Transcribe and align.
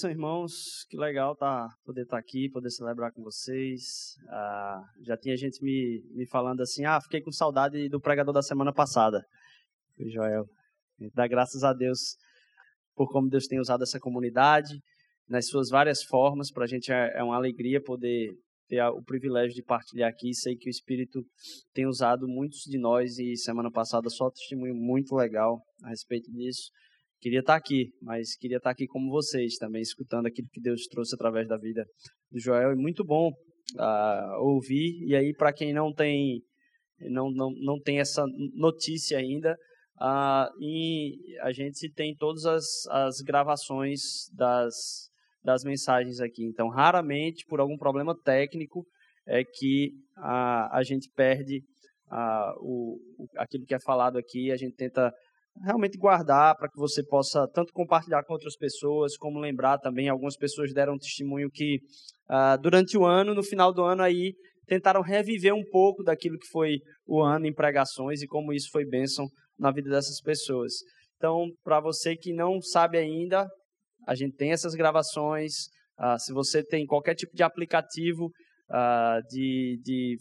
Benção, 0.00 0.10
irmãos. 0.10 0.86
Que 0.88 0.96
legal 0.96 1.36
tá, 1.36 1.68
poder 1.84 2.04
estar 2.04 2.16
tá 2.16 2.20
aqui, 2.20 2.48
poder 2.48 2.70
celebrar 2.70 3.12
com 3.12 3.22
vocês. 3.22 4.16
Ah, 4.30 4.82
já 5.02 5.14
tinha 5.14 5.36
gente 5.36 5.62
me, 5.62 6.02
me 6.14 6.26
falando 6.26 6.62
assim, 6.62 6.86
ah, 6.86 6.98
fiquei 7.02 7.20
com 7.20 7.30
saudade 7.30 7.86
do 7.90 8.00
pregador 8.00 8.32
da 8.32 8.40
semana 8.40 8.72
passada. 8.72 9.22
Foi 9.94 10.08
Joel. 10.08 10.46
Dá 11.14 11.28
graças 11.28 11.62
a 11.62 11.74
Deus 11.74 12.16
por 12.94 13.12
como 13.12 13.28
Deus 13.28 13.46
tem 13.46 13.60
usado 13.60 13.82
essa 13.82 14.00
comunidade, 14.00 14.80
nas 15.28 15.48
suas 15.48 15.68
várias 15.68 16.02
formas. 16.02 16.50
Para 16.50 16.64
a 16.64 16.68
gente 16.68 16.90
é, 16.90 17.18
é 17.18 17.22
uma 17.22 17.36
alegria 17.36 17.78
poder 17.78 18.32
ter 18.68 18.82
o 18.82 19.02
privilégio 19.02 19.54
de 19.54 19.62
partilhar 19.62 20.08
aqui. 20.08 20.32
Sei 20.32 20.56
que 20.56 20.70
o 20.70 20.70
Espírito 20.70 21.20
tem 21.74 21.86
usado 21.86 22.26
muitos 22.26 22.60
de 22.60 22.78
nós 22.78 23.18
e 23.18 23.36
semana 23.36 23.70
passada 23.70 24.08
só 24.08 24.30
testemunho 24.30 24.74
muito 24.74 25.14
legal 25.14 25.60
a 25.84 25.90
respeito 25.90 26.32
disso. 26.32 26.70
Queria 27.20 27.40
estar 27.40 27.54
aqui, 27.54 27.90
mas 28.00 28.34
queria 28.34 28.56
estar 28.56 28.70
aqui 28.70 28.86
como 28.86 29.10
vocês 29.10 29.56
também, 29.56 29.82
escutando 29.82 30.26
aquilo 30.26 30.48
que 30.50 30.60
Deus 30.60 30.86
trouxe 30.86 31.14
através 31.14 31.46
da 31.46 31.58
vida 31.58 31.84
do 32.30 32.40
Joel. 32.40 32.70
É 32.70 32.74
muito 32.74 33.04
bom 33.04 33.28
uh, 33.28 34.42
ouvir. 34.42 35.04
E 35.06 35.14
aí, 35.14 35.34
para 35.34 35.52
quem 35.52 35.74
não 35.74 35.92
tem, 35.92 36.40
não, 36.98 37.30
não, 37.30 37.50
não 37.60 37.78
tem 37.78 38.00
essa 38.00 38.24
notícia 38.54 39.18
ainda, 39.18 39.54
uh, 40.00 40.48
e 40.60 41.36
a 41.42 41.52
gente 41.52 41.92
tem 41.92 42.14
todas 42.16 42.46
as, 42.46 42.86
as 42.88 43.20
gravações 43.20 44.00
das, 44.32 45.10
das 45.44 45.62
mensagens 45.62 46.20
aqui. 46.20 46.46
Então, 46.46 46.68
raramente, 46.68 47.44
por 47.46 47.60
algum 47.60 47.76
problema 47.76 48.14
técnico, 48.24 48.86
é 49.26 49.44
que 49.44 49.90
uh, 50.16 50.72
a 50.72 50.80
gente 50.82 51.10
perde 51.14 51.60
uh, 52.10 52.54
o, 52.62 52.98
aquilo 53.36 53.66
que 53.66 53.74
é 53.74 53.80
falado 53.80 54.16
aqui. 54.16 54.50
A 54.50 54.56
gente 54.56 54.74
tenta 54.74 55.12
realmente 55.62 55.98
guardar 55.98 56.56
para 56.56 56.68
que 56.68 56.78
você 56.78 57.04
possa 57.04 57.46
tanto 57.52 57.72
compartilhar 57.72 58.24
com 58.24 58.32
outras 58.32 58.56
pessoas, 58.56 59.16
como 59.16 59.38
lembrar 59.38 59.78
também. 59.78 60.08
Algumas 60.08 60.36
pessoas 60.36 60.72
deram 60.72 60.96
testemunho 60.96 61.48
que 61.52 61.78
uh, 62.30 62.60
durante 62.60 62.96
o 62.96 63.04
ano, 63.04 63.34
no 63.34 63.42
final 63.42 63.72
do 63.72 63.82
ano 63.82 64.02
aí, 64.02 64.34
tentaram 64.66 65.02
reviver 65.02 65.54
um 65.54 65.64
pouco 65.70 66.02
daquilo 66.02 66.38
que 66.38 66.46
foi 66.48 66.78
o 67.06 67.20
ano 67.20 67.46
em 67.46 67.54
pregações 67.54 68.22
e 68.22 68.26
como 68.26 68.52
isso 68.52 68.68
foi 68.70 68.84
bênção 68.84 69.26
na 69.58 69.70
vida 69.70 69.90
dessas 69.90 70.20
pessoas. 70.20 70.72
Então, 71.16 71.48
para 71.62 71.80
você 71.80 72.16
que 72.16 72.32
não 72.32 72.60
sabe 72.62 72.96
ainda, 72.96 73.46
a 74.06 74.14
gente 74.14 74.36
tem 74.36 74.52
essas 74.52 74.74
gravações. 74.74 75.52
Uh, 75.98 76.18
se 76.18 76.32
você 76.32 76.64
tem 76.64 76.86
qualquer 76.86 77.14
tipo 77.14 77.34
de 77.34 77.42
aplicativo 77.42 78.26
uh, 78.70 79.20
de, 79.28 79.78
de, 79.82 80.16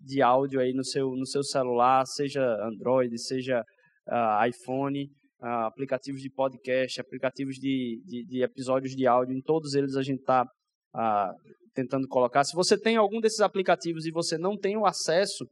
de 0.00 0.22
áudio 0.22 0.60
aí 0.60 0.72
no 0.72 0.84
seu, 0.84 1.10
no 1.10 1.26
seu 1.26 1.42
celular, 1.42 2.06
seja 2.06 2.42
Android, 2.64 3.18
seja 3.20 3.62
uh, 4.10 4.46
iPhone, 4.46 5.04
uh, 5.40 5.66
aplicativos 5.66 6.20
de 6.20 6.30
podcast, 6.30 7.00
aplicativos 7.00 7.56
de, 7.56 8.02
de, 8.04 8.26
de, 8.26 8.42
episódios 8.42 8.94
de 8.94 9.06
áudio, 9.06 9.36
em 9.36 9.40
todos 9.40 9.74
eles 9.74 9.96
a 9.96 10.02
gente 10.02 10.20
está 10.20 10.44
ah, 10.94 11.32
tentando 11.72 12.08
colocar. 12.08 12.44
Se 12.44 12.54
você 12.54 12.78
tem 12.78 12.96
algum 12.96 13.20
desses 13.20 13.40
aplicativos 13.40 14.04
e 14.04 14.10
você 14.10 14.36
não 14.36 14.56
tem 14.58 14.76
o 14.76 14.84
acesso 14.84 15.46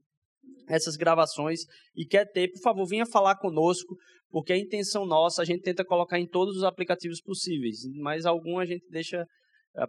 a 0.68 0.74
essas 0.74 0.96
gravações 0.96 1.60
e 1.96 2.04
quer 2.04 2.26
ter, 2.30 2.50
por 2.50 2.60
favor, 2.60 2.86
venha 2.86 3.06
falar 3.06 3.36
conosco, 3.36 3.96
porque 4.30 4.52
a 4.52 4.58
intenção 4.58 5.06
nossa, 5.06 5.42
a 5.42 5.44
gente 5.44 5.62
tenta 5.62 5.84
colocar 5.84 6.18
em 6.18 6.26
todos 6.26 6.56
os 6.56 6.64
aplicativos 6.64 7.20
possíveis, 7.22 7.78
mas 8.00 8.26
algum 8.26 8.58
a 8.58 8.66
gente 8.66 8.84
deixa 8.90 9.24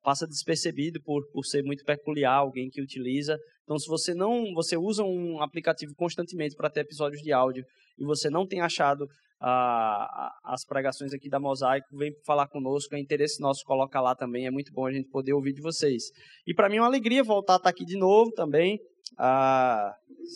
passa 0.03 0.28
despercebido 0.28 1.01
por, 1.01 1.23
por 1.31 1.45
ser 1.45 1.63
muito 1.63 1.84
peculiar, 1.84 2.35
alguém 2.35 2.69
que 2.69 2.81
utiliza. 2.81 3.38
Então, 3.63 3.78
se 3.78 3.88
você 3.88 4.13
não, 4.13 4.53
você 4.53 4.78
usa 4.78 5.03
um 5.03 5.41
aplicativo 5.41 5.94
constantemente 5.95 6.56
para 6.56 6.69
ter 6.69 6.81
episódios 6.81 7.22
de 7.22 7.31
áudio 7.31 7.63
e 7.97 8.06
você 8.06 8.29
não 8.29 8.45
tem 8.47 8.62
achado 8.62 9.07
ah, 9.41 10.31
as 10.44 10.66
pregações 10.66 11.13
aqui 11.13 11.29
da 11.29 11.39
Mosaico, 11.39 11.88
vem 11.95 12.12
falar 12.25 12.47
conosco, 12.47 12.95
é 12.95 13.00
interesse 13.00 13.41
nosso, 13.41 13.63
coloca 13.63 14.01
lá 14.01 14.16
também, 14.16 14.45
é 14.45 14.51
muito 14.51 14.72
bom 14.73 14.85
a 14.85 14.91
gente 14.91 15.09
poder 15.09 15.34
ouvir 15.34 15.53
de 15.53 15.62
vocês. 15.62 16.03
E 16.45 16.53
para 16.53 16.69
mim 16.69 16.78
é 16.78 16.81
uma 16.81 16.88
alegria 16.88 17.23
voltar 17.23 17.53
a 17.53 17.57
estar 17.57 17.69
aqui 17.69 17.85
de 17.85 17.97
novo 17.97 18.31
também. 18.31 18.79
Ah, 19.18 19.94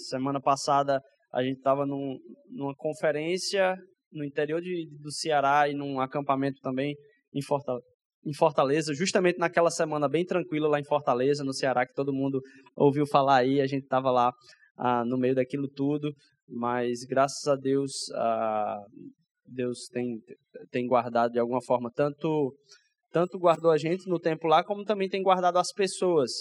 semana 0.09 0.39
passada 0.39 1.01
a 1.33 1.43
gente 1.43 1.57
estava 1.57 1.85
num, 1.85 2.17
numa 2.49 2.75
conferência 2.75 3.75
no 4.11 4.23
interior 4.23 4.61
de, 4.61 4.87
do 5.01 5.11
Ceará 5.11 5.67
e 5.67 5.73
num 5.73 5.99
acampamento 5.99 6.59
também 6.61 6.95
em 7.33 7.41
Fortaleza 7.41 7.92
em 8.25 8.34
Fortaleza, 8.34 8.94
justamente 8.94 9.38
naquela 9.38 9.69
semana 9.69 10.07
bem 10.07 10.25
tranquila 10.25 10.67
lá 10.67 10.79
em 10.79 10.85
Fortaleza, 10.85 11.44
no 11.44 11.53
Ceará, 11.53 11.85
que 11.85 11.94
todo 11.94 12.13
mundo 12.13 12.41
ouviu 12.75 13.06
falar 13.06 13.38
aí, 13.38 13.61
a 13.61 13.67
gente 13.67 13.84
estava 13.84 14.09
lá 14.11 14.31
ah, 14.78 15.03
no 15.06 15.17
meio 15.17 15.35
daquilo 15.35 15.67
tudo, 15.67 16.13
mas 16.47 17.03
graças 17.03 17.47
a 17.47 17.56
Deus, 17.56 18.09
ah, 18.16 18.81
Deus 19.45 19.88
tem, 19.91 20.19
tem 20.72 20.88
guardado 20.88 21.31
de 21.33 21.39
alguma 21.39 21.62
forma, 21.62 21.91
tanto, 21.94 22.56
tanto 23.12 23.38
guardou 23.38 23.72
a 23.72 23.78
gente 23.78 24.07
no 24.07 24.19
tempo 24.19 24.47
lá, 24.47 24.63
como 24.63 24.85
também 24.85 25.09
tem 25.09 25.22
guardado 25.22 25.57
as 25.57 25.72
pessoas, 25.73 26.31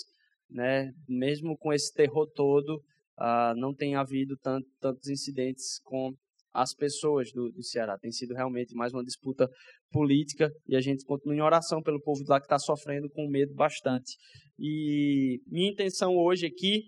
né? 0.51 0.91
mesmo 1.09 1.57
com 1.59 1.73
esse 1.73 1.93
terror 1.93 2.29
todo, 2.35 2.81
ah, 3.19 3.55
não 3.57 3.75
tem 3.75 3.97
havido 3.97 4.37
tanto, 4.43 4.67
tantos 4.81 5.09
incidentes 5.09 5.81
com 5.85 6.13
as 6.53 6.75
pessoas 6.75 7.31
do, 7.33 7.51
do 7.51 7.63
Ceará. 7.63 7.97
Tem 7.99 8.11
sido 8.11 8.35
realmente 8.35 8.75
mais 8.75 8.93
uma 8.93 9.03
disputa 9.03 9.49
política 9.91 10.51
e 10.67 10.77
a 10.77 10.81
gente 10.81 11.05
continua 11.05 11.37
em 11.37 11.41
oração 11.41 11.83
pelo 11.83 12.01
povo 12.01 12.23
lá 12.29 12.39
que 12.41 12.47
está 12.47 12.59
sofrendo 12.59 13.09
com 13.11 13.29
medo 13.29 13.55
bastante. 13.55 14.17
E 14.59 15.41
minha 15.47 15.71
intenção 15.71 16.15
hoje 16.17 16.47
aqui, 16.47 16.85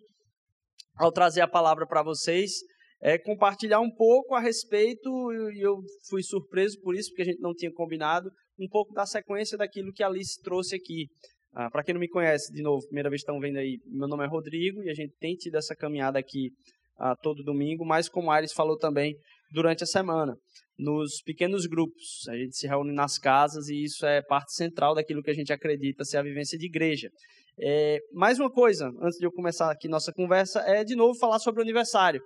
ao 0.96 1.10
trazer 1.10 1.40
a 1.40 1.48
palavra 1.48 1.86
para 1.86 2.02
vocês, 2.02 2.52
é 3.00 3.18
compartilhar 3.18 3.80
um 3.80 3.90
pouco 3.90 4.34
a 4.34 4.40
respeito, 4.40 5.10
e 5.52 5.60
eu 5.60 5.76
fui 6.08 6.22
surpreso 6.22 6.80
por 6.80 6.94
isso, 6.94 7.10
porque 7.10 7.22
a 7.22 7.26
gente 7.26 7.40
não 7.40 7.52
tinha 7.52 7.70
combinado, 7.70 8.30
um 8.58 8.68
pouco 8.68 8.94
da 8.94 9.04
sequência 9.04 9.58
daquilo 9.58 9.92
que 9.92 10.02
a 10.02 10.06
Alice 10.06 10.40
trouxe 10.42 10.76
aqui. 10.76 11.08
Ah, 11.52 11.70
para 11.70 11.84
quem 11.84 11.94
não 11.94 12.00
me 12.00 12.08
conhece, 12.08 12.52
de 12.52 12.62
novo, 12.62 12.84
primeira 12.86 13.10
vez 13.10 13.20
que 13.22 13.30
estão 13.30 13.38
vendo 13.38 13.58
aí, 13.58 13.78
meu 13.86 14.08
nome 14.08 14.24
é 14.24 14.26
Rodrigo 14.26 14.82
e 14.82 14.90
a 14.90 14.94
gente 14.94 15.14
tem 15.20 15.34
tido 15.34 15.56
essa 15.56 15.74
caminhada 15.76 16.18
aqui 16.18 16.50
ah, 16.98 17.14
todo 17.22 17.44
domingo, 17.44 17.84
mas 17.84 18.08
como 18.08 18.30
a 18.30 18.36
Ares 18.36 18.52
falou 18.52 18.78
também, 18.78 19.14
durante 19.54 19.84
a 19.84 19.86
semana, 19.86 20.36
nos 20.76 21.22
pequenos 21.22 21.64
grupos. 21.66 22.28
A 22.28 22.36
gente 22.36 22.56
se 22.56 22.66
reúne 22.66 22.92
nas 22.92 23.18
casas 23.18 23.68
e 23.68 23.84
isso 23.84 24.04
é 24.04 24.20
parte 24.20 24.52
central 24.52 24.94
daquilo 24.94 25.22
que 25.22 25.30
a 25.30 25.34
gente 25.34 25.52
acredita 25.52 26.04
ser 26.04 26.18
a 26.18 26.22
vivência 26.22 26.58
de 26.58 26.66
igreja. 26.66 27.08
É, 27.58 28.00
mais 28.12 28.40
uma 28.40 28.50
coisa, 28.50 28.90
antes 29.00 29.16
de 29.16 29.24
eu 29.24 29.30
começar 29.30 29.70
aqui 29.70 29.88
nossa 29.88 30.12
conversa, 30.12 30.60
é 30.66 30.82
de 30.82 30.96
novo 30.96 31.16
falar 31.18 31.38
sobre 31.38 31.60
o 31.60 31.62
aniversário. 31.62 32.20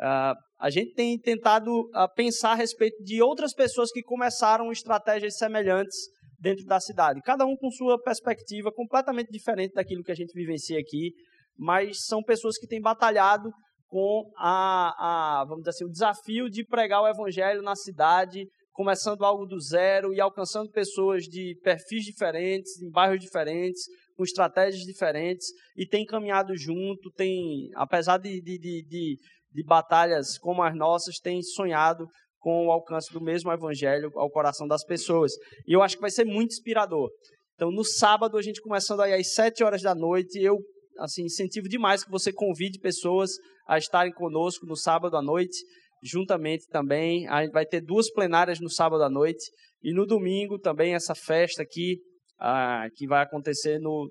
Uh, 0.00 0.38
a 0.60 0.70
gente 0.70 0.94
tem 0.94 1.18
tentado 1.18 1.68
uh, 1.72 2.14
pensar 2.14 2.52
a 2.52 2.54
respeito 2.54 3.02
de 3.02 3.20
outras 3.20 3.52
pessoas 3.52 3.90
que 3.90 4.00
começaram 4.00 4.70
estratégias 4.70 5.36
semelhantes 5.36 5.96
dentro 6.38 6.64
da 6.64 6.78
cidade, 6.78 7.20
cada 7.24 7.44
um 7.44 7.56
com 7.56 7.68
sua 7.72 8.00
perspectiva 8.00 8.70
completamente 8.70 9.28
diferente 9.32 9.74
daquilo 9.74 10.04
que 10.04 10.12
a 10.12 10.14
gente 10.14 10.32
vivencia 10.32 10.78
aqui, 10.78 11.10
mas 11.58 12.04
são 12.04 12.22
pessoas 12.22 12.56
que 12.56 12.68
têm 12.68 12.80
batalhado 12.80 13.50
com 13.88 14.30
a, 14.36 15.40
a, 15.40 15.44
vamos 15.44 15.62
dizer 15.62 15.70
assim, 15.70 15.84
o 15.84 15.90
desafio 15.90 16.50
de 16.50 16.64
pregar 16.64 17.02
o 17.02 17.08
evangelho 17.08 17.62
na 17.62 17.74
cidade, 17.74 18.46
começando 18.72 19.24
algo 19.24 19.46
do 19.46 19.58
zero 19.60 20.12
e 20.12 20.20
alcançando 20.20 20.70
pessoas 20.70 21.24
de 21.24 21.58
perfis 21.62 22.04
diferentes, 22.04 22.80
em 22.80 22.90
bairros 22.90 23.18
diferentes, 23.18 23.82
com 24.16 24.22
estratégias 24.22 24.82
diferentes, 24.82 25.46
e 25.76 25.86
tem 25.86 26.04
caminhado 26.04 26.56
junto, 26.56 27.10
tem, 27.16 27.70
apesar 27.76 28.18
de, 28.18 28.40
de, 28.42 28.58
de, 28.58 28.84
de, 28.86 29.16
de 29.52 29.64
batalhas 29.64 30.38
como 30.38 30.62
as 30.62 30.76
nossas, 30.76 31.18
tem 31.18 31.42
sonhado 31.42 32.06
com 32.38 32.66
o 32.66 32.70
alcance 32.70 33.12
do 33.12 33.20
mesmo 33.20 33.50
evangelho 33.50 34.10
ao 34.14 34.30
coração 34.30 34.68
das 34.68 34.84
pessoas. 34.84 35.32
E 35.66 35.72
eu 35.72 35.82
acho 35.82 35.96
que 35.96 36.02
vai 36.02 36.10
ser 36.10 36.24
muito 36.24 36.52
inspirador. 36.52 37.10
Então, 37.54 37.70
no 37.72 37.84
sábado, 37.84 38.36
a 38.36 38.42
gente 38.42 38.60
começando 38.60 39.00
aí 39.00 39.12
às 39.12 39.32
sete 39.34 39.64
horas 39.64 39.82
da 39.82 39.94
noite, 39.94 40.40
eu 40.40 40.56
assim, 40.98 41.24
incentivo 41.24 41.68
demais 41.68 42.04
que 42.04 42.10
você 42.10 42.32
convide 42.32 42.78
pessoas 42.78 43.30
a 43.66 43.78
estarem 43.78 44.12
conosco 44.12 44.66
no 44.66 44.76
sábado 44.76 45.16
à 45.16 45.22
noite, 45.22 45.58
juntamente 46.02 46.66
também. 46.68 47.28
A 47.28 47.42
gente 47.42 47.52
vai 47.52 47.66
ter 47.66 47.80
duas 47.80 48.10
plenárias 48.10 48.60
no 48.60 48.70
sábado 48.70 49.02
à 49.02 49.10
noite 49.10 49.50
e 49.82 49.92
no 49.92 50.06
domingo 50.06 50.58
também 50.58 50.94
essa 50.94 51.14
festa 51.14 51.62
aqui 51.62 51.98
ah, 52.38 52.86
que 52.94 53.06
vai 53.06 53.22
acontecer 53.22 53.78
no 53.78 54.10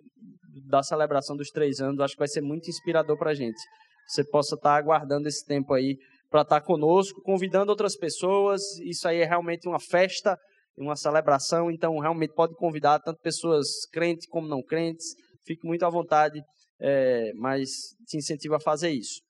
da 0.66 0.81
celebração 0.81 1.36
dos 1.36 1.50
três 1.50 1.80
anos. 1.80 2.00
Acho 2.00 2.13
que 2.13 2.19
vai 2.19 2.28
ser 2.28 2.42
muito 2.42 2.69
inspirador 2.69 3.18
para 3.18 3.31
a 3.31 3.33
gente. 3.33 3.60
Você 4.07 4.24
possa 4.24 4.56
estar 4.56 4.72
tá 4.72 4.78
aguardando 4.78 5.28
esse 5.28 5.45
tempo 5.45 5.74
aí 5.74 5.98
para 6.30 6.42
estar 6.42 6.60
tá 6.60 6.66
conosco, 6.66 7.22
convidando 7.22 7.72
outras 7.72 7.95
pessoas. 7.95 8.62
Isso 8.80 9.07
aí 9.07 9.19
é 9.19 9.25
realmente 9.25 9.68
uma 9.68 9.80
festa, 9.80 10.38
uma 10.78 10.95
celebração. 10.95 11.69
Então, 11.69 11.98
realmente 12.00 12.33
pode 12.33 12.56
convidar 12.56 13.00
tanto 13.00 13.19
pessoas 13.22 13.86
crentes 13.92 14.28
como 14.28 14.48
não 14.48 14.62
crentes. 14.63 15.13
Fique 15.45 15.66
muito 15.66 15.86
à 15.86 15.90
vontade 15.90 16.42
é, 16.80 17.34
mas 17.34 17.70
te 18.06 18.18
incentivo 18.18 18.56
a 18.56 18.60
fazer 18.60 18.92
isso. 18.92 19.22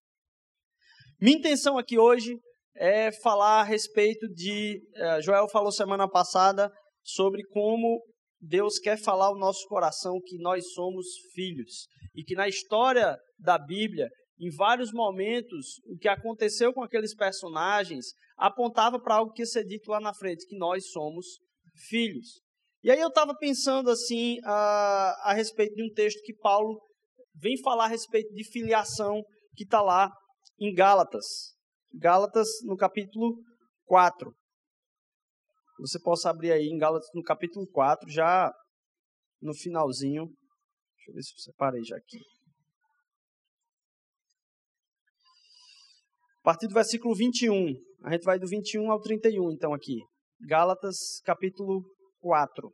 Minha 1.19 1.37
intenção 1.37 1.77
aqui 1.77 1.97
hoje 1.97 2.37
é 2.75 3.11
falar 3.11 3.61
a 3.61 3.63
respeito 3.63 4.27
de. 4.29 4.81
É, 4.95 5.21
Joel 5.21 5.49
falou 5.49 5.71
semana 5.71 6.07
passada 6.07 6.71
sobre 7.03 7.43
como 7.47 8.03
Deus 8.39 8.77
quer 8.77 8.97
falar 8.97 9.27
ao 9.27 9.37
nosso 9.37 9.65
coração 9.67 10.19
que 10.25 10.37
nós 10.37 10.73
somos 10.73 11.07
filhos. 11.33 11.87
E 12.13 12.23
que 12.23 12.35
na 12.35 12.47
história 12.47 13.17
da 13.39 13.57
Bíblia, 13.57 14.07
em 14.39 14.49
vários 14.55 14.91
momentos, 14.91 15.79
o 15.85 15.97
que 15.97 16.07
aconteceu 16.07 16.73
com 16.73 16.83
aqueles 16.83 17.15
personagens 17.15 18.13
apontava 18.37 18.99
para 18.99 19.15
algo 19.15 19.31
que 19.31 19.41
ia 19.41 19.47
ser 19.47 19.63
dito 19.63 19.89
lá 19.89 19.99
na 19.99 20.13
frente, 20.13 20.45
que 20.47 20.57
nós 20.57 20.91
somos 20.91 21.39
filhos. 21.89 22.41
E 22.83 22.91
aí 22.91 22.99
eu 22.99 23.07
estava 23.07 23.35
pensando 23.35 23.89
assim 23.89 24.37
a, 24.43 25.31
a 25.31 25.33
respeito 25.33 25.75
de 25.75 25.83
um 25.83 25.91
texto 25.93 26.21
que 26.23 26.33
Paulo 26.35 26.79
vem 27.39 27.61
falar 27.61 27.85
a 27.85 27.89
respeito 27.89 28.33
de 28.33 28.43
filiação 28.49 29.23
que 29.55 29.63
está 29.63 29.81
lá 29.81 30.11
em 30.59 30.73
Gálatas. 30.73 31.55
Gálatas 31.93 32.47
no 32.63 32.75
capítulo 32.75 33.37
4. 33.85 34.31
Você 35.79 35.99
possa 35.99 36.29
abrir 36.29 36.51
aí 36.51 36.67
em 36.67 36.77
Gálatas 36.77 37.09
no 37.13 37.21
capítulo 37.21 37.67
4, 37.67 38.09
já 38.09 38.51
no 39.41 39.53
finalzinho. 39.53 40.25
Deixa 40.25 41.11
eu 41.11 41.13
ver 41.13 41.21
se 41.21 41.33
eu 41.33 41.39
separei 41.39 41.83
já 41.83 41.95
aqui. 41.95 42.19
A 46.39 46.43
partir 46.43 46.67
do 46.67 46.73
versículo 46.73 47.13
21. 47.15 47.73
A 48.03 48.11
gente 48.11 48.23
vai 48.23 48.39
do 48.39 48.47
21 48.47 48.91
ao 48.91 49.01
31, 49.01 49.51
então, 49.51 49.73
aqui. 49.73 49.99
Gálatas, 50.47 51.19
capítulo 51.23 51.83
4. 52.19 52.71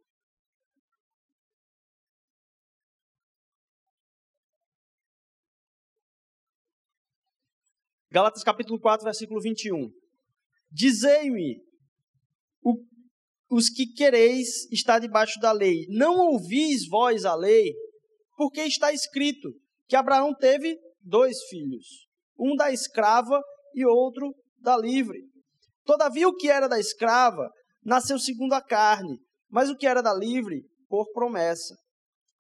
Gálatas 8.13 8.44
capítulo 8.44 8.80
4, 8.80 9.04
versículo 9.04 9.42
21. 9.42 9.92
Dizei-me, 10.71 11.63
os 13.50 13.69
que 13.69 13.88
quereis 13.88 14.71
estar 14.71 15.00
debaixo 15.00 15.39
da 15.39 15.51
lei, 15.51 15.88
não 15.89 16.19
ouvis 16.19 16.88
vós 16.88 17.25
a 17.25 17.33
lei, 17.33 17.74
porque 18.38 18.62
está 18.62 18.94
escrito 18.94 19.50
que 19.88 19.95
Abraão 19.95 20.31
teve 20.31 20.77
dois 21.01 21.42
filhos, 21.50 22.06
um 22.38 22.56
da 22.56 22.71
escrava 22.71 23.42
e 23.74 23.83
outro 23.83 24.31
da 24.60 24.77
livre. 24.77 25.18
Todavia, 25.83 26.30
o 26.30 26.36
que 26.36 26.51
era 26.51 26.68
da 26.68 26.80
escrava 26.80 27.50
nasceu 27.83 28.19
segundo 28.19 28.54
a 28.54 28.62
carne, 28.62 29.18
mas 29.50 29.71
o 29.71 29.75
que 29.75 29.88
era 29.88 30.04
da 30.04 30.13
livre, 30.13 30.62
por 30.88 31.12
promessa. 31.13 31.75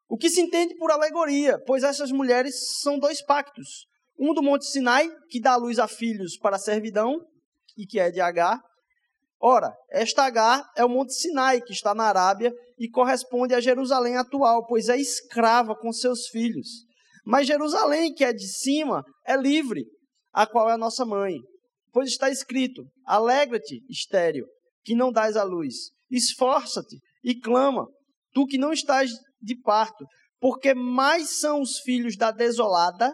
O 0.07 0.17
que 0.17 0.29
se 0.29 0.39
entende 0.39 0.75
por 0.75 0.91
alegoria, 0.91 1.57
pois 1.65 1.83
essas 1.83 2.11
mulheres 2.11 2.53
são 2.79 2.99
dois 2.99 3.25
pactos: 3.25 3.87
um 4.17 4.33
do 4.33 4.43
Monte 4.43 4.65
Sinai, 4.65 5.09
que 5.29 5.39
dá 5.39 5.55
luz 5.55 5.79
a 5.79 5.87
filhos 5.87 6.37
para 6.37 6.55
a 6.55 6.59
servidão, 6.59 7.19
e 7.77 7.85
que 7.85 7.99
é 7.99 8.11
de 8.11 8.21
Agar. 8.21 8.59
Ora, 9.39 9.73
esta 9.91 10.23
Agar 10.23 10.63
é 10.77 10.85
o 10.85 10.89
Monte 10.89 11.13
Sinai, 11.13 11.61
que 11.61 11.73
está 11.73 11.93
na 11.93 12.05
Arábia, 12.05 12.53
e 12.77 12.89
corresponde 12.89 13.53
a 13.53 13.59
Jerusalém 13.59 14.17
atual, 14.17 14.65
pois 14.65 14.89
é 14.89 14.97
escrava 14.97 15.75
com 15.75 15.91
seus 15.91 16.27
filhos. 16.27 16.85
Mas 17.25 17.47
Jerusalém, 17.47 18.13
que 18.13 18.23
é 18.23 18.33
de 18.33 18.47
cima, 18.47 19.03
é 19.25 19.35
livre, 19.35 19.85
a 20.31 20.45
qual 20.45 20.69
é 20.69 20.73
a 20.73 20.77
nossa 20.77 21.05
mãe. 21.05 21.37
Pois 21.91 22.09
está 22.09 22.29
escrito: 22.29 22.83
Alegra-te, 23.05 23.81
estéreo, 23.89 24.45
que 24.83 24.95
não 24.95 25.11
dás 25.11 25.37
a 25.37 25.43
luz. 25.43 25.91
Esforça-te 26.09 26.97
e 27.23 27.39
clama, 27.39 27.87
tu 28.33 28.45
que 28.45 28.57
não 28.57 28.73
estás 28.73 29.11
de 29.41 29.55
parto, 29.61 30.05
porque 30.39 30.73
mais 30.73 31.39
são 31.39 31.61
os 31.61 31.79
filhos 31.79 32.17
da 32.17 32.31
desolada 32.31 33.13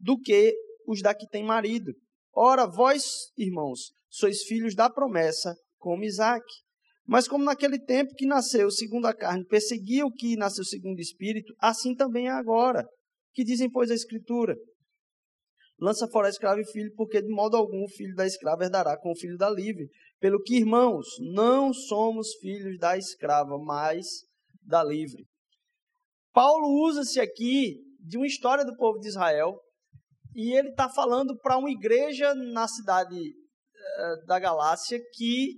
do 0.00 0.18
que 0.18 0.54
os 0.86 1.02
da 1.02 1.14
que 1.14 1.28
tem 1.28 1.44
marido. 1.44 1.92
Ora, 2.34 2.66
vós, 2.66 3.30
irmãos, 3.36 3.92
sois 4.08 4.42
filhos 4.42 4.74
da 4.74 4.88
promessa, 4.88 5.54
como 5.78 6.04
Isaac. 6.04 6.44
Mas 7.06 7.26
como 7.26 7.44
naquele 7.44 7.78
tempo 7.78 8.14
que 8.14 8.26
nasceu 8.26 8.70
segundo 8.70 9.06
a 9.06 9.14
carne, 9.14 9.44
perseguia 9.44 10.06
o 10.06 10.12
que 10.12 10.36
nasceu 10.36 10.64
segundo 10.64 10.98
o 10.98 11.02
espírito, 11.02 11.52
assim 11.58 11.94
também 11.94 12.28
é 12.28 12.30
agora. 12.30 12.86
Que 13.32 13.44
dizem, 13.44 13.70
pois, 13.70 13.90
a 13.90 13.94
Escritura: 13.94 14.56
Lança 15.80 16.06
fora 16.08 16.26
a 16.26 16.30
escrava 16.30 16.60
e 16.60 16.70
filho, 16.70 16.92
porque 16.94 17.22
de 17.22 17.28
modo 17.28 17.56
algum 17.56 17.82
o 17.82 17.88
filho 17.88 18.14
da 18.14 18.26
escrava 18.26 18.64
herdará 18.64 18.98
com 18.98 19.12
o 19.12 19.16
filho 19.16 19.36
da 19.36 19.48
livre. 19.48 19.88
Pelo 20.20 20.42
que, 20.42 20.56
irmãos, 20.56 21.06
não 21.32 21.72
somos 21.72 22.34
filhos 22.34 22.78
da 22.78 22.98
escrava, 22.98 23.58
mas 23.58 24.06
da 24.62 24.84
livre. 24.84 25.26
Paulo 26.32 26.68
usa-se 26.86 27.18
aqui 27.18 27.80
de 27.98 28.18
uma 28.18 28.26
história 28.26 28.64
do 28.64 28.76
povo 28.76 28.98
de 28.98 29.08
Israel 29.08 29.58
e 30.34 30.56
ele 30.56 30.70
está 30.70 30.88
falando 30.88 31.36
para 31.38 31.58
uma 31.58 31.70
igreja 31.70 32.34
na 32.34 32.66
cidade 32.68 33.18
uh, 33.18 34.26
da 34.26 34.38
Galácia 34.38 35.00
que 35.14 35.54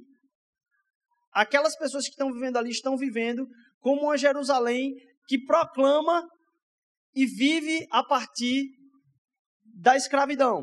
aquelas 1.33 1.77
pessoas 1.77 2.05
que 2.05 2.11
estão 2.11 2.33
vivendo 2.33 2.57
ali 2.57 2.71
estão 2.71 2.97
vivendo 2.97 3.47
como 3.81 4.03
uma 4.03 4.17
Jerusalém 4.17 4.95
que 5.27 5.45
proclama 5.45 6.27
e 7.15 7.27
vive 7.27 7.87
a 7.91 8.03
partir 8.03 8.65
da 9.81 9.97
escravidão. 9.97 10.63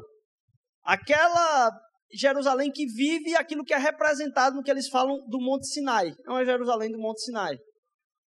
Aquela 0.84 1.72
Jerusalém 2.12 2.72
que 2.72 2.86
vive 2.88 3.36
aquilo 3.36 3.64
que 3.64 3.74
é 3.74 3.78
representado 3.78 4.56
no 4.56 4.64
que 4.64 4.72
eles 4.72 4.90
falam 4.90 5.18
do 5.28 5.40
Monte 5.40 5.68
Sinai. 5.68 6.12
É 6.26 6.30
uma 6.30 6.46
Jerusalém 6.46 6.92
do 6.92 6.98
Monte 6.98 7.22
Sinai. 7.22 7.56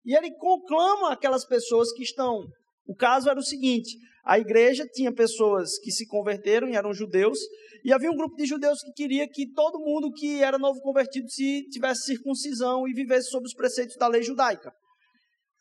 E 0.04 0.14
ele 0.14 0.34
conclama 0.36 1.12
aquelas 1.12 1.46
pessoas 1.46 1.92
que 1.92 2.02
estão. 2.02 2.42
O 2.86 2.94
caso 2.94 3.28
era 3.30 3.38
o 3.38 3.44
seguinte: 3.44 3.96
a 4.24 4.38
igreja 4.38 4.86
tinha 4.86 5.12
pessoas 5.12 5.78
que 5.78 5.90
se 5.90 6.06
converteram 6.06 6.68
e 6.68 6.76
eram 6.76 6.92
judeus, 6.92 7.38
e 7.84 7.92
havia 7.92 8.10
um 8.10 8.16
grupo 8.16 8.36
de 8.36 8.46
judeus 8.46 8.82
que 8.82 8.92
queria 8.92 9.26
que 9.28 9.50
todo 9.52 9.80
mundo 9.80 10.12
que 10.12 10.42
era 10.42 10.58
novo 10.58 10.80
convertido 10.80 11.28
se 11.30 11.62
tivesse 11.70 12.02
circuncisão 12.04 12.86
e 12.86 12.92
vivesse 12.92 13.30
sob 13.30 13.44
os 13.46 13.54
preceitos 13.54 13.96
da 13.96 14.06
lei 14.06 14.22
judaica. 14.22 14.72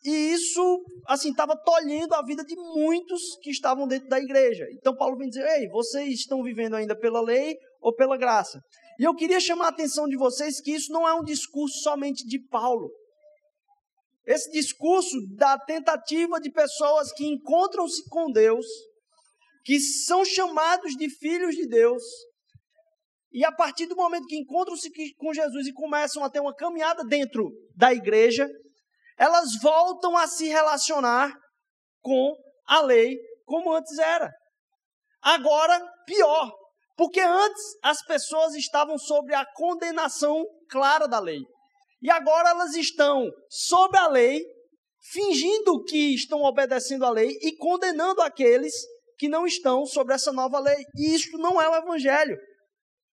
E 0.04 0.32
isso, 0.32 0.82
assim, 1.06 1.30
estava 1.30 1.54
tolhendo 1.56 2.14
a 2.14 2.24
vida 2.24 2.42
de 2.42 2.56
muitos 2.56 3.20
que 3.42 3.50
estavam 3.50 3.86
dentro 3.86 4.08
da 4.08 4.18
igreja. 4.18 4.66
Então 4.72 4.96
Paulo 4.96 5.16
vem 5.16 5.28
dizer: 5.28 5.46
"Ei, 5.58 5.68
vocês 5.68 6.20
estão 6.20 6.42
vivendo 6.42 6.74
ainda 6.74 6.96
pela 6.96 7.20
lei 7.20 7.56
ou 7.80 7.94
pela 7.94 8.16
graça?" 8.16 8.60
E 8.98 9.04
eu 9.04 9.14
queria 9.14 9.40
chamar 9.40 9.66
a 9.66 9.70
atenção 9.70 10.06
de 10.06 10.16
vocês 10.16 10.60
que 10.60 10.72
isso 10.72 10.92
não 10.92 11.08
é 11.08 11.14
um 11.14 11.24
discurso 11.24 11.80
somente 11.82 12.26
de 12.26 12.38
Paulo. 12.48 12.90
Esse 14.30 14.48
discurso 14.52 15.16
da 15.34 15.58
tentativa 15.58 16.40
de 16.40 16.52
pessoas 16.52 17.12
que 17.12 17.26
encontram-se 17.26 18.08
com 18.08 18.30
Deus, 18.30 18.64
que 19.64 19.80
são 19.80 20.24
chamados 20.24 20.92
de 20.92 21.10
filhos 21.10 21.56
de 21.56 21.66
Deus, 21.66 22.00
e 23.32 23.44
a 23.44 23.50
partir 23.50 23.86
do 23.86 23.96
momento 23.96 24.28
que 24.28 24.38
encontram-se 24.38 24.88
com 25.16 25.34
Jesus 25.34 25.66
e 25.66 25.72
começam 25.72 26.22
a 26.22 26.30
ter 26.30 26.38
uma 26.38 26.54
caminhada 26.54 27.02
dentro 27.04 27.50
da 27.76 27.92
igreja, 27.92 28.48
elas 29.18 29.60
voltam 29.60 30.16
a 30.16 30.28
se 30.28 30.46
relacionar 30.46 31.36
com 32.00 32.36
a 32.68 32.80
lei 32.82 33.18
como 33.44 33.74
antes 33.74 33.98
era. 33.98 34.30
Agora, 35.20 35.76
pior, 36.06 36.52
porque 36.96 37.18
antes 37.20 37.62
as 37.82 38.00
pessoas 38.04 38.54
estavam 38.54 38.96
sobre 38.96 39.34
a 39.34 39.44
condenação 39.54 40.46
clara 40.68 41.08
da 41.08 41.18
lei. 41.18 41.40
E 42.02 42.10
agora 42.10 42.50
elas 42.50 42.74
estão 42.74 43.30
sob 43.48 43.96
a 43.98 44.08
lei, 44.08 44.42
fingindo 45.10 45.82
que 45.84 46.14
estão 46.14 46.42
obedecendo 46.42 47.04
a 47.04 47.10
lei 47.10 47.36
e 47.42 47.56
condenando 47.56 48.22
aqueles 48.22 48.72
que 49.18 49.28
não 49.28 49.46
estão 49.46 49.84
sobre 49.84 50.14
essa 50.14 50.32
nova 50.32 50.58
lei. 50.58 50.82
E 50.96 51.14
isto 51.14 51.36
não 51.36 51.60
é 51.60 51.68
o 51.68 51.76
evangelho. 51.76 52.36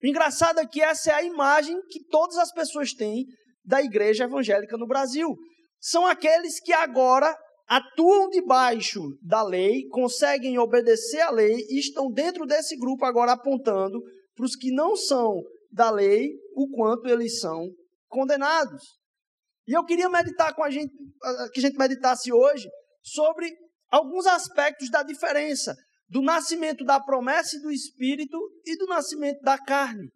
O 0.03 0.07
engraçado 0.07 0.59
é 0.59 0.67
que 0.67 0.81
essa 0.81 1.11
é 1.11 1.13
a 1.15 1.23
imagem 1.23 1.79
que 1.89 2.03
todas 2.05 2.37
as 2.37 2.51
pessoas 2.51 2.93
têm 2.93 3.25
da 3.63 3.81
igreja 3.81 4.25
evangélica 4.25 4.77
no 4.77 4.85
Brasil. 4.85 5.35
São 5.79 6.05
aqueles 6.05 6.59
que 6.59 6.73
agora 6.73 7.35
atuam 7.67 8.29
debaixo 8.29 9.01
da 9.23 9.41
lei, 9.41 9.87
conseguem 9.89 10.59
obedecer 10.59 11.21
à 11.21 11.31
lei 11.31 11.65
e 11.69 11.79
estão 11.79 12.11
dentro 12.11 12.45
desse 12.45 12.77
grupo 12.77 13.03
agora 13.05 13.31
apontando 13.31 13.99
para 14.35 14.45
os 14.45 14.55
que 14.55 14.71
não 14.71 14.95
são 14.95 15.41
da 15.71 15.89
lei 15.89 16.29
o 16.55 16.69
quanto 16.69 17.07
eles 17.07 17.39
são 17.39 17.67
condenados. 18.07 18.81
E 19.67 19.73
eu 19.73 19.83
queria 19.83 20.09
meditar 20.09 20.53
com 20.53 20.63
a 20.63 20.69
gente, 20.69 20.93
que 21.53 21.59
a 21.59 21.61
gente 21.61 21.77
meditasse 21.77 22.31
hoje 22.31 22.67
sobre 23.01 23.51
alguns 23.89 24.25
aspectos 24.25 24.89
da 24.89 25.03
diferença 25.03 25.75
do 26.07 26.21
nascimento 26.21 26.83
da 26.85 26.99
promessa 26.99 27.55
e 27.55 27.61
do 27.61 27.71
espírito 27.71 28.37
e 28.65 28.77
do 28.77 28.85
nascimento 28.85 29.41
da 29.41 29.57
carne. 29.57 30.11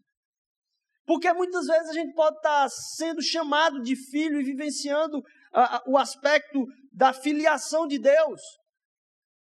Porque 1.05 1.31
muitas 1.33 1.65
vezes 1.65 1.89
a 1.89 1.93
gente 1.93 2.13
pode 2.13 2.37
estar 2.37 2.69
sendo 2.69 3.21
chamado 3.21 3.81
de 3.81 3.95
filho 3.95 4.39
e 4.39 4.43
vivenciando 4.43 5.19
o 5.87 5.97
aspecto 5.97 6.63
da 6.93 7.11
filiação 7.11 7.87
de 7.87 7.97
Deus, 7.97 8.39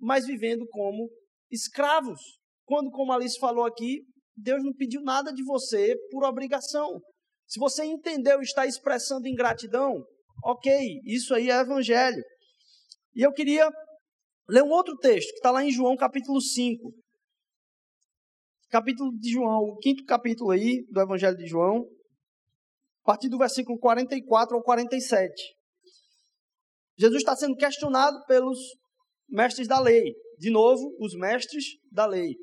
mas 0.00 0.26
vivendo 0.26 0.66
como 0.70 1.10
escravos. 1.50 2.18
Quando, 2.64 2.90
como 2.90 3.12
a 3.12 3.16
Alice 3.16 3.38
falou 3.38 3.66
aqui, 3.66 4.02
Deus 4.34 4.62
não 4.64 4.72
pediu 4.72 5.02
nada 5.02 5.32
de 5.32 5.44
você 5.44 5.94
por 6.10 6.24
obrigação. 6.24 7.00
Se 7.48 7.58
você 7.58 7.82
entendeu 7.82 8.40
e 8.40 8.44
está 8.44 8.66
expressando 8.66 9.26
ingratidão, 9.26 10.04
ok, 10.44 11.00
isso 11.06 11.34
aí 11.34 11.50
é 11.50 11.60
evangelho. 11.60 12.22
E 13.14 13.22
eu 13.22 13.32
queria 13.32 13.66
ler 14.46 14.62
um 14.62 14.70
outro 14.70 14.94
texto, 14.98 15.30
que 15.30 15.36
está 15.36 15.50
lá 15.50 15.64
em 15.64 15.72
João 15.72 15.96
capítulo 15.96 16.42
5. 16.42 16.92
Capítulo 18.68 19.10
de 19.18 19.30
João, 19.30 19.60
o 19.62 19.78
quinto 19.78 20.04
capítulo 20.04 20.50
aí 20.50 20.84
do 20.90 21.00
Evangelho 21.00 21.38
de 21.38 21.46
João, 21.46 21.86
a 23.02 23.06
partir 23.06 23.30
do 23.30 23.38
versículo 23.38 23.78
44 23.78 24.54
ao 24.54 24.62
47. 24.62 25.32
Jesus 26.98 27.22
está 27.22 27.34
sendo 27.34 27.56
questionado 27.56 28.22
pelos 28.26 28.58
mestres 29.26 29.66
da 29.66 29.80
lei. 29.80 30.12
De 30.36 30.50
novo, 30.50 30.94
os 31.00 31.14
mestres 31.14 31.64
da 31.90 32.04
lei. 32.04 32.36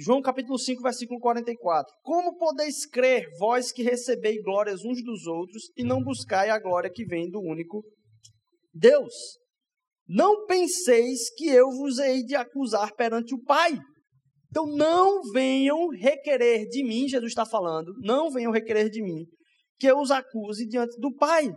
João 0.00 0.22
capítulo 0.22 0.56
5, 0.56 0.80
versículo 0.80 1.18
44. 1.18 1.92
Como 2.02 2.36
podeis 2.36 2.86
crer, 2.86 3.28
vós 3.36 3.72
que 3.72 3.82
recebei 3.82 4.40
glórias 4.40 4.84
uns 4.84 5.02
dos 5.02 5.26
outros, 5.26 5.72
e 5.76 5.82
não 5.82 6.00
buscai 6.00 6.50
a 6.50 6.60
glória 6.60 6.88
que 6.88 7.04
vem 7.04 7.28
do 7.28 7.40
único 7.40 7.82
Deus? 8.72 9.12
Não 10.06 10.46
penseis 10.46 11.28
que 11.36 11.48
eu 11.48 11.68
vos 11.70 11.98
hei 11.98 12.22
de 12.22 12.36
acusar 12.36 12.94
perante 12.94 13.34
o 13.34 13.42
Pai. 13.42 13.76
Então 14.48 14.68
não 14.68 15.20
venham 15.32 15.88
requerer 15.88 16.68
de 16.68 16.84
mim, 16.84 17.08
Jesus 17.08 17.32
está 17.32 17.44
falando, 17.44 17.92
não 18.00 18.30
venham 18.30 18.52
requerer 18.52 18.88
de 18.88 19.02
mim 19.02 19.26
que 19.78 19.86
eu 19.86 19.98
os 19.98 20.12
acuse 20.12 20.66
diante 20.66 20.96
do 21.00 21.12
Pai. 21.14 21.52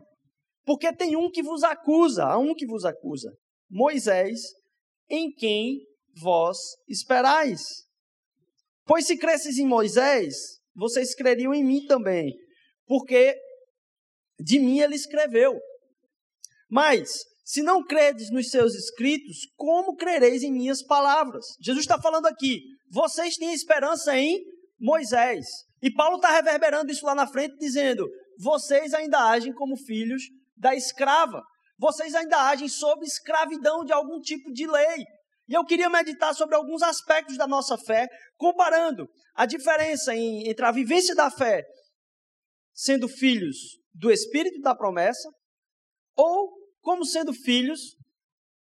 Porque 0.66 0.92
tem 0.96 1.16
um 1.16 1.30
que 1.30 1.44
vos 1.44 1.64
acusa, 1.64 2.24
há 2.24 2.40
um 2.40 2.56
que 2.56 2.66
vos 2.66 2.86
acusa, 2.86 3.32
Moisés, 3.70 4.40
em 5.10 5.32
quem 5.32 5.80
vós 6.20 6.58
esperais. 6.88 7.91
Pois 8.92 9.08
se 9.08 9.16
cresces 9.16 9.58
em 9.58 9.66
Moisés, 9.66 10.36
vocês 10.76 11.16
creriam 11.16 11.54
em 11.54 11.64
mim 11.64 11.86
também, 11.86 12.36
porque 12.86 13.34
de 14.38 14.60
mim 14.60 14.82
ele 14.82 14.96
escreveu. 14.96 15.58
Mas, 16.70 17.24
se 17.46 17.64
não 17.64 17.86
credes 17.86 18.30
nos 18.30 18.50
seus 18.50 18.76
escritos, 18.76 19.48
como 19.56 19.96
crereis 19.96 20.44
em 20.44 20.52
minhas 20.52 20.84
palavras? 20.84 21.56
Jesus 21.62 21.86
está 21.86 22.02
falando 22.02 22.26
aqui, 22.26 22.64
vocês 22.90 23.38
têm 23.38 23.54
esperança 23.54 24.14
em 24.18 24.44
Moisés. 24.78 25.46
E 25.82 25.90
Paulo 25.90 26.18
está 26.18 26.30
reverberando 26.36 26.92
isso 26.92 27.06
lá 27.06 27.16
na 27.16 27.26
frente, 27.26 27.56
dizendo: 27.60 28.06
vocês 28.38 28.94
ainda 28.94 29.20
agem 29.20 29.54
como 29.54 29.78
filhos 29.78 30.24
da 30.58 30.76
escrava. 30.76 31.42
Vocês 31.80 32.14
ainda 32.14 32.46
agem 32.50 32.68
sob 32.68 33.06
escravidão 33.06 33.86
de 33.86 33.94
algum 33.94 34.20
tipo 34.20 34.52
de 34.52 34.68
lei. 34.68 35.06
E 35.48 35.54
eu 35.54 35.66
queria 35.66 35.90
meditar 35.90 36.34
sobre 36.34 36.56
alguns 36.56 36.82
aspectos 36.82 37.38
da 37.38 37.48
nossa 37.48 37.78
fé, 37.78 38.08
comparando 38.38 39.08
a 39.36 39.46
diferença 39.46 40.16
em, 40.16 40.50
entre 40.50 40.66
a 40.66 40.72
vivência 40.72 41.16
da 41.16 41.30
fé 41.30 41.64
sendo 42.74 43.08
filhos 43.08 43.78
do 43.94 44.12
Espírito 44.12 44.60
da 44.62 44.76
promessa 44.76 45.30
ou 46.16 46.52
como 46.82 47.06
sendo 47.06 47.34
filhos 47.34 47.96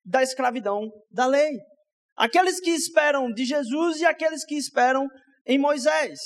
da 0.04 0.22
escravidão 0.22 0.90
da 1.10 1.26
lei. 1.26 1.52
Aqueles 2.16 2.60
que 2.60 2.70
esperam 2.70 3.32
de 3.32 3.44
Jesus 3.44 4.00
e 4.00 4.04
aqueles 4.04 4.44
que 4.44 4.54
esperam 4.54 5.08
em 5.46 5.58
Moisés. 5.58 6.18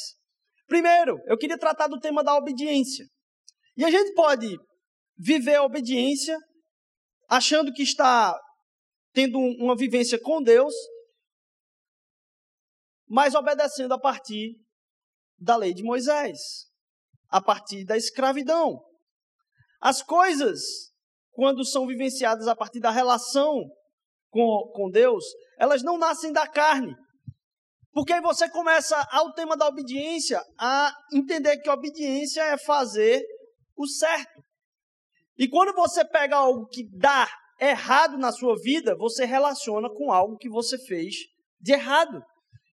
Primeiro, 0.67 1.19
eu 1.27 1.39
queria 1.39 1.59
tratar 1.59 1.87
do 1.87 1.99
tema 1.99 2.23
da 2.23 2.37
obediência. 2.37 3.07
E 3.77 3.85
a 3.85 3.91
gente 3.91 4.13
pode 4.13 4.55
viver 5.17 5.55
a 5.55 5.63
obediência 5.63 6.37
achando 7.29 7.73
que 7.73 7.83
está 7.83 8.39
tendo 9.19 9.37
uma 9.37 9.75
vivência 9.75 10.17
com 10.17 10.41
Deus, 10.41 10.73
mas 13.09 13.35
obedecendo 13.35 13.93
a 13.93 13.99
partir 13.99 14.55
da 15.37 15.57
lei 15.57 15.75
de 15.75 15.83
Moisés, 15.83 16.39
a 17.29 17.43
partir 17.43 17.85
da 17.85 17.97
escravidão. 17.97 18.81
As 19.81 20.05
coisas, 20.05 20.61
quando 21.33 21.65
são 21.65 21.85
vivenciadas 21.85 22.47
a 22.47 22.55
partir 22.55 22.79
da 22.79 22.93
relação 22.93 23.69
com, 24.31 24.71
com 24.73 24.89
Deus, 24.89 25.25
elas 25.59 25.83
não 25.83 25.99
nascem 25.99 26.33
da 26.33 26.47
carne. 26.47 26.95
Porque 27.91 28.13
aí 28.13 28.21
você 28.21 28.49
começa, 28.49 28.97
ao 29.11 29.33
tema 29.33 29.57
da 29.57 29.67
obediência, 29.67 30.41
a 30.57 30.95
entender 31.13 31.59
que 31.59 31.69
obediência 31.69 32.41
é 32.41 32.57
fazer 32.57 33.21
o 33.77 33.85
certo. 33.85 34.41
E 35.37 35.49
quando 35.49 35.75
você 35.75 36.05
pega 36.05 36.37
algo 36.37 36.69
que 36.69 36.89
dá 36.97 37.29
errado 37.61 38.17
na 38.17 38.33
sua 38.33 38.55
vida, 38.61 38.97
você 38.97 39.25
relaciona 39.25 39.89
com 39.89 40.13
algo 40.13 40.37
que 40.37 40.49
você 40.49 40.79
fez 40.79 41.15
de 41.61 41.73
errado. 41.73 42.23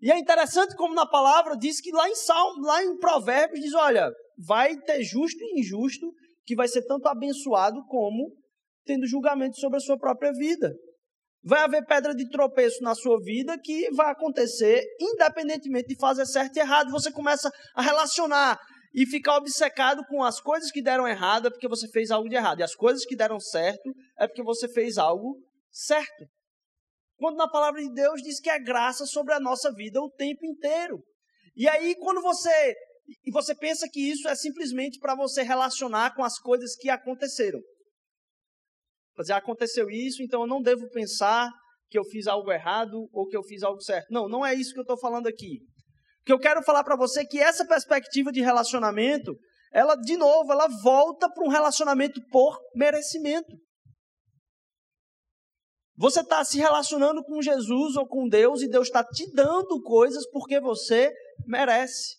E 0.01 0.11
é 0.13 0.19
interessante 0.19 0.77
como 0.77 0.95
na 0.95 1.07
palavra 1.07 1.57
diz 1.57 1.81
que 1.81 1.91
lá 1.91 2.09
em 2.09 2.15
Salmo, 2.15 2.67
lá 2.67 2.85
em 2.85 2.99
Provérbios 2.99 3.61
diz, 3.61 3.75
olha, 3.75 4.11
vai 4.47 4.77
ter 4.77 5.03
justo 5.03 5.43
e 5.43 5.61
injusto 5.61 6.13
que 6.45 6.55
vai 6.55 6.69
ser 6.69 6.83
tanto 6.83 7.09
abençoado 7.09 7.83
como 7.87 8.31
tendo 8.85 9.07
julgamento 9.07 9.59
sobre 9.59 9.79
a 9.79 9.81
sua 9.81 9.99
própria 9.99 10.33
vida. 10.33 10.75
Vai 11.43 11.61
haver 11.61 11.85
pedra 11.85 12.15
de 12.15 12.29
tropeço 12.29 12.83
na 12.83 12.95
sua 12.95 13.19
vida 13.21 13.59
que 13.63 13.91
vai 13.93 14.11
acontecer 14.11 14.83
independentemente 15.01 15.89
de 15.89 15.97
fazer 15.97 16.27
certo 16.27 16.57
e 16.57 16.61
errado. 16.61 16.91
Você 16.91 17.11
começa 17.11 17.51
a 17.75 17.83
relacionar 17.83 18.59
e 18.95 19.07
ficar 19.07 19.37
obcecado 19.37 20.03
com 20.09 20.23
as 20.23 20.41
coisas 20.41 20.71
que 20.71 20.83
deram 20.83 21.07
errado 21.07 21.49
é 21.49 21.51
porque 21.51 21.69
você 21.69 21.89
fez 21.89 22.11
algo 22.11 22.29
de 22.29 22.37
errado. 22.37 22.61
E 22.61 22.63
as 22.63 22.75
coisas 22.75 23.05
que 23.05 23.17
deram 23.17 23.41
certo 23.41 23.91
é 24.19 24.27
porque 24.27 24.43
você 24.43 24.69
fez 24.69 24.99
algo 24.99 25.37
certo. 25.71 26.25
Quando 27.17 27.37
na 27.37 27.49
palavra 27.49 27.81
de 27.81 27.93
Deus 27.93 28.23
diz 28.23 28.41
que 28.41 28.51
é 28.51 28.59
graça 28.59 29.07
sobre 29.07 29.35
a 29.35 29.41
nossa 29.41 29.73
vida 29.73 30.01
o 30.01 30.11
tempo 30.11 30.45
inteiro. 30.45 31.03
E 31.57 31.69
aí, 31.69 31.95
quando 31.97 32.21
você. 32.21 32.75
E 33.25 33.31
você 33.31 33.55
pensa 33.55 33.89
que 33.89 34.01
isso 34.01 34.27
é 34.29 34.35
simplesmente 34.35 34.99
para 34.99 35.15
você 35.15 35.43
relacionar 35.43 36.15
com 36.15 36.25
as 36.25 36.39
coisas 36.39 36.75
que 36.75 36.89
aconteceram. 36.89 37.61
Dizer, 39.19 39.35
aconteceu 39.35 39.91
isso, 39.91 40.23
então 40.23 40.41
eu 40.41 40.47
não 40.47 40.63
devo 40.63 40.89
pensar 40.91 41.51
que 41.89 41.99
eu 41.99 42.05
fiz 42.05 42.27
algo 42.27 42.51
errado 42.51 43.09
ou 43.13 43.27
que 43.29 43.37
eu 43.37 43.43
fiz 43.45 43.63
algo 43.63 43.81
certo. 43.81 44.07
Não, 44.11 44.27
não 44.27 44.45
é 44.45 44.55
isso 44.55 44.73
que 44.73 44.79
eu 44.79 44.85
estou 44.85 44.99
falando 44.99 45.27
aqui 45.27 45.61
que 46.25 46.33
eu 46.33 46.39
quero 46.39 46.63
falar 46.63 46.83
para 46.83 46.97
você 46.97 47.25
que 47.25 47.39
essa 47.39 47.67
perspectiva 47.67 48.33
de 48.33 48.41
relacionamento, 48.41 49.37
ela, 49.73 49.95
de 49.95 50.17
novo, 50.17 50.51
ela 50.53 50.67
volta 50.83 51.29
para 51.31 51.45
um 51.45 51.51
relacionamento 51.51 52.21
por 52.31 52.59
merecimento. 52.75 53.55
Você 55.97 56.21
está 56.21 56.45
se 56.45 56.59
relacionando 56.59 57.23
com 57.23 57.41
Jesus 57.41 57.97
ou 57.97 58.07
com 58.07 58.29
Deus 58.29 58.63
e 58.63 58.69
Deus 58.69 58.89
está 58.89 59.05
te 59.05 59.31
dando 59.33 59.81
coisas 59.83 60.29
porque 60.31 60.61
você 60.61 61.13
merece. 61.47 62.17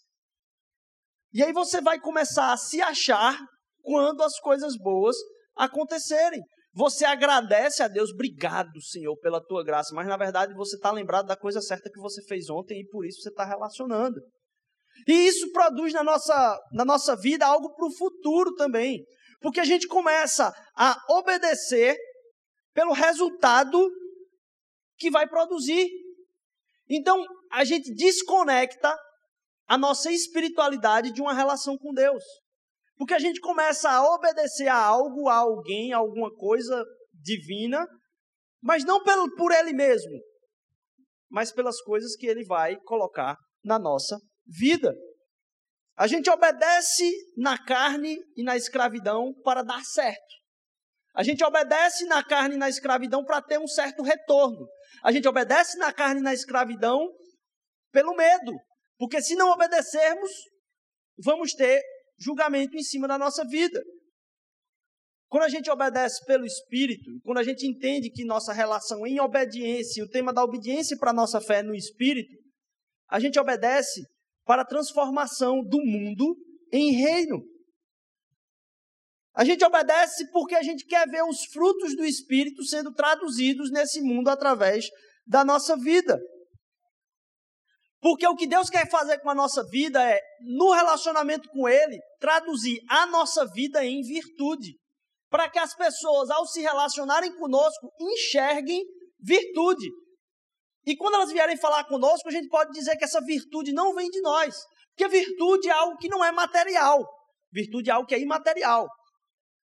E 1.33 1.43
aí 1.43 1.51
você 1.51 1.81
vai 1.81 1.99
começar 1.99 2.53
a 2.53 2.57
se 2.57 2.81
achar 2.81 3.37
quando 3.81 4.23
as 4.23 4.39
coisas 4.39 4.77
boas 4.77 5.17
acontecerem. 5.55 6.41
Você 6.73 7.05
agradece 7.05 7.83
a 7.83 7.87
Deus, 7.87 8.11
obrigado, 8.11 8.81
Senhor, 8.81 9.17
pela 9.19 9.41
tua 9.41 9.63
graça, 9.63 9.93
mas 9.93 10.07
na 10.07 10.17
verdade 10.17 10.53
você 10.53 10.75
está 10.75 10.91
lembrado 10.91 11.25
da 11.25 11.35
coisa 11.35 11.61
certa 11.61 11.89
que 11.89 11.99
você 11.99 12.21
fez 12.25 12.49
ontem 12.49 12.81
e 12.81 12.87
por 12.87 13.05
isso 13.05 13.21
você 13.21 13.29
está 13.29 13.45
relacionando. 13.45 14.19
E 15.07 15.27
isso 15.27 15.51
produz 15.51 15.93
na 15.93 16.03
nossa, 16.03 16.59
na 16.71 16.85
nossa 16.85 17.15
vida 17.15 17.45
algo 17.45 17.73
para 17.75 17.87
o 17.87 17.95
futuro 17.95 18.53
também, 18.55 19.05
porque 19.41 19.59
a 19.59 19.65
gente 19.65 19.87
começa 19.87 20.53
a 20.75 20.97
obedecer 21.09 21.97
pelo 22.75 22.91
resultado 22.91 23.89
que 24.97 25.09
vai 25.09 25.27
produzir. 25.27 25.89
Então, 26.89 27.25
a 27.51 27.63
gente 27.63 27.91
desconecta 27.95 28.95
a 29.65 29.77
nossa 29.77 30.11
espiritualidade 30.11 31.11
de 31.11 31.21
uma 31.21 31.33
relação 31.33 31.77
com 31.77 31.93
Deus. 31.93 32.23
Porque 32.97 33.13
a 33.13 33.19
gente 33.19 33.39
começa 33.39 33.89
a 33.89 34.13
obedecer 34.13 34.67
a 34.67 34.77
algo, 34.77 35.29
a 35.29 35.37
alguém, 35.37 35.93
a 35.93 35.97
alguma 35.97 36.29
coisa 36.35 36.85
divina, 37.13 37.87
mas 38.61 38.83
não 38.83 39.01
pelo, 39.01 39.33
por 39.35 39.51
ele 39.51 39.73
mesmo, 39.73 40.19
mas 41.29 41.51
pelas 41.51 41.81
coisas 41.81 42.15
que 42.15 42.27
ele 42.27 42.43
vai 42.43 42.75
colocar 42.81 43.37
na 43.63 43.79
nossa 43.79 44.19
vida. 44.45 44.93
A 45.97 46.07
gente 46.07 46.29
obedece 46.29 47.09
na 47.37 47.57
carne 47.57 48.17
e 48.35 48.43
na 48.43 48.57
escravidão 48.57 49.33
para 49.43 49.63
dar 49.63 49.81
certo. 49.83 50.44
A 51.15 51.23
gente 51.23 51.43
obedece 51.43 52.05
na 52.05 52.23
carne 52.23 52.55
e 52.55 52.57
na 52.57 52.67
escravidão 52.67 53.23
para 53.23 53.41
ter 53.41 53.57
um 53.57 53.67
certo 53.67 54.03
retorno. 54.03 54.67
A 55.01 55.11
gente 55.11 55.27
obedece 55.27 55.77
na 55.77 55.93
carne 55.93 56.19
e 56.19 56.23
na 56.23 56.33
escravidão 56.33 57.07
pelo 57.91 58.13
medo. 58.15 58.53
Porque 58.97 59.21
se 59.21 59.35
não 59.35 59.49
obedecermos, 59.49 60.29
vamos 61.17 61.53
ter 61.53 61.81
julgamento 62.19 62.75
em 62.75 62.83
cima 62.83 63.07
da 63.07 63.17
nossa 63.17 63.45
vida. 63.45 63.81
Quando 65.29 65.43
a 65.43 65.49
gente 65.49 65.69
obedece 65.69 66.23
pelo 66.25 66.45
Espírito, 66.45 67.09
quando 67.23 67.39
a 67.39 67.43
gente 67.43 67.65
entende 67.65 68.09
que 68.09 68.25
nossa 68.25 68.53
relação 68.53 69.05
em 69.07 69.19
obediência, 69.19 70.03
o 70.03 70.09
tema 70.09 70.33
da 70.33 70.43
obediência 70.43 70.97
para 70.97 71.11
a 71.11 71.13
nossa 71.13 71.41
fé 71.41 71.59
é 71.59 71.63
no 71.63 71.75
Espírito, 71.75 72.31
a 73.09 73.19
gente 73.19 73.39
obedece 73.39 74.01
para 74.45 74.61
a 74.61 74.65
transformação 74.65 75.63
do 75.63 75.77
mundo 75.83 76.35
em 76.71 76.91
reino. 76.91 77.41
A 79.35 79.43
gente 79.43 79.65
obedece 79.65 80.29
porque 80.31 80.55
a 80.55 80.63
gente 80.63 80.85
quer 80.85 81.07
ver 81.09 81.23
os 81.23 81.43
frutos 81.51 81.95
do 81.95 82.05
Espírito 82.05 82.63
sendo 82.63 82.93
traduzidos 82.93 83.69
nesse 83.69 84.01
mundo 84.01 84.29
através 84.29 84.85
da 85.27 85.43
nossa 85.43 85.75
vida. 85.75 86.17
Porque 87.99 88.25
o 88.27 88.35
que 88.35 88.47
Deus 88.47 88.69
quer 88.69 88.89
fazer 88.89 89.19
com 89.19 89.29
a 89.29 89.35
nossa 89.35 89.63
vida 89.67 90.01
é, 90.09 90.21
no 90.57 90.71
relacionamento 90.71 91.49
com 91.49 91.67
Ele, 91.67 91.99
traduzir 92.19 92.79
a 92.87 93.07
nossa 93.07 93.45
vida 93.47 93.83
em 93.83 94.01
virtude. 94.01 94.77
Para 95.29 95.49
que 95.49 95.59
as 95.59 95.75
pessoas, 95.75 96.29
ao 96.29 96.45
se 96.45 96.61
relacionarem 96.61 97.35
conosco, 97.35 97.91
enxerguem 97.99 98.85
virtude. 99.19 99.89
E 100.85 100.95
quando 100.95 101.15
elas 101.15 101.31
vierem 101.31 101.57
falar 101.57 101.83
conosco, 101.85 102.29
a 102.29 102.31
gente 102.31 102.47
pode 102.47 102.71
dizer 102.71 102.95
que 102.95 103.03
essa 103.03 103.19
virtude 103.21 103.73
não 103.73 103.93
vem 103.93 104.09
de 104.09 104.21
nós. 104.21 104.55
Porque 104.95 105.09
virtude 105.09 105.67
é 105.67 105.71
algo 105.71 105.97
que 105.97 106.07
não 106.07 106.23
é 106.23 106.31
material. 106.31 107.03
Virtude 107.51 107.89
é 107.89 107.93
algo 107.93 108.07
que 108.07 108.15
é 108.15 108.19
imaterial. 108.19 108.87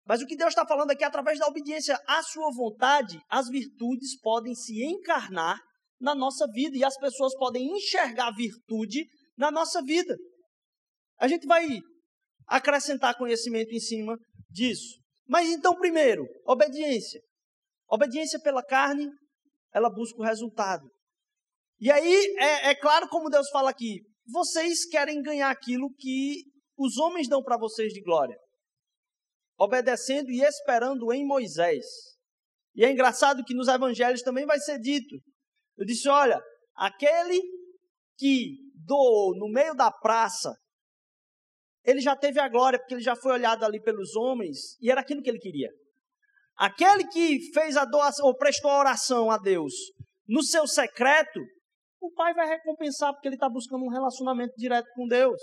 Mas 0.07 0.23
o 0.23 0.27
que 0.27 0.37
Deus 0.37 0.51
está 0.51 0.65
falando 0.67 0.93
aqui, 0.93 1.03
através 1.03 1.39
da 1.39 1.47
obediência 1.49 1.99
à 2.07 2.23
sua 2.23 2.51
vontade, 2.55 3.21
as 3.29 3.49
virtudes 3.49 4.19
podem 4.21 4.55
se 4.55 4.85
encarnar 4.85 5.61
na 6.01 6.15
nossa 6.15 6.47
vida 6.53 6.77
e 6.77 6.85
as 6.85 6.97
pessoas 6.97 7.35
podem 7.37 7.77
enxergar 7.77 8.31
virtude 8.31 9.05
na 9.37 9.51
nossa 9.51 9.83
vida. 9.83 10.17
A 11.19 11.27
gente 11.27 11.47
vai 11.47 11.67
acrescentar 12.47 13.17
conhecimento 13.17 13.75
em 13.75 13.81
cima 13.81 14.17
disso. 14.49 15.01
Mas 15.27 15.49
então, 15.49 15.75
primeiro, 15.75 16.25
obediência. 16.47 17.21
Obediência 17.89 18.39
pela 18.41 18.63
carne, 18.63 19.11
ela 19.73 19.91
busca 19.91 20.21
o 20.21 20.25
resultado. 20.25 20.89
E 21.81 21.91
aí, 21.91 22.35
é, 22.39 22.71
é 22.71 22.75
claro 22.75 23.09
como 23.09 23.29
Deus 23.29 23.49
fala 23.51 23.71
aqui: 23.71 24.01
vocês 24.27 24.87
querem 24.87 25.21
ganhar 25.21 25.51
aquilo 25.51 25.93
que 25.99 26.45
os 26.77 26.97
homens 26.99 27.29
dão 27.29 27.43
para 27.43 27.59
vocês 27.59 27.93
de 27.93 28.01
glória, 28.03 28.37
obedecendo 29.59 30.31
e 30.31 30.43
esperando 30.43 31.13
em 31.13 31.27
Moisés. 31.27 31.85
E 32.75 32.85
é 32.85 32.91
engraçado 32.91 33.45
que 33.45 33.55
nos 33.55 33.69
evangelhos 33.69 34.23
também 34.23 34.45
vai 34.45 34.59
ser 34.59 34.79
dito. 34.79 35.17
Eu 35.77 35.87
disse: 35.87 36.09
olha, 36.09 36.41
aquele 36.75 37.41
que 38.19 38.57
doou 38.75 39.37
no 39.37 39.49
meio 39.49 39.75
da 39.75 39.91
praça 39.91 40.55
ele 41.87 42.01
já 42.01 42.17
teve 42.17 42.41
a 42.41 42.49
glória, 42.49 42.81
porque 42.81 42.95
ele 42.95 43.03
já 43.03 43.15
foi 43.15 43.33
olhado 43.33 43.65
ali 43.65 43.81
pelos 43.81 44.17
homens, 44.17 44.77
e 44.81 44.91
era 44.91 45.01
aquilo 45.01 45.23
que 45.23 45.31
ele 45.31 45.39
queria. 45.39 45.71
Aquele 46.57 47.07
que 47.07 47.53
fez 47.53 47.77
a 47.77 47.85
doação, 47.85 48.27
ou 48.27 48.37
prestou 48.37 48.71
a 48.73 48.81
oração 48.81 49.31
a 49.31 49.39
Deus 49.39 49.73
no 50.27 50.43
seu 50.43 50.67
secreto, 50.67 51.41
o 52.01 52.11
pai 52.13 52.35
vai 52.35 52.49
recompensar, 52.49 53.13
porque 53.13 53.29
ele 53.29 53.37
está 53.37 53.49
buscando 53.49 53.85
um 53.85 53.91
relacionamento 53.91 54.55
direto 54.57 54.89
com 54.95 55.07
Deus. 55.07 55.41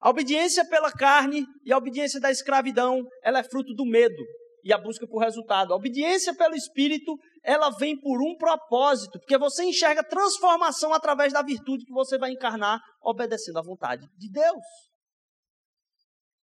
A 0.00 0.08
obediência 0.08 0.66
pela 0.66 0.90
carne 0.90 1.44
e 1.64 1.72
a 1.72 1.76
obediência 1.76 2.18
da 2.18 2.30
escravidão, 2.30 3.06
ela 3.22 3.40
é 3.40 3.44
fruto 3.44 3.74
do 3.74 3.84
medo 3.84 4.22
e 4.64 4.72
a 4.72 4.78
busca 4.78 5.06
por 5.06 5.18
resultado. 5.18 5.72
A 5.72 5.76
obediência 5.76 6.34
pelo 6.34 6.54
Espírito, 6.54 7.18
ela 7.42 7.70
vem 7.70 7.98
por 8.00 8.22
um 8.22 8.34
propósito, 8.36 9.18
porque 9.18 9.36
você 9.36 9.64
enxerga 9.64 10.02
transformação 10.02 10.94
através 10.94 11.32
da 11.32 11.42
virtude 11.42 11.84
que 11.84 11.92
você 11.92 12.16
vai 12.16 12.30
encarnar 12.30 12.80
obedecendo 13.02 13.58
à 13.58 13.62
vontade 13.62 14.06
de 14.16 14.30
Deus. 14.30 14.64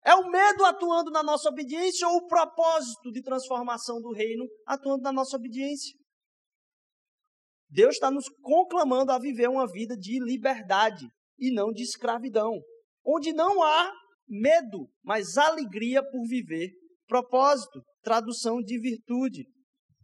É 0.05 0.15
o 0.15 0.29
medo 0.29 0.65
atuando 0.65 1.11
na 1.11 1.23
nossa 1.23 1.49
obediência 1.49 2.07
ou 2.07 2.17
o 2.17 2.27
propósito 2.27 3.11
de 3.11 3.21
transformação 3.21 4.01
do 4.01 4.11
reino 4.11 4.45
atuando 4.65 5.01
na 5.01 5.13
nossa 5.13 5.35
obediência? 5.35 5.97
Deus 7.69 7.95
está 7.95 8.11
nos 8.11 8.29
conclamando 8.41 9.11
a 9.11 9.19
viver 9.19 9.49
uma 9.49 9.65
vida 9.65 9.97
de 9.97 10.23
liberdade 10.23 11.07
e 11.39 11.51
não 11.51 11.71
de 11.71 11.83
escravidão, 11.83 12.61
onde 13.05 13.33
não 13.33 13.61
há 13.61 13.91
medo, 14.27 14.89
mas 15.03 15.37
alegria 15.37 16.01
por 16.03 16.25
viver 16.27 16.71
propósito 17.07 17.83
tradução 18.01 18.61
de 18.61 18.79
virtude, 18.79 19.45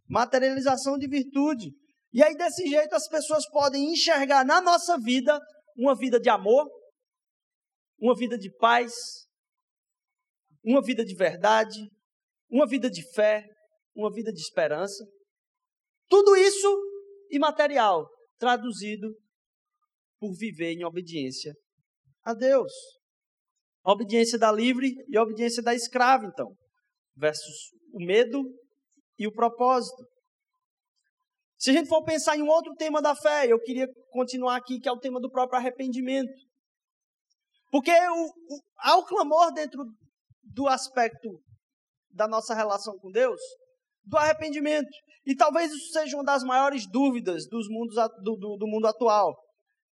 materialização 0.08 0.96
de 0.96 1.08
virtude. 1.08 1.72
E 2.12 2.22
aí, 2.22 2.36
desse 2.36 2.66
jeito, 2.68 2.94
as 2.94 3.08
pessoas 3.08 3.48
podem 3.50 3.92
enxergar 3.92 4.44
na 4.44 4.60
nossa 4.60 4.98
vida 4.98 5.38
uma 5.76 5.96
vida 5.96 6.20
de 6.20 6.28
amor, 6.28 6.68
uma 7.98 8.16
vida 8.16 8.38
de 8.38 8.50
paz, 8.56 8.92
uma 10.64 10.82
vida 10.82 11.04
de 11.04 11.14
verdade, 11.14 11.88
uma 12.50 12.66
vida 12.66 12.90
de 12.90 13.02
fé, 13.12 13.44
uma 13.94 14.12
vida 14.12 14.32
de 14.32 14.40
esperança. 14.40 15.04
Tudo 16.08 16.36
isso 16.36 16.68
imaterial, 17.30 18.08
traduzido 18.38 19.08
por 20.18 20.32
viver 20.36 20.72
em 20.72 20.84
obediência 20.84 21.54
a 22.24 22.34
Deus. 22.34 22.72
A 23.84 23.92
obediência 23.92 24.38
da 24.38 24.52
livre 24.52 24.94
e 25.08 25.16
a 25.16 25.22
obediência 25.22 25.62
da 25.62 25.74
escrava, 25.74 26.26
então. 26.26 26.54
Versos 27.16 27.70
o 27.92 28.04
medo 28.04 28.42
e 29.18 29.26
o 29.26 29.32
propósito. 29.32 30.04
Se 31.58 31.70
a 31.70 31.72
gente 31.74 31.88
for 31.88 32.02
pensar 32.02 32.36
em 32.36 32.42
um 32.42 32.48
outro 32.48 32.74
tema 32.74 33.02
da 33.02 33.14
fé, 33.14 33.46
eu 33.46 33.60
queria 33.60 33.86
continuar 34.10 34.56
aqui, 34.56 34.80
que 34.80 34.88
é 34.88 34.92
o 34.92 34.98
tema 34.98 35.20
do 35.20 35.30
próprio 35.30 35.58
arrependimento. 35.58 36.32
Porque 37.70 37.90
o, 37.90 38.24
o, 38.24 38.60
há 38.78 38.96
o 38.96 39.04
clamor 39.04 39.52
dentro 39.52 39.84
do 40.42 40.66
aspecto 40.66 41.28
da 42.10 42.26
nossa 42.26 42.54
relação 42.54 42.98
com 42.98 43.10
Deus, 43.10 43.40
do 44.04 44.16
arrependimento. 44.16 44.88
E 45.26 45.36
talvez 45.36 45.70
isso 45.70 45.92
seja 45.92 46.16
uma 46.16 46.24
das 46.24 46.42
maiores 46.42 46.86
dúvidas 46.90 47.46
dos 47.46 47.68
mundos, 47.68 47.94
do, 48.22 48.36
do, 48.36 48.56
do 48.56 48.66
mundo 48.66 48.86
atual, 48.86 49.36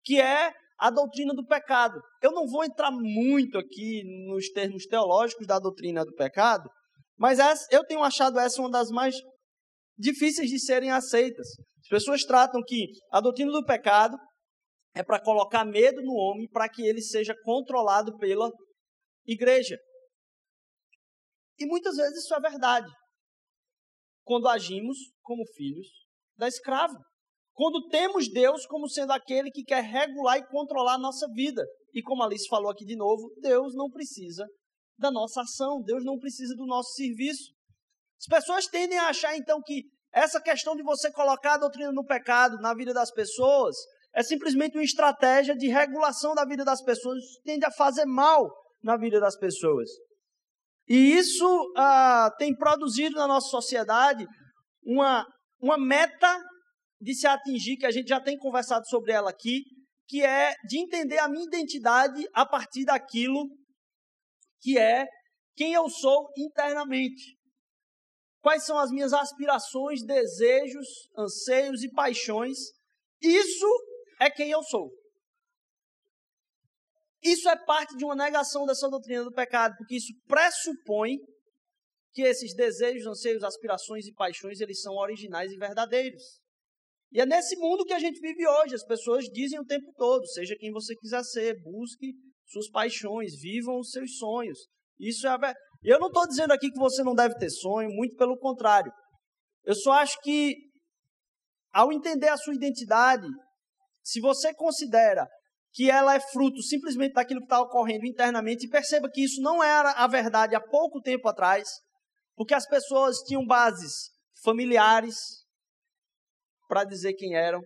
que 0.05 0.21
é 0.21 0.53
a 0.79 0.91
doutrina 0.91 1.35
do 1.35 1.47
pecado. 1.47 2.01
Eu 2.23 2.33
não 2.33 2.47
vou 2.47 2.65
entrar 2.65 2.91
muito 2.91 3.59
aqui 3.59 4.03
nos 4.29 4.49
termos 4.51 4.87
teológicos 4.87 5.47
da 5.47 5.59
doutrina 5.59 6.05
do 6.05 6.15
pecado, 6.15 6.69
mas 7.19 7.39
essa, 7.39 7.67
eu 7.71 7.85
tenho 7.85 8.03
achado 8.03 8.39
essa 8.39 8.61
uma 8.61 8.71
das 8.71 8.91
mais 8.91 9.15
difíceis 9.99 10.51
de 10.51 10.61
serem 10.61 10.91
aceitas. 10.91 11.49
As 11.83 11.89
pessoas 11.89 12.25
tratam 12.25 12.63
que 12.67 12.87
a 13.11 13.21
doutrina 13.21 13.51
do 13.51 13.65
pecado 13.65 14.17
é 14.95 15.03
para 15.03 15.23
colocar 15.23 15.65
medo 15.65 16.03
no 16.03 16.15
homem 16.15 16.49
para 16.49 16.69
que 16.69 16.83
ele 16.83 17.01
seja 17.01 17.35
controlado 17.45 18.17
pela 18.19 18.51
igreja. 19.27 19.77
E 21.59 21.67
muitas 21.67 21.97
vezes 21.97 22.25
isso 22.25 22.35
é 22.35 22.41
verdade. 22.41 22.91
Quando 24.25 24.49
agimos 24.49 24.97
como 25.23 25.47
filhos 25.55 25.87
da 26.37 26.49
escrava. 26.49 26.95
Quando 27.57 27.89
temos 27.89 28.31
Deus 28.31 28.67
como 28.67 28.87
sendo 28.87 29.13
aquele 29.13 29.51
que 29.51 29.65
quer 29.65 29.83
regular 29.83 30.37
e 30.37 30.47
controlar 30.47 30.97
a 30.97 30.99
nossa 30.99 31.27
vida. 31.33 31.65
E 31.95 32.03
como 32.03 32.23
a 32.23 32.27
Alice 32.27 32.47
falou 32.49 32.71
aqui 32.71 32.85
de 32.85 32.95
novo, 32.95 33.33
Deus 33.41 33.75
não 33.75 33.91
precisa 33.91 34.47
da 34.99 35.11
nossa 35.11 35.41
ação, 35.41 35.81
Deus 35.83 36.05
não 36.05 36.19
precisa 36.19 36.55
do 36.55 36.67
nosso 36.67 36.93
serviço. 36.93 37.55
As 38.21 38.27
pessoas 38.27 38.67
tendem 38.67 38.99
a 38.99 39.09
achar 39.09 39.35
então 39.39 39.63
que 39.65 39.85
essa 40.13 40.39
questão 40.39 40.77
de 40.77 40.83
você 40.83 41.11
colocar 41.11 41.55
a 41.55 41.59
doutrina 41.59 41.91
no 41.93 42.05
pecado 42.05 42.59
na 42.59 42.75
vida 42.75 42.93
das 42.93 43.11
pessoas 43.11 43.75
é 44.15 44.23
simplesmente 44.23 44.77
uma 44.77 44.85
estratégia 44.85 45.57
de 45.57 45.69
regulação 45.69 46.35
da 46.35 46.45
vida 46.45 46.65
das 46.65 46.83
pessoas, 46.83 47.19
isso 47.19 47.41
tende 47.43 47.65
a 47.65 47.71
fazer 47.71 48.05
mal 48.05 48.51
na 48.83 48.99
vida 48.99 49.19
das 49.19 49.37
pessoas. 49.37 49.89
E 50.87 50.95
isso 50.95 51.73
ah, 51.75 52.31
tem 52.39 52.55
produzido 52.55 53.17
na 53.17 53.27
nossa 53.27 53.49
sociedade 53.49 54.27
uma, 54.85 55.27
uma 55.59 55.79
meta 55.79 56.39
de 57.01 57.15
se 57.15 57.27
atingir, 57.27 57.77
que 57.77 57.87
a 57.87 57.91
gente 57.91 58.09
já 58.09 58.21
tem 58.21 58.37
conversado 58.39 58.87
sobre 58.89 59.13
ela 59.13 59.31
aqui, 59.31 59.63
que 60.07 60.23
é 60.23 60.55
de 60.67 60.79
entender 60.79 61.19
a 61.19 61.29
minha 61.29 61.45
identidade 61.45 62.27
a 62.33 62.47
partir 62.47 62.85
daquilo 62.85 63.49
que 64.61 64.79
é 64.79 65.07
quem 65.55 65.73
eu 65.73 65.89
sou 65.89 66.31
internamente. 66.37 67.37
Quais 68.41 68.65
são 68.65 68.79
as 68.79 68.91
minhas 68.91 69.13
aspirações, 69.13 70.05
desejos, 70.05 70.87
anseios 71.17 71.83
e 71.83 71.91
paixões? 71.91 72.57
Isso 73.21 73.67
é 74.21 74.31
quem 74.31 74.51
eu 74.51 74.63
sou. 74.63 74.91
Isso 77.23 77.49
é 77.49 77.57
parte 77.57 77.97
de 77.97 78.05
uma 78.05 78.15
negação 78.15 78.65
dessa 78.65 78.89
doutrina 78.89 79.25
do 79.25 79.33
pecado, 79.33 79.75
porque 79.77 79.97
isso 79.97 80.13
pressupõe 80.27 81.17
que 82.13 82.23
esses 82.23 82.55
desejos, 82.55 83.07
anseios, 83.07 83.43
aspirações 83.43 84.07
e 84.07 84.15
paixões, 84.15 84.61
eles 84.61 84.81
são 84.81 84.95
originais 84.95 85.51
e 85.51 85.57
verdadeiros. 85.57 86.41
E 87.17 87.21
é 87.21 87.25
nesse 87.25 87.57
mundo 87.57 87.87
que 87.87 87.95
a 87.95 87.99
gente 87.99 88.21
vive 88.21 88.47
hoje. 88.47 88.75
As 88.75 88.85
pessoas 88.85 89.25
dizem 89.33 89.59
o 89.59 89.65
tempo 89.65 89.91
todo: 89.97 90.27
seja 90.27 90.55
quem 90.55 90.71
você 90.71 90.95
quiser 90.95 91.25
ser, 91.25 91.59
busque 91.63 92.13
suas 92.45 92.69
paixões, 92.69 93.41
vivam 93.41 93.79
os 93.79 93.91
seus 93.91 94.19
sonhos. 94.19 94.59
Isso 95.01 95.27
é 95.27 95.55
Eu 95.83 95.99
não 95.99 96.09
estou 96.09 96.29
dizendo 96.29 96.53
aqui 96.53 96.71
que 96.71 96.79
você 96.79 97.03
não 97.03 97.15
deve 97.15 97.35
ter 97.37 97.49
sonho, 97.49 97.89
muito 97.89 98.15
pelo 98.17 98.37
contrário. 98.39 98.93
Eu 99.65 99.75
só 99.75 99.93
acho 99.93 100.21
que, 100.21 100.57
ao 101.73 101.91
entender 101.91 102.29
a 102.29 102.37
sua 102.37 102.55
identidade, 102.55 103.27
se 104.03 104.21
você 104.21 104.53
considera 104.53 105.27
que 105.73 105.91
ela 105.91 106.15
é 106.15 106.21
fruto 106.21 106.61
simplesmente 106.61 107.15
daquilo 107.15 107.41
que 107.41 107.47
está 107.47 107.63
ocorrendo 107.63 108.05
internamente, 108.05 108.67
e 108.67 108.71
perceba 108.71 109.09
que 109.11 109.25
isso 109.25 109.41
não 109.41 109.65
era 109.65 109.93
a 109.93 110.07
verdade 110.07 110.55
há 110.55 110.61
pouco 110.61 111.01
tempo 111.01 111.27
atrás, 111.29 111.67
porque 112.35 112.53
as 112.53 112.67
pessoas 112.67 113.17
tinham 113.21 113.47
bases 113.47 114.11
familiares 114.45 115.46
para 116.69 116.85
dizer 116.85 117.15
quem 117.15 117.35
eram, 117.35 117.61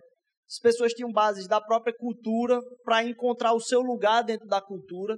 as 0.51 0.59
pessoas 0.59 0.91
tinham 0.91 1.09
bases 1.11 1.47
da 1.47 1.61
própria 1.61 1.93
cultura 1.97 2.59
para 2.83 3.05
encontrar 3.05 3.53
o 3.53 3.61
seu 3.61 3.79
lugar 3.79 4.21
dentro 4.21 4.45
da 4.47 4.61
cultura. 4.61 5.17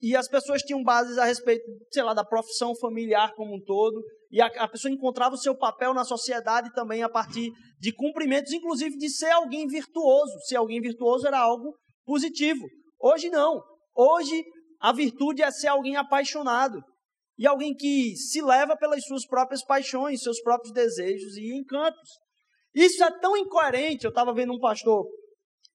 E 0.00 0.14
as 0.14 0.28
pessoas 0.28 0.62
tinham 0.62 0.84
bases 0.84 1.18
a 1.18 1.24
respeito, 1.24 1.64
sei 1.90 2.04
lá, 2.04 2.14
da 2.14 2.24
profissão 2.24 2.72
familiar 2.76 3.32
como 3.34 3.56
um 3.56 3.60
todo. 3.64 4.00
E 4.30 4.40
a, 4.40 4.46
a 4.46 4.68
pessoa 4.68 4.92
encontrava 4.92 5.34
o 5.34 5.38
seu 5.38 5.56
papel 5.56 5.92
na 5.92 6.04
sociedade 6.04 6.72
também 6.74 7.02
a 7.02 7.08
partir 7.08 7.50
de 7.80 7.92
cumprimentos, 7.92 8.52
inclusive 8.52 8.96
de 8.96 9.10
ser 9.10 9.30
alguém 9.30 9.66
virtuoso. 9.66 10.38
Ser 10.46 10.56
alguém 10.56 10.80
virtuoso 10.80 11.26
era 11.26 11.40
algo 11.40 11.74
positivo. 12.04 12.64
Hoje 13.00 13.28
não. 13.30 13.60
Hoje 13.96 14.44
a 14.80 14.92
virtude 14.92 15.42
é 15.42 15.50
ser 15.50 15.68
alguém 15.68 15.96
apaixonado. 15.96 16.80
E 17.36 17.48
alguém 17.48 17.74
que 17.74 18.14
se 18.14 18.40
leva 18.40 18.76
pelas 18.76 19.04
suas 19.04 19.26
próprias 19.26 19.64
paixões, 19.64 20.22
seus 20.22 20.40
próprios 20.40 20.72
desejos 20.72 21.36
e 21.36 21.52
encantos. 21.52 22.25
Isso 22.76 23.02
é 23.02 23.10
tão 23.18 23.34
incoerente. 23.34 24.04
Eu 24.04 24.10
estava 24.10 24.34
vendo 24.34 24.52
um 24.52 24.60
pastor 24.60 25.06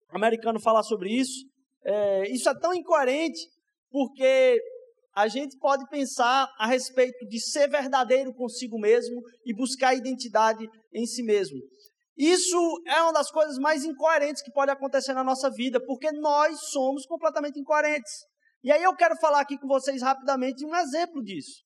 americano 0.09 0.59
falar 0.59 0.83
sobre 0.83 1.09
isso. 1.09 1.43
É, 1.83 2.29
isso 2.29 2.47
é 2.47 2.59
tão 2.59 2.75
incoerente 2.75 3.39
porque 3.89 4.61
a 5.15 5.27
gente 5.27 5.57
pode 5.57 5.89
pensar 5.89 6.47
a 6.59 6.67
respeito 6.67 7.25
de 7.27 7.39
ser 7.41 7.67
verdadeiro 7.67 8.31
consigo 8.33 8.79
mesmo 8.79 9.19
e 9.43 9.53
buscar 9.53 9.95
identidade 9.95 10.63
em 10.93 11.05
si 11.07 11.23
mesmo. 11.23 11.57
Isso 12.15 12.81
é 12.85 13.01
uma 13.01 13.13
das 13.13 13.31
coisas 13.31 13.57
mais 13.57 13.83
incoerentes 13.83 14.43
que 14.43 14.51
pode 14.51 14.69
acontecer 14.69 15.13
na 15.13 15.23
nossa 15.23 15.49
vida, 15.49 15.83
porque 15.83 16.11
nós 16.11 16.69
somos 16.69 17.05
completamente 17.07 17.59
incoerentes. 17.59 18.11
E 18.63 18.71
aí 18.71 18.83
eu 18.83 18.95
quero 18.95 19.15
falar 19.17 19.41
aqui 19.41 19.57
com 19.57 19.67
vocês 19.67 20.03
rapidamente 20.03 20.63
um 20.63 20.75
exemplo 20.75 21.23
disso. 21.23 21.63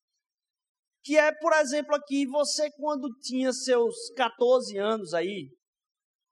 Que 1.05 1.19
é, 1.19 1.31
por 1.31 1.53
exemplo, 1.53 1.95
aqui, 1.95 2.25
você 2.25 2.71
quando 2.71 3.07
tinha 3.21 3.53
seus 3.53 3.95
14 4.17 4.75
anos 4.79 5.13
aí, 5.13 5.49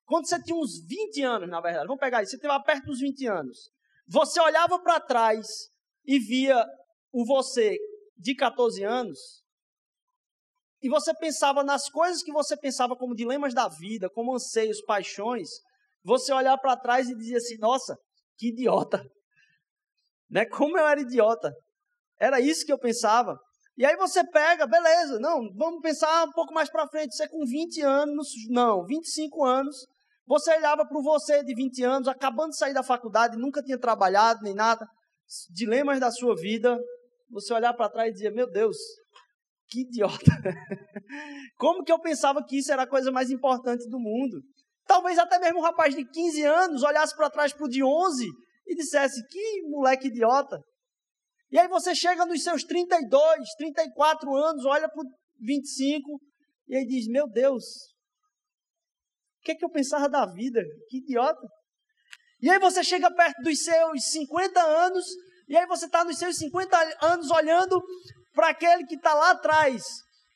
quando 0.04 0.28
você 0.28 0.42
tinha 0.42 0.58
uns 0.58 0.84
20 0.86 1.22
anos, 1.22 1.50
na 1.50 1.62
verdade, 1.62 1.86
vamos 1.86 2.00
pegar 2.00 2.24
isso, 2.24 2.32
você 2.32 2.38
estava 2.38 2.64
perto 2.64 2.86
dos 2.86 3.00
20 3.00 3.28
anos, 3.28 3.70
você 4.08 4.42
olhava 4.42 4.82
para 4.82 5.00
trás 5.00 5.48
e 6.04 6.18
via 6.18 6.66
o 7.12 7.24
você 7.24 7.78
de 8.18 8.36
14 8.36 8.84
anos, 8.84 9.44
e 10.82 10.90
você 10.90 11.14
pensava 11.14 11.64
nas 11.64 11.88
coisas 11.88 12.24
que 12.24 12.34
você 12.34 12.58
pensava 12.58 12.96
como 12.96 13.16
dilemas 13.16 13.54
da 13.54 13.70
vida, 13.70 14.10
como 14.10 14.36
anseios, 14.36 14.82
paixões, 14.82 15.50
você 16.04 16.34
olhar 16.34 16.58
para 16.58 16.76
trás 16.76 17.08
e 17.08 17.16
dizia 17.16 17.38
assim: 17.38 17.58
nossa, 17.58 17.96
que 18.38 18.50
idiota. 18.50 19.02
Né? 20.30 20.46
Como 20.52 20.78
eu 20.78 20.86
era 20.86 21.00
idiota. 21.00 21.54
Era 22.20 22.42
isso 22.42 22.66
que 22.66 22.74
eu 22.74 22.78
pensava. 22.78 23.38
E 23.76 23.86
aí 23.86 23.96
você 23.96 24.24
pega, 24.24 24.68
beleza, 24.68 25.20
não, 25.20 25.52
vamos 25.56 25.82
pensar 25.82 26.26
um 26.26 26.32
pouco 26.32 26.54
mais 26.54 26.70
para 26.70 26.88
frente. 26.88 27.16
Você 27.16 27.28
com 27.28 27.44
20 27.44 27.82
anos, 27.82 28.28
não, 28.50 28.86
25 28.86 29.44
anos, 29.44 29.88
você 30.28 30.56
olhava 30.56 30.86
para 30.86 31.02
você 31.02 31.44
de 31.44 31.56
20 31.56 31.84
anos, 31.84 32.08
acabando 32.08 32.52
de 32.52 32.58
sair 32.58 32.74
da 32.74 32.84
faculdade, 32.84 33.38
nunca 33.38 33.64
tinha 33.64 33.80
trabalhado 33.80 34.42
nem 34.44 34.54
nada, 34.54 34.88
dilemas 35.50 36.00
da 36.00 36.12
sua 36.12 36.36
vida. 36.36 36.80
Você 37.32 37.52
olhar 37.54 37.74
para 37.74 37.90
trás 37.90 38.10
e 38.10 38.14
dizia: 38.14 38.32
Meu 38.32 38.50
Deus, 38.50 38.78
que 39.68 39.82
idiota. 39.82 40.24
Como 41.58 41.84
que 41.84 41.92
eu 41.92 42.00
pensava 42.00 42.44
que 42.44 42.60
isso 42.60 42.72
era 42.72 42.84
a 42.84 42.88
coisa 42.88 43.12
mais 43.12 43.32
importante 43.32 43.90
do 43.90 44.00
mundo? 44.00 44.40
Talvez 44.86 45.18
até 45.18 45.40
mesmo 45.40 45.60
um 45.60 45.64
rapaz 45.64 45.96
de 45.96 46.06
15 46.06 46.44
anos 46.44 46.84
olhasse 46.84 47.16
para 47.16 47.30
trás 47.30 47.54
para 47.54 47.66
o 47.66 47.70
de 47.70 47.84
11 47.84 48.28
e 48.68 48.76
dissesse: 48.76 49.26
Que 49.28 49.64
moleque 49.64 50.08
idiota. 50.08 50.62
E 51.54 51.60
aí 51.60 51.68
você 51.68 51.94
chega 51.94 52.26
nos 52.26 52.42
seus 52.42 52.63
32, 52.63 53.48
34 53.60 54.36
anos, 54.36 54.66
olha 54.66 54.89
para 54.89 55.04
o 55.04 55.08
25 55.39 56.20
e 56.68 56.76
aí 56.76 56.84
diz: 56.84 57.06
Meu 57.08 57.30
Deus, 57.30 57.63
o 59.39 59.44
que, 59.44 59.52
é 59.52 59.56
que 59.56 59.63
eu 59.63 59.70
pensava 59.70 60.10
da 60.10 60.26
vida? 60.26 60.60
Que 60.89 60.98
idiota. 60.98 61.48
E 62.42 62.50
aí 62.50 62.58
você 62.58 62.84
chega 62.84 63.13
perto 63.13 63.39
dos 63.44 63.63
seus 63.63 64.04
50 64.06 64.60
anos, 64.60 65.06
e 65.48 65.56
aí 65.56 65.68
você 65.68 65.86
está 65.86 66.04
nos 66.04 66.18
seus 66.18 66.38
50 66.38 67.06
anos 67.06 67.30
olhando 67.30 67.80
para 68.34 68.50
aquele 68.50 68.88
que 68.88 68.96
está 68.96 69.13
lá 69.13 69.30
atrás, 69.30 69.84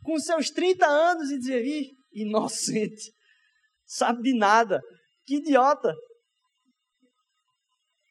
com 0.04 0.20
seus 0.20 0.52
30 0.52 0.86
anos, 0.86 1.32
e 1.32 1.40
dizer: 1.40 1.66
Ih, 1.66 1.94
inocente, 2.14 3.12
sabe 3.88 4.22
de 4.22 4.38
nada, 4.38 4.80
que 5.26 5.38
idiota. 5.38 5.96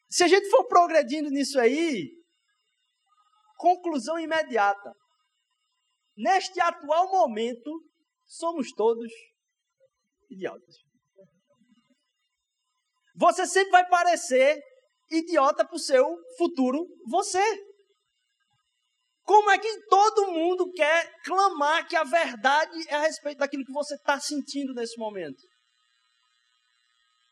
Se 0.09 0.25
a 0.25 0.27
gente 0.27 0.49
for 0.49 0.67
progredindo 0.67 1.29
nisso 1.29 1.57
aí, 1.57 2.16
conclusão 3.57 4.17
imediata. 4.19 4.93
Neste 6.15 6.59
atual 6.61 7.09
momento, 7.11 7.71
somos 8.25 8.71
todos 8.71 9.11
idiotas. 10.29 10.75
Você 13.15 13.45
sempre 13.45 13.71
vai 13.71 13.87
parecer 13.87 14.61
idiota 15.09 15.65
para 15.65 15.75
o 15.75 15.79
seu 15.79 16.05
futuro 16.37 16.85
você. 17.07 17.43
Como 19.23 19.49
é 19.51 19.57
que 19.57 19.85
todo 19.87 20.31
mundo 20.31 20.71
quer 20.71 21.11
clamar 21.23 21.87
que 21.87 21.95
a 21.95 22.03
verdade 22.03 22.77
é 22.89 22.95
a 22.95 23.01
respeito 23.01 23.39
daquilo 23.39 23.65
que 23.65 23.73
você 23.73 23.95
está 23.95 24.19
sentindo 24.19 24.73
nesse 24.73 24.97
momento? 24.97 25.41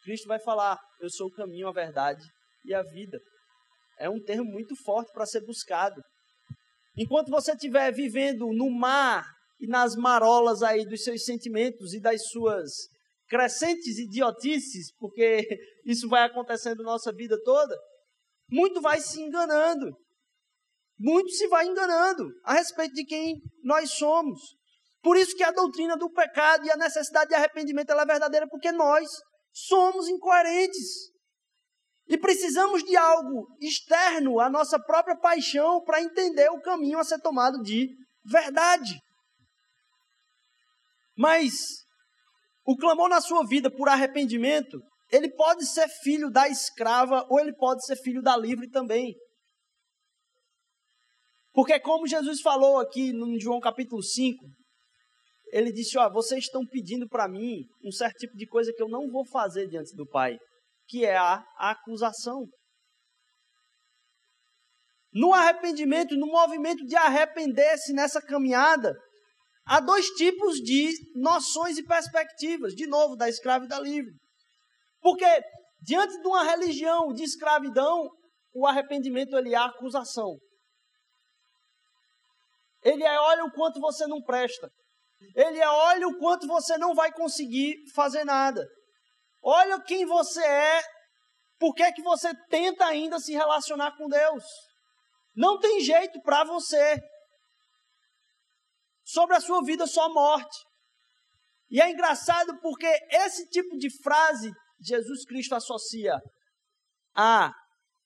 Cristo 0.04 0.28
vai 0.28 0.40
falar: 0.40 0.78
Eu 1.00 1.10
sou 1.10 1.28
o 1.28 1.32
caminho, 1.32 1.68
a 1.68 1.74
verdade 1.74 2.24
e 2.66 2.74
a 2.74 2.82
vida. 2.82 3.20
É 3.98 4.10
um 4.10 4.22
termo 4.22 4.46
muito 4.46 4.76
forte 4.84 5.12
para 5.14 5.26
ser 5.26 5.46
buscado. 5.46 6.02
Enquanto 6.98 7.30
você 7.30 7.52
estiver 7.52 7.92
vivendo 7.92 8.48
no 8.54 8.70
mar 8.70 9.26
e 9.60 9.68
nas 9.68 9.96
marolas 9.96 10.64
aí 10.64 10.86
dos 10.86 11.04
seus 11.04 11.26
sentimentos 11.26 11.94
e 11.94 12.00
das 12.00 12.30
suas 12.30 12.72
crescentes 13.28 13.98
idiotices, 13.98 14.94
porque 14.98 15.46
isso 15.86 16.08
vai 16.08 16.24
acontecendo 16.24 16.84
na 16.84 16.92
nossa 16.92 17.12
vida 17.14 17.38
toda, 17.44 17.76
muito 18.50 18.82
vai 18.82 19.00
se 19.00 19.22
enganando 19.22 19.96
muito 20.98 21.30
se 21.32 21.48
vai 21.48 21.66
enganando 21.66 22.32
a 22.44 22.54
respeito 22.54 22.94
de 22.94 23.06
quem 23.06 23.42
nós 23.64 23.92
somos. 23.92 24.40
Por 25.02 25.18
isso 25.18 25.36
que 25.36 25.44
a 25.44 25.52
doutrina 25.52 25.98
do 25.98 26.10
pecado 26.10 26.66
e 26.66 26.72
a 26.72 26.78
necessidade 26.78 27.30
de 27.30 27.36
arrependimento 27.36 27.92
é 27.92 28.06
verdadeira, 28.06 28.48
porque 28.50 28.72
nós 28.72 29.08
somos 29.54 30.08
incoerentes. 30.08 31.12
E 32.08 32.18
precisamos 32.18 32.84
de 32.84 32.96
algo 32.96 33.48
externo 33.60 34.40
à 34.40 34.50
nossa 34.50 34.80
própria 34.80 35.18
paixão 35.18 35.84
para 35.84 36.02
entender 36.02 36.50
o 36.50 36.62
caminho 36.62 37.00
a 37.00 37.04
ser 37.04 37.20
tomado 37.20 37.62
de 37.62 37.90
verdade. 38.24 39.00
Mas 41.18 41.54
o 42.66 42.76
clamor 42.76 43.10
na 43.10 43.22
sua 43.22 43.46
vida 43.46 43.72
por 43.72 43.90
arrependimento, 43.90 44.80
ele 45.12 45.30
pode 45.30 45.66
ser 45.66 45.88
filho 46.04 46.30
da 46.30 46.48
escrava 46.48 47.26
ou 47.30 47.40
ele 47.40 47.54
pode 47.54 47.86
ser 47.86 47.96
filho 47.96 48.22
da 48.22 48.36
livre 48.36 48.70
também. 48.70 49.16
Porque 51.54 51.80
como 51.80 52.08
Jesus 52.08 52.42
falou 52.42 52.80
aqui 52.80 53.14
no 53.14 53.40
João 53.40 53.60
capítulo 53.60 54.04
5, 54.04 54.46
ele 55.54 55.72
disse, 55.72 55.98
ó, 55.98 56.12
vocês 56.12 56.44
estão 56.44 56.66
pedindo 56.66 57.08
para 57.08 57.30
mim 57.30 57.64
um 57.84 57.92
certo 57.92 58.18
tipo 58.18 58.36
de 58.36 58.46
coisa 58.46 58.74
que 58.76 58.84
eu 58.84 58.90
não 58.90 59.10
vou 59.10 59.26
fazer 59.26 59.68
diante 59.68 59.96
do 59.96 60.06
Pai, 60.06 60.38
que 60.88 61.06
é 61.06 61.18
a 61.18 61.44
acusação. 61.58 62.48
No 65.14 65.34
arrependimento, 65.34 66.16
no 66.16 66.28
movimento 66.28 66.86
de 66.86 66.96
arrepender-se 66.96 67.94
nessa 67.94 68.22
caminhada, 68.22 68.94
há 69.66 69.80
dois 69.80 70.08
tipos 70.10 70.58
de 70.58 70.92
noções 71.16 71.78
e 71.78 71.86
perspectivas, 71.86 72.74
de 72.74 72.86
novo, 72.86 73.16
da 73.16 73.30
escrava 73.30 73.66
e 73.66 73.68
da 73.70 73.80
livre. 73.80 74.12
Porque 75.02 75.26
diante 75.82 76.20
de 76.20 76.28
uma 76.28 76.44
religião 76.44 77.14
de 77.14 77.24
escravidão, 77.24 78.10
o 78.54 78.68
arrependimento 78.68 79.38
ele 79.38 79.54
é 79.54 79.58
acusação. 79.58 80.38
Ele 82.84 83.04
é 83.04 83.20
olha 83.20 83.46
o 83.46 83.52
quanto 83.52 83.80
você 83.80 84.06
não 84.08 84.22
presta. 84.22 84.70
Ele 85.36 85.60
é 85.60 85.68
olha 85.68 86.08
o 86.08 86.18
quanto 86.18 86.46
você 86.46 86.78
não 86.78 86.94
vai 86.94 87.12
conseguir 87.12 87.76
fazer 87.96 88.24
nada. 88.24 88.66
Olha 89.48 89.80
quem 89.80 90.06
você 90.06 90.44
é, 90.44 90.82
por 91.60 91.76
que, 91.76 91.92
que 91.94 92.02
você 92.02 92.34
tenta 92.50 92.86
ainda 92.86 93.20
se 93.20 93.32
relacionar 93.32 93.96
com 93.96 94.08
Deus. 94.08 94.44
Não 95.36 95.60
tem 95.60 95.80
jeito 95.82 96.20
para 96.22 96.44
você. 96.44 97.00
Sobre 99.04 99.36
a 99.36 99.40
sua 99.40 99.62
vida, 99.64 99.86
só 99.86 100.12
morte. 100.12 100.58
E 101.70 101.80
é 101.80 101.92
engraçado 101.92 102.60
porque 102.60 102.88
esse 103.12 103.48
tipo 103.50 103.78
de 103.78 103.90
frase 104.02 104.52
Jesus 104.80 105.26
Cristo 105.26 105.54
associa 105.54 106.20
a 107.14 107.54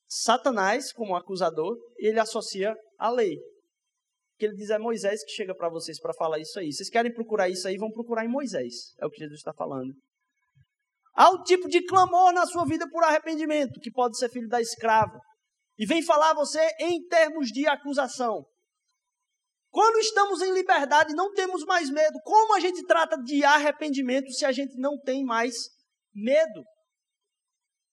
Satanás 0.07 0.91
como 0.91 1.15
acusador 1.15 1.77
e 1.97 2.07
ele 2.07 2.19
associa 2.19 2.75
a 2.97 3.09
lei 3.09 3.37
que 4.39 4.45
ele 4.45 4.55
diz 4.55 4.69
é 4.69 4.79
Moisés 4.79 5.23
que 5.25 5.31
chega 5.31 5.53
para 5.53 5.69
vocês 5.69 5.99
para 5.99 6.13
falar 6.13 6.39
isso 6.39 6.57
aí. 6.57 6.71
Vocês 6.71 6.89
querem 6.89 7.13
procurar 7.13 7.49
isso 7.49 7.67
aí, 7.67 7.77
vão 7.77 7.91
procurar 7.91 8.23
em 8.23 8.29
Moisés. 8.29 8.95
É 8.97 9.05
o 9.05 9.09
que 9.09 9.19
Jesus 9.19 9.39
está 9.39 9.53
falando. 9.53 9.93
Há 11.19 11.31
um 11.31 11.43
tipo 11.43 11.67
de 11.67 11.85
clamor 11.85 12.31
na 12.31 12.45
sua 12.45 12.63
vida 12.63 12.89
por 12.89 13.03
arrependimento, 13.03 13.81
que 13.81 13.91
pode 13.91 14.17
ser 14.17 14.29
filho 14.29 14.47
da 14.47 14.61
escrava. 14.61 15.19
E 15.77 15.85
vem 15.85 16.01
falar 16.01 16.33
você 16.33 16.65
em 16.79 17.05
termos 17.07 17.47
de 17.47 17.67
acusação. 17.67 18.45
Quando 19.69 19.99
estamos 19.99 20.41
em 20.41 20.53
liberdade, 20.53 21.13
não 21.13 21.33
temos 21.33 21.65
mais 21.65 21.89
medo. 21.89 22.17
Como 22.23 22.55
a 22.55 22.59
gente 22.61 22.85
trata 22.85 23.17
de 23.17 23.43
arrependimento 23.43 24.31
se 24.31 24.45
a 24.45 24.53
gente 24.53 24.79
não 24.79 24.97
tem 24.97 25.25
mais 25.25 25.53
medo? 26.15 26.63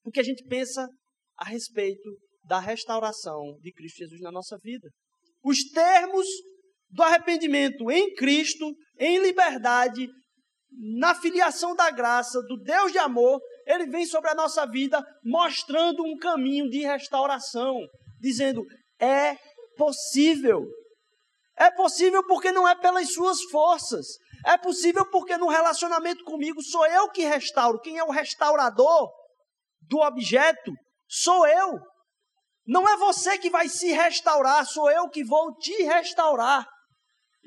Porque 0.05 0.21
a 0.21 0.25
gente 0.25 0.45
pensa 0.45 0.89
a 1.37 1.47
respeito 1.47 2.17
da 2.45 2.61
restauração 2.61 3.59
de 3.61 3.73
Cristo 3.73 3.99
Jesus 3.99 4.21
na 4.21 4.31
nossa 4.31 4.57
vida 4.62 4.89
os 5.43 5.59
termos 5.71 6.27
do 6.91 7.03
arrependimento 7.05 7.89
em 7.89 8.12
Cristo, 8.15 8.67
em 8.99 9.19
liberdade, 9.19 10.09
na 10.70 11.14
filiação 11.14 11.74
da 11.74 11.90
graça, 11.90 12.40
do 12.42 12.57
Deus 12.59 12.92
de 12.92 12.98
amor, 12.98 13.40
ele 13.66 13.87
vem 13.87 14.07
sobre 14.07 14.31
a 14.31 14.35
nossa 14.35 14.66
vida 14.66 15.05
mostrando 15.24 16.02
um 16.05 16.16
caminho 16.16 16.68
de 16.68 16.81
restauração, 16.81 17.79
dizendo: 18.20 18.62
é 19.00 19.37
possível. 19.76 20.64
É 21.59 21.70
possível 21.70 22.22
porque 22.26 22.52
não 22.52 22.68
é 22.68 22.74
pelas 22.74 23.12
suas 23.12 23.42
forças. 23.44 24.07
É 24.44 24.59
possível 24.59 25.09
porque 25.11 25.37
no 25.38 25.48
relacionamento 25.48 26.22
comigo 26.24 26.62
sou 26.62 26.87
eu 26.87 27.11
que 27.11 27.24
restauro. 27.24 27.81
Quem 27.81 27.96
é 27.98 28.05
o 28.05 28.11
restaurador 28.11 29.11
do 29.83 29.98
objeto 29.98 30.72
sou 31.09 31.46
eu. 31.46 31.81
Não 32.66 32.87
é 32.88 32.96
você 32.96 33.38
que 33.38 33.48
vai 33.48 33.68
se 33.68 33.92
restaurar, 33.92 34.66
sou 34.66 34.90
eu 34.90 35.09
que 35.09 35.24
vou 35.24 35.55
te 35.57 35.83
restaurar. 35.85 36.66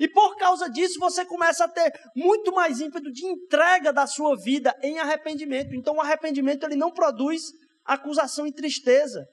E 0.00 0.08
por 0.08 0.34
causa 0.36 0.66
disso, 0.70 0.98
você 0.98 1.26
começa 1.26 1.66
a 1.66 1.68
ter 1.68 1.92
muito 2.16 2.50
mais 2.52 2.80
ímpeto 2.80 3.12
de 3.12 3.26
entrega 3.26 3.92
da 3.92 4.06
sua 4.06 4.34
vida 4.34 4.74
em 4.82 4.98
arrependimento. 4.98 5.74
Então, 5.74 5.96
o 5.96 6.00
arrependimento 6.00 6.64
ele 6.64 6.74
não 6.74 6.90
produz 6.90 7.42
acusação 7.84 8.46
e 8.46 8.52
tristeza, 8.52 9.26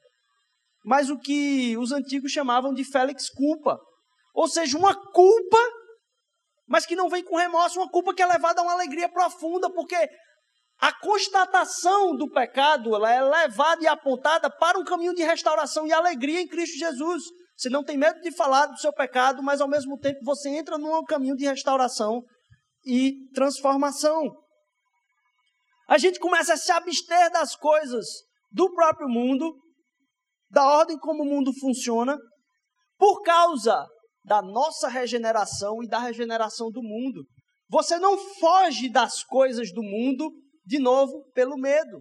mas 0.84 1.08
o 1.08 1.18
que 1.18 1.74
os 1.78 1.90
antigos 1.90 2.30
chamavam 2.30 2.74
de 2.74 2.84
Félix 2.84 3.30
culpa. 3.30 3.80
Ou 4.34 4.46
seja, 4.46 4.76
uma 4.76 4.94
culpa, 4.94 5.58
mas 6.68 6.84
que 6.84 6.94
não 6.94 7.08
vem 7.08 7.24
com 7.24 7.36
remorso, 7.36 7.80
uma 7.80 7.90
culpa 7.90 8.14
que 8.14 8.22
é 8.22 8.26
levada 8.26 8.60
a 8.60 8.64
uma 8.64 8.74
alegria 8.74 9.08
profunda, 9.08 9.72
porque 9.72 9.96
a 10.78 10.92
constatação 10.92 12.14
do 12.14 12.30
pecado 12.30 12.94
ela 12.94 13.10
é 13.10 13.22
levada 13.22 13.82
e 13.82 13.86
apontada 13.86 14.50
para 14.50 14.78
um 14.78 14.84
caminho 14.84 15.14
de 15.14 15.22
restauração 15.22 15.86
e 15.86 15.94
alegria 15.94 16.42
em 16.42 16.46
Cristo 16.46 16.76
Jesus. 16.76 17.24
Você 17.58 17.68
não 17.68 17.82
tem 17.82 17.98
medo 17.98 18.20
de 18.20 18.30
falar 18.30 18.66
do 18.66 18.78
seu 18.78 18.92
pecado, 18.92 19.42
mas 19.42 19.60
ao 19.60 19.68
mesmo 19.68 19.98
tempo 19.98 20.20
você 20.22 20.48
entra 20.48 20.78
num 20.78 21.02
caminho 21.02 21.34
de 21.34 21.44
restauração 21.44 22.22
e 22.86 23.28
transformação. 23.34 24.32
A 25.88 25.98
gente 25.98 26.20
começa 26.20 26.54
a 26.54 26.56
se 26.56 26.70
abster 26.70 27.32
das 27.32 27.56
coisas 27.56 28.06
do 28.52 28.72
próprio 28.72 29.08
mundo, 29.08 29.56
da 30.48 30.64
ordem 30.72 30.96
como 30.98 31.24
o 31.24 31.26
mundo 31.26 31.52
funciona, 31.58 32.16
por 32.96 33.22
causa 33.22 33.84
da 34.24 34.40
nossa 34.40 34.86
regeneração 34.86 35.82
e 35.82 35.88
da 35.88 35.98
regeneração 35.98 36.70
do 36.70 36.80
mundo. 36.80 37.24
Você 37.68 37.98
não 37.98 38.16
foge 38.38 38.88
das 38.88 39.24
coisas 39.24 39.72
do 39.72 39.82
mundo, 39.82 40.30
de 40.64 40.78
novo, 40.78 41.24
pelo 41.34 41.56
medo. 41.56 41.98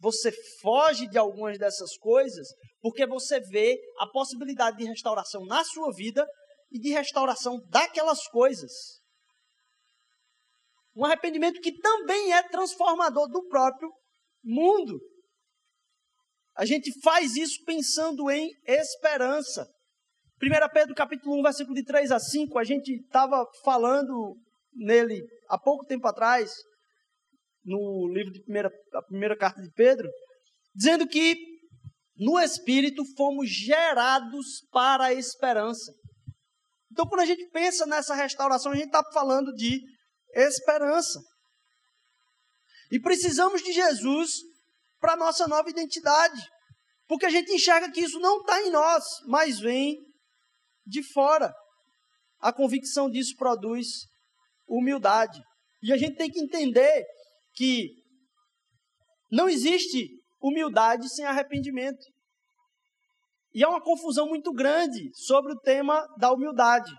Você 0.00 0.32
foge 0.60 1.06
de 1.08 1.18
algumas 1.18 1.58
dessas 1.58 1.96
coisas 1.96 2.48
porque 2.80 3.06
você 3.06 3.38
vê 3.40 3.78
a 3.98 4.06
possibilidade 4.06 4.78
de 4.78 4.84
restauração 4.84 5.44
na 5.44 5.62
sua 5.62 5.92
vida 5.92 6.26
e 6.70 6.78
de 6.78 6.90
restauração 6.90 7.60
daquelas 7.68 8.26
coisas. 8.28 8.72
Um 10.96 11.04
arrependimento 11.04 11.60
que 11.60 11.78
também 11.78 12.32
é 12.32 12.42
transformador 12.48 13.28
do 13.28 13.46
próprio 13.46 13.90
mundo. 14.42 14.98
A 16.56 16.64
gente 16.64 16.92
faz 17.02 17.36
isso 17.36 17.62
pensando 17.64 18.30
em 18.30 18.50
esperança. 18.66 19.66
1 20.42 20.72
Pedro 20.72 20.94
capítulo 20.94 21.38
1, 21.38 21.42
versículo 21.42 21.74
de 21.74 21.84
3 21.84 22.10
a 22.10 22.18
5, 22.18 22.58
a 22.58 22.64
gente 22.64 22.94
estava 22.94 23.44
falando 23.62 24.36
nele 24.72 25.22
há 25.48 25.58
pouco 25.58 25.84
tempo 25.84 26.06
atrás, 26.08 26.50
no 27.64 28.10
livro 28.12 28.32
de 28.32 28.42
primeira, 28.42 28.70
a 28.94 29.02
primeira 29.02 29.36
carta 29.36 29.60
de 29.60 29.70
Pedro, 29.72 30.08
dizendo 30.74 31.06
que 31.06 31.36
no 32.16 32.38
Espírito 32.38 33.02
fomos 33.16 33.48
gerados 33.48 34.66
para 34.70 35.06
a 35.06 35.14
esperança. 35.14 35.92
Então, 36.92 37.06
quando 37.06 37.20
a 37.20 37.26
gente 37.26 37.48
pensa 37.50 37.86
nessa 37.86 38.14
restauração, 38.14 38.72
a 38.72 38.74
gente 38.74 38.86
está 38.86 39.02
falando 39.12 39.52
de 39.54 39.80
esperança. 40.34 41.20
E 42.90 43.00
precisamos 43.00 43.62
de 43.62 43.72
Jesus 43.72 44.32
para 44.98 45.12
a 45.12 45.16
nossa 45.16 45.46
nova 45.46 45.70
identidade. 45.70 46.40
Porque 47.06 47.26
a 47.26 47.30
gente 47.30 47.52
enxerga 47.52 47.90
que 47.90 48.00
isso 48.00 48.18
não 48.20 48.40
está 48.40 48.60
em 48.62 48.70
nós, 48.70 49.04
mas 49.26 49.58
vem 49.58 49.96
de 50.86 51.02
fora. 51.12 51.52
A 52.40 52.52
convicção 52.52 53.08
disso 53.08 53.34
produz 53.36 53.86
humildade. 54.68 55.40
E 55.82 55.92
a 55.92 55.96
gente 55.96 56.16
tem 56.16 56.30
que 56.30 56.40
entender 56.40 57.04
que 57.60 57.90
não 59.30 59.46
existe 59.46 60.08
humildade 60.40 61.06
sem 61.14 61.26
arrependimento. 61.26 62.02
E 63.52 63.62
há 63.62 63.68
uma 63.68 63.82
confusão 63.82 64.26
muito 64.26 64.50
grande 64.50 65.10
sobre 65.12 65.52
o 65.52 65.60
tema 65.60 66.06
da 66.16 66.32
humildade. 66.32 66.90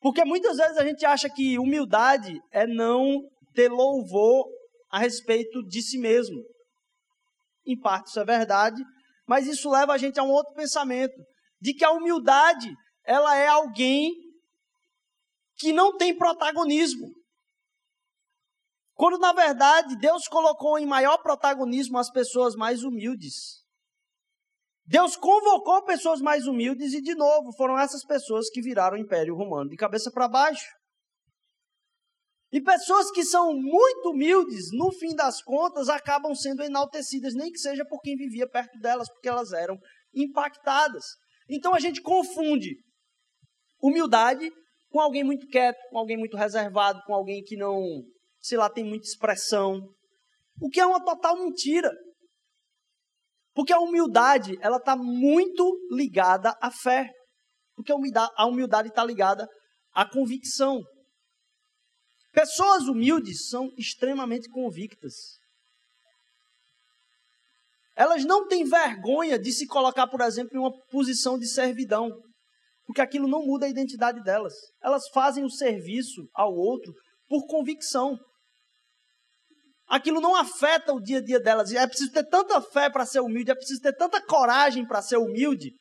Porque 0.00 0.24
muitas 0.24 0.56
vezes 0.56 0.76
a 0.76 0.84
gente 0.84 1.06
acha 1.06 1.30
que 1.30 1.56
humildade 1.56 2.36
é 2.50 2.66
não 2.66 3.22
ter 3.54 3.70
louvor 3.70 4.48
a 4.90 4.98
respeito 4.98 5.62
de 5.62 5.80
si 5.80 5.98
mesmo. 5.98 6.42
Em 7.64 7.78
parte 7.78 8.08
isso 8.08 8.18
é 8.18 8.24
verdade, 8.24 8.82
mas 9.24 9.46
isso 9.46 9.70
leva 9.70 9.92
a 9.92 9.98
gente 9.98 10.18
a 10.18 10.24
um 10.24 10.30
outro 10.30 10.52
pensamento, 10.54 11.14
de 11.60 11.74
que 11.74 11.84
a 11.84 11.92
humildade, 11.92 12.74
ela 13.04 13.36
é 13.36 13.46
alguém 13.46 14.10
que 15.58 15.72
não 15.72 15.96
tem 15.96 16.16
protagonismo. 16.16 17.19
Quando 19.00 19.18
na 19.18 19.32
verdade 19.32 19.96
Deus 19.96 20.28
colocou 20.28 20.78
em 20.78 20.84
maior 20.84 21.16
protagonismo 21.22 21.96
as 21.96 22.10
pessoas 22.10 22.54
mais 22.54 22.82
humildes. 22.82 23.64
Deus 24.84 25.16
convocou 25.16 25.82
pessoas 25.86 26.20
mais 26.20 26.46
humildes 26.46 26.92
e 26.92 27.00
de 27.00 27.14
novo 27.14 27.50
foram 27.56 27.78
essas 27.78 28.04
pessoas 28.04 28.50
que 28.50 28.60
viraram 28.60 28.98
o 28.98 29.00
Império 29.00 29.34
Romano 29.34 29.70
de 29.70 29.76
cabeça 29.76 30.10
para 30.12 30.28
baixo. 30.28 30.70
E 32.52 32.60
pessoas 32.60 33.10
que 33.10 33.24
são 33.24 33.54
muito 33.54 34.10
humildes, 34.10 34.68
no 34.70 34.92
fim 34.92 35.14
das 35.14 35.42
contas, 35.42 35.88
acabam 35.88 36.34
sendo 36.34 36.62
enaltecidas, 36.62 37.34
nem 37.34 37.50
que 37.50 37.58
seja 37.58 37.86
por 37.86 38.02
quem 38.02 38.14
vivia 38.16 38.46
perto 38.46 38.78
delas, 38.80 39.08
porque 39.10 39.30
elas 39.30 39.54
eram 39.54 39.78
impactadas. 40.14 41.06
Então 41.48 41.74
a 41.74 41.80
gente 41.80 42.02
confunde 42.02 42.76
humildade 43.82 44.52
com 44.90 45.00
alguém 45.00 45.24
muito 45.24 45.46
quieto, 45.46 45.78
com 45.88 45.96
alguém 45.96 46.18
muito 46.18 46.36
reservado, 46.36 47.00
com 47.06 47.14
alguém 47.14 47.42
que 47.42 47.56
não 47.56 47.80
se 48.40 48.56
lá 48.56 48.70
tem 48.70 48.84
muita 48.84 49.06
expressão. 49.06 49.80
O 50.60 50.68
que 50.68 50.80
é 50.80 50.86
uma 50.86 51.04
total 51.04 51.36
mentira. 51.36 51.90
Porque 53.54 53.72
a 53.72 53.78
humildade, 53.78 54.56
ela 54.60 54.78
está 54.78 54.96
muito 54.96 55.78
ligada 55.90 56.56
à 56.60 56.70
fé. 56.70 57.10
Porque 57.74 57.92
a 57.92 58.46
humildade 58.46 58.88
está 58.88 59.04
ligada 59.04 59.48
à 59.92 60.08
convicção. 60.08 60.80
Pessoas 62.32 62.84
humildes 62.84 63.48
são 63.48 63.70
extremamente 63.76 64.48
convictas. 64.48 65.14
Elas 67.96 68.24
não 68.24 68.46
têm 68.46 68.64
vergonha 68.64 69.38
de 69.38 69.52
se 69.52 69.66
colocar, 69.66 70.06
por 70.06 70.20
exemplo, 70.20 70.56
em 70.56 70.60
uma 70.60 70.72
posição 70.90 71.38
de 71.38 71.46
servidão, 71.46 72.08
porque 72.86 73.00
aquilo 73.00 73.28
não 73.28 73.44
muda 73.44 73.66
a 73.66 73.68
identidade 73.68 74.22
delas. 74.22 74.54
Elas 74.82 75.08
fazem 75.12 75.44
o 75.44 75.50
serviço 75.50 76.28
ao 76.32 76.54
outro 76.54 76.94
por 77.28 77.46
convicção 77.46 78.16
aquilo 79.90 80.20
não 80.20 80.36
afeta 80.36 80.92
o 80.92 81.00
dia 81.00 81.18
a 81.18 81.22
dia 81.22 81.40
delas. 81.40 81.72
É 81.72 81.86
preciso 81.86 82.12
ter 82.12 82.24
tanta 82.24 82.62
fé 82.62 82.88
para 82.88 83.04
ser 83.04 83.20
humilde, 83.20 83.50
é 83.50 83.54
preciso 83.54 83.80
ter 83.80 83.92
tanta 83.94 84.24
coragem 84.24 84.86
para 84.86 85.02
ser 85.02 85.16
humilde, 85.16 85.72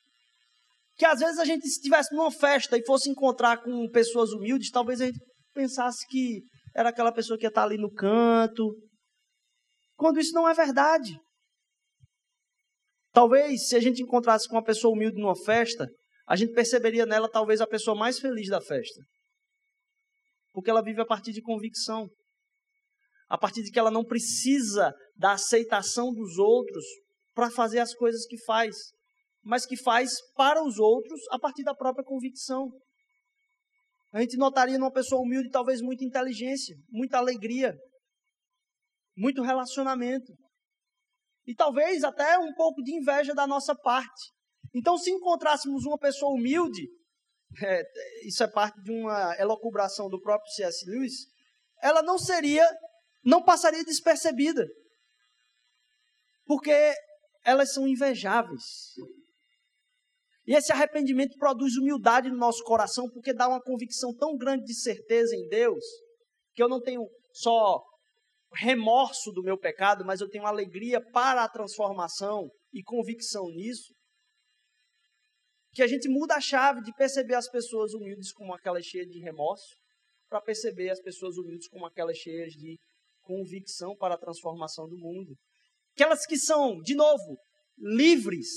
que 0.97 1.05
às 1.05 1.19
vezes 1.19 1.37
a 1.37 1.45
gente, 1.45 1.61
se 1.61 1.75
estivesse 1.75 2.13
numa 2.13 2.31
festa 2.31 2.75
e 2.75 2.85
fosse 2.85 3.09
encontrar 3.09 3.61
com 3.61 3.87
pessoas 3.89 4.31
humildes, 4.31 4.71
talvez 4.71 4.99
a 4.99 5.05
gente 5.05 5.19
pensasse 5.53 6.05
que 6.07 6.41
era 6.75 6.89
aquela 6.89 7.11
pessoa 7.11 7.37
que 7.37 7.45
ia 7.45 7.49
estar 7.49 7.63
ali 7.63 7.77
no 7.77 7.93
canto, 7.93 8.75
quando 9.95 10.19
isso 10.19 10.33
não 10.33 10.49
é 10.49 10.53
verdade. 10.53 11.19
Talvez, 13.11 13.67
se 13.67 13.75
a 13.75 13.79
gente 13.79 14.01
encontrasse 14.01 14.47
com 14.47 14.55
uma 14.55 14.63
pessoa 14.63 14.93
humilde 14.93 15.19
numa 15.19 15.35
festa, 15.35 15.87
a 16.27 16.35
gente 16.35 16.53
perceberia 16.53 17.05
nela 17.05 17.29
talvez 17.29 17.59
a 17.59 17.67
pessoa 17.67 17.97
mais 17.97 18.19
feliz 18.19 18.47
da 18.49 18.61
festa. 18.61 19.01
Porque 20.53 20.69
ela 20.69 20.81
vive 20.81 21.01
a 21.01 21.05
partir 21.05 21.31
de 21.31 21.41
convicção 21.41 22.07
a 23.29 23.37
partir 23.37 23.61
de 23.61 23.71
que 23.71 23.77
ela 23.77 23.91
não 23.91 24.03
precisa 24.03 24.93
da 25.15 25.33
aceitação 25.33 26.11
dos 26.11 26.37
outros 26.39 26.83
para 27.33 27.51
fazer 27.51 27.79
as 27.79 27.93
coisas 27.93 28.25
que 28.25 28.37
faz, 28.39 28.75
mas 29.43 29.65
que 29.65 29.77
faz 29.77 30.19
para 30.35 30.63
os 30.63 30.79
outros 30.79 31.21
a 31.29 31.37
partir 31.37 31.63
da 31.63 31.75
própria 31.75 32.03
convicção. 32.03 32.69
A 34.11 34.19
gente 34.19 34.35
notaria 34.35 34.79
numa 34.79 34.91
pessoa 34.91 35.21
humilde 35.21 35.51
talvez 35.51 35.79
muita 35.81 36.03
inteligência, 36.03 36.75
muita 36.89 37.19
alegria, 37.19 37.77
muito 39.15 39.43
relacionamento. 39.43 40.33
E 41.45 41.53
talvez 41.53 42.03
até 42.03 42.37
um 42.39 42.53
pouco 42.55 42.81
de 42.81 42.95
inveja 42.95 43.35
da 43.35 43.45
nossa 43.45 43.75
parte. 43.75 44.31
Então, 44.73 44.97
se 44.97 45.11
encontrássemos 45.11 45.85
uma 45.85 45.97
pessoa 45.97 46.33
humilde, 46.33 46.87
é, 47.63 47.83
isso 48.25 48.43
é 48.43 48.47
parte 48.47 48.81
de 48.81 48.91
uma 48.91 49.35
elocubração 49.37 50.09
do 50.09 50.19
próprio 50.19 50.51
C.S. 50.51 50.89
Lewis, 50.89 51.27
ela 51.81 52.01
não 52.01 52.17
seria 52.17 52.67
não 53.23 53.43
passaria 53.43 53.83
despercebida. 53.83 54.67
Porque 56.45 56.93
elas 57.43 57.73
são 57.73 57.87
invejáveis. 57.87 58.95
E 60.45 60.55
esse 60.55 60.71
arrependimento 60.71 61.37
produz 61.37 61.75
humildade 61.77 62.29
no 62.29 62.37
nosso 62.37 62.63
coração, 62.63 63.07
porque 63.09 63.33
dá 63.33 63.47
uma 63.47 63.61
convicção 63.61 64.15
tão 64.15 64.35
grande 64.35 64.65
de 64.65 64.73
certeza 64.73 65.35
em 65.35 65.47
Deus, 65.47 65.83
que 66.53 66.63
eu 66.63 66.67
não 66.67 66.81
tenho 66.81 67.07
só 67.31 67.83
remorso 68.53 69.31
do 69.31 69.43
meu 69.43 69.59
pecado, 69.59 70.03
mas 70.03 70.21
eu 70.21 70.27
tenho 70.27 70.47
alegria 70.47 70.99
para 71.11 71.43
a 71.43 71.49
transformação 71.49 72.49
e 72.73 72.81
convicção 72.81 73.45
nisso. 73.49 73.93
Que 75.71 75.83
a 75.83 75.87
gente 75.87 76.09
muda 76.09 76.35
a 76.35 76.41
chave 76.41 76.81
de 76.81 76.91
perceber 76.93 77.35
as 77.35 77.47
pessoas 77.47 77.93
humildes 77.93 78.33
como 78.33 78.53
aquelas 78.55 78.85
cheias 78.85 79.07
de 79.07 79.19
remorso, 79.19 79.77
para 80.27 80.41
perceber 80.41 80.89
as 80.89 80.99
pessoas 80.99 81.37
humildes 81.37 81.67
como 81.67 81.85
aquelas 81.85 82.17
cheias 82.17 82.53
de 82.53 82.79
convicção 83.29 83.95
para 83.95 84.15
a 84.15 84.17
transformação 84.17 84.87
do 84.87 84.97
mundo. 84.97 85.37
Aquelas 85.93 86.25
que 86.25 86.35
são, 86.35 86.79
de 86.81 86.95
novo, 86.95 87.37
livres. 87.77 88.49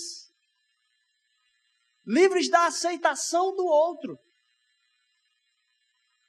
Livres 2.06 2.48
da 2.48 2.66
aceitação 2.66 3.54
do 3.54 3.66
outro. 3.66 4.16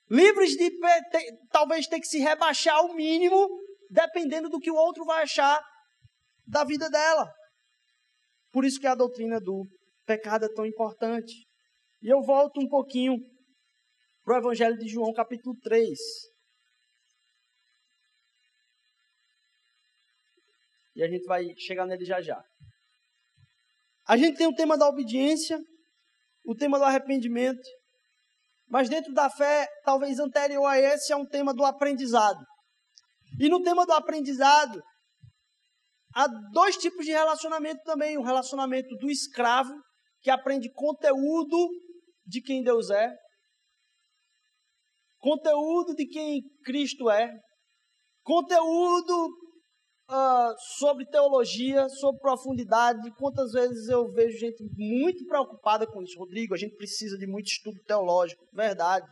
livres 0.09 0.51
de 0.51 0.69
ter, 1.09 1.23
talvez 1.49 1.87
ter 1.87 1.99
que 1.99 2.05
se 2.05 2.19
rebaixar 2.19 2.75
ao 2.75 2.93
mínimo, 2.93 3.47
dependendo 3.89 4.49
do 4.49 4.59
que 4.59 4.69
o 4.69 4.75
outro 4.75 5.05
vai 5.05 5.23
achar 5.23 5.59
da 6.45 6.63
vida 6.63 6.89
dela. 6.89 7.31
Por 8.51 8.65
isso 8.65 8.79
que 8.79 8.85
a 8.85 8.93
doutrina 8.93 9.39
do 9.39 9.65
pecado 10.05 10.45
é 10.45 10.53
tão 10.53 10.65
importante. 10.65 11.33
E 12.01 12.09
eu 12.09 12.21
volto 12.21 12.59
um 12.59 12.67
pouquinho 12.67 13.15
para 14.23 14.35
o 14.35 14.37
Evangelho 14.37 14.77
de 14.77 14.87
João, 14.87 15.13
capítulo 15.13 15.55
3. 15.61 15.97
E 20.95 21.03
a 21.03 21.07
gente 21.07 21.25
vai 21.25 21.45
chegar 21.57 21.85
nele 21.85 22.05
já 22.05 22.21
já. 22.21 22.43
A 24.07 24.17
gente 24.17 24.37
tem 24.37 24.47
o 24.47 24.55
tema 24.55 24.77
da 24.77 24.87
obediência, 24.87 25.59
o 26.43 26.55
tema 26.55 26.77
do 26.77 26.83
arrependimento, 26.83 27.67
mas 28.67 28.89
dentro 28.89 29.13
da 29.13 29.29
fé, 29.29 29.67
talvez 29.83 30.19
anterior 30.19 30.65
a 30.65 30.77
esse, 30.77 31.13
é 31.13 31.15
um 31.15 31.25
tema 31.25 31.53
do 31.53 31.63
aprendizado. 31.63 32.39
E 33.39 33.49
no 33.49 33.61
tema 33.61 33.85
do 33.85 33.93
aprendizado, 33.93 34.81
há 36.13 36.27
dois 36.51 36.77
tipos 36.77 37.05
de 37.05 37.11
relacionamento 37.11 37.81
também: 37.83 38.17
o 38.17 38.23
relacionamento 38.23 38.95
do 38.97 39.09
escravo, 39.09 39.73
que 40.21 40.29
aprende 40.29 40.71
conteúdo 40.73 41.69
de 42.25 42.41
quem 42.41 42.63
Deus 42.63 42.89
é, 42.89 43.09
conteúdo 45.19 45.95
de 45.95 46.05
quem 46.05 46.41
Cristo 46.63 47.09
é, 47.09 47.31
conteúdo 48.23 49.42
uh, 50.13 50.55
sobre 50.77 51.05
teologia, 51.07 51.89
sobre 51.89 52.21
profundidade. 52.21 53.11
Quantas 53.17 53.51
vezes 53.51 53.89
eu 53.89 54.07
vejo 54.07 54.37
gente 54.37 54.63
muito 54.77 55.25
preocupada 55.25 55.87
com 55.87 56.01
isso? 56.03 56.19
Rodrigo, 56.19 56.53
a 56.53 56.57
gente 56.57 56.75
precisa 56.75 57.17
de 57.17 57.25
muito 57.25 57.47
estudo 57.47 57.79
teológico, 57.85 58.45
verdade. 58.53 59.07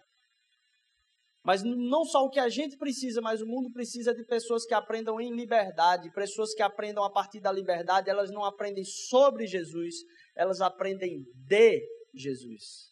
Mas 1.43 1.63
não 1.63 2.05
só 2.05 2.23
o 2.23 2.29
que 2.29 2.39
a 2.39 2.49
gente 2.49 2.77
precisa, 2.77 3.19
mas 3.19 3.41
o 3.41 3.47
mundo 3.47 3.71
precisa 3.71 4.13
de 4.13 4.23
pessoas 4.23 4.63
que 4.63 4.75
aprendam 4.75 5.19
em 5.19 5.35
liberdade, 5.35 6.11
pessoas 6.13 6.53
que 6.53 6.61
aprendam 6.61 7.03
a 7.03 7.11
partir 7.11 7.39
da 7.39 7.51
liberdade, 7.51 8.11
elas 8.11 8.29
não 8.29 8.45
aprendem 8.45 8.83
sobre 8.83 9.47
Jesus, 9.47 9.95
elas 10.35 10.61
aprendem 10.61 11.23
de 11.33 11.81
Jesus. 12.13 12.91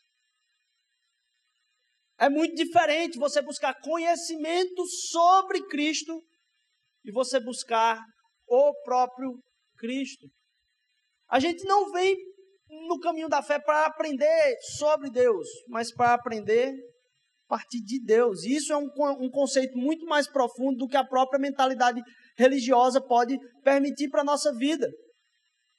É 2.18 2.28
muito 2.28 2.56
diferente 2.56 3.20
você 3.20 3.40
buscar 3.40 3.80
conhecimento 3.82 4.84
sobre 5.12 5.62
Cristo 5.68 6.24
e 7.04 7.12
você 7.12 7.40
buscar 7.40 8.02
o 8.48 8.74
próprio 8.84 9.40
Cristo. 9.78 10.28
A 11.30 11.40
gente 11.40 11.64
não 11.66 11.92
vem 11.92 12.16
no 12.88 13.00
caminho 13.00 13.30
da 13.30 13.42
fé 13.42 13.60
para 13.60 13.86
aprender 13.86 14.58
sobre 14.78 15.10
Deus, 15.10 15.48
mas 15.68 15.94
para 15.94 16.14
aprender 16.14 16.72
a 17.46 17.50
partir 17.50 17.82
de 17.82 18.04
Deus. 18.04 18.44
Isso 18.44 18.74
é 18.74 18.78
um, 18.78 18.90
um 19.20 19.30
conceito 19.30 19.78
muito 19.78 20.06
mais 20.06 20.28
profundo 20.28 20.78
do 20.78 20.88
que 20.88 20.98
a 20.98 21.06
própria 21.06 21.40
mentalidade 21.40 22.02
religiosa 22.38 23.02
pode 23.02 23.38
permitir 23.64 24.10
para 24.10 24.22
a 24.22 24.26
nossa 24.26 24.54
vida. 24.56 24.88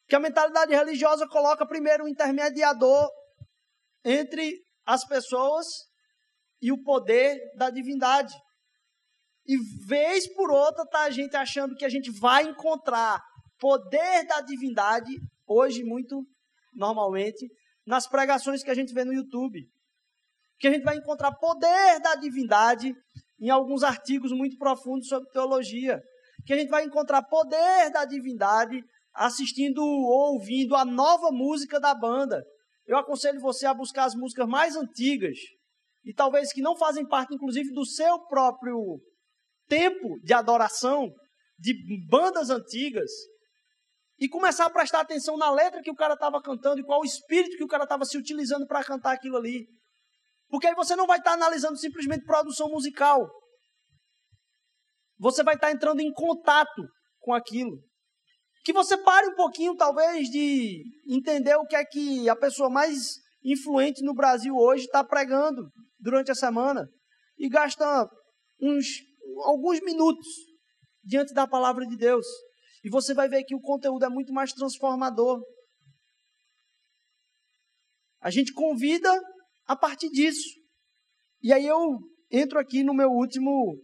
Que 0.08 0.16
a 0.16 0.20
mentalidade 0.20 0.74
religiosa 0.74 1.26
coloca 1.28 1.66
primeiro 1.66 2.04
um 2.04 2.08
intermediador 2.08 3.08
entre 4.04 4.60
as 4.84 5.06
pessoas 5.06 5.66
e 6.60 6.72
o 6.72 6.82
poder 6.82 7.38
da 7.56 7.70
divindade. 7.70 8.34
E 9.50 9.58
vez 9.84 10.32
por 10.32 10.48
outra 10.48 10.86
tá 10.86 11.02
a 11.02 11.10
gente 11.10 11.34
achando 11.34 11.74
que 11.74 11.84
a 11.84 11.88
gente 11.88 12.08
vai 12.08 12.44
encontrar 12.44 13.20
poder 13.58 14.24
da 14.24 14.40
divindade, 14.42 15.10
hoje 15.44 15.82
muito 15.82 16.24
normalmente, 16.72 17.50
nas 17.84 18.06
pregações 18.06 18.62
que 18.62 18.70
a 18.70 18.74
gente 18.74 18.94
vê 18.94 19.04
no 19.04 19.12
YouTube. 19.12 19.58
Que 20.56 20.68
a 20.68 20.70
gente 20.70 20.84
vai 20.84 20.94
encontrar 20.94 21.32
poder 21.32 21.98
da 22.00 22.14
divindade 22.14 22.94
em 23.40 23.50
alguns 23.50 23.82
artigos 23.82 24.30
muito 24.30 24.56
profundos 24.56 25.08
sobre 25.08 25.28
teologia. 25.30 26.00
Que 26.46 26.52
a 26.52 26.56
gente 26.56 26.70
vai 26.70 26.84
encontrar 26.84 27.24
poder 27.24 27.90
da 27.90 28.04
divindade 28.04 28.80
assistindo 29.12 29.82
ou 29.82 30.34
ouvindo 30.34 30.76
a 30.76 30.84
nova 30.84 31.32
música 31.32 31.80
da 31.80 31.92
banda. 31.92 32.40
Eu 32.86 32.96
aconselho 32.96 33.40
você 33.40 33.66
a 33.66 33.74
buscar 33.74 34.04
as 34.04 34.14
músicas 34.14 34.46
mais 34.46 34.76
antigas 34.76 35.40
e 36.04 36.14
talvez 36.14 36.52
que 36.52 36.62
não 36.62 36.76
fazem 36.76 37.04
parte, 37.04 37.34
inclusive, 37.34 37.72
do 37.72 37.84
seu 37.84 38.16
próprio 38.28 39.00
tempo 39.70 40.18
de 40.22 40.34
adoração 40.34 41.08
de 41.56 41.74
bandas 42.08 42.50
antigas 42.50 43.10
e 44.18 44.28
começar 44.28 44.66
a 44.66 44.70
prestar 44.70 45.00
atenção 45.00 45.36
na 45.36 45.50
letra 45.50 45.80
que 45.80 45.90
o 45.90 45.94
cara 45.94 46.14
estava 46.14 46.42
cantando 46.42 46.80
e 46.80 46.84
qual 46.84 47.00
o 47.00 47.04
espírito 47.04 47.56
que 47.56 47.64
o 47.64 47.68
cara 47.68 47.84
estava 47.84 48.04
se 48.04 48.18
utilizando 48.18 48.66
para 48.66 48.84
cantar 48.84 49.12
aquilo 49.12 49.36
ali. 49.36 49.66
Porque 50.48 50.66
aí 50.66 50.74
você 50.74 50.96
não 50.96 51.06
vai 51.06 51.18
estar 51.18 51.30
tá 51.30 51.36
analisando 51.36 51.78
simplesmente 51.78 52.24
produção 52.24 52.68
musical. 52.68 53.30
Você 55.18 55.42
vai 55.42 55.54
estar 55.54 55.68
tá 55.68 55.72
entrando 55.72 56.00
em 56.00 56.12
contato 56.12 56.82
com 57.20 57.32
aquilo. 57.32 57.78
Que 58.64 58.72
você 58.72 58.98
pare 58.98 59.28
um 59.28 59.34
pouquinho, 59.34 59.76
talvez, 59.76 60.28
de 60.28 60.82
entender 61.08 61.54
o 61.56 61.64
que 61.64 61.76
é 61.76 61.84
que 61.84 62.28
a 62.28 62.36
pessoa 62.36 62.68
mais 62.68 63.14
influente 63.42 64.02
no 64.02 64.14
Brasil 64.14 64.54
hoje 64.54 64.84
está 64.84 65.02
pregando 65.04 65.62
durante 65.98 66.30
a 66.30 66.34
semana 66.34 66.86
e 67.38 67.48
gasta 67.48 68.06
uns 68.60 68.86
alguns 69.44 69.80
minutos 69.80 70.26
diante 71.02 71.32
da 71.32 71.46
palavra 71.46 71.86
de 71.86 71.96
Deus. 71.96 72.26
E 72.84 72.90
você 72.90 73.12
vai 73.12 73.28
ver 73.28 73.44
que 73.44 73.54
o 73.54 73.60
conteúdo 73.60 74.04
é 74.04 74.08
muito 74.08 74.32
mais 74.32 74.52
transformador. 74.52 75.42
A 78.20 78.30
gente 78.30 78.52
convida 78.52 79.10
a 79.66 79.76
partir 79.76 80.10
disso. 80.10 80.48
E 81.42 81.52
aí 81.52 81.66
eu 81.66 81.98
entro 82.30 82.58
aqui 82.58 82.82
no 82.82 82.94
meu 82.94 83.10
último, 83.10 83.76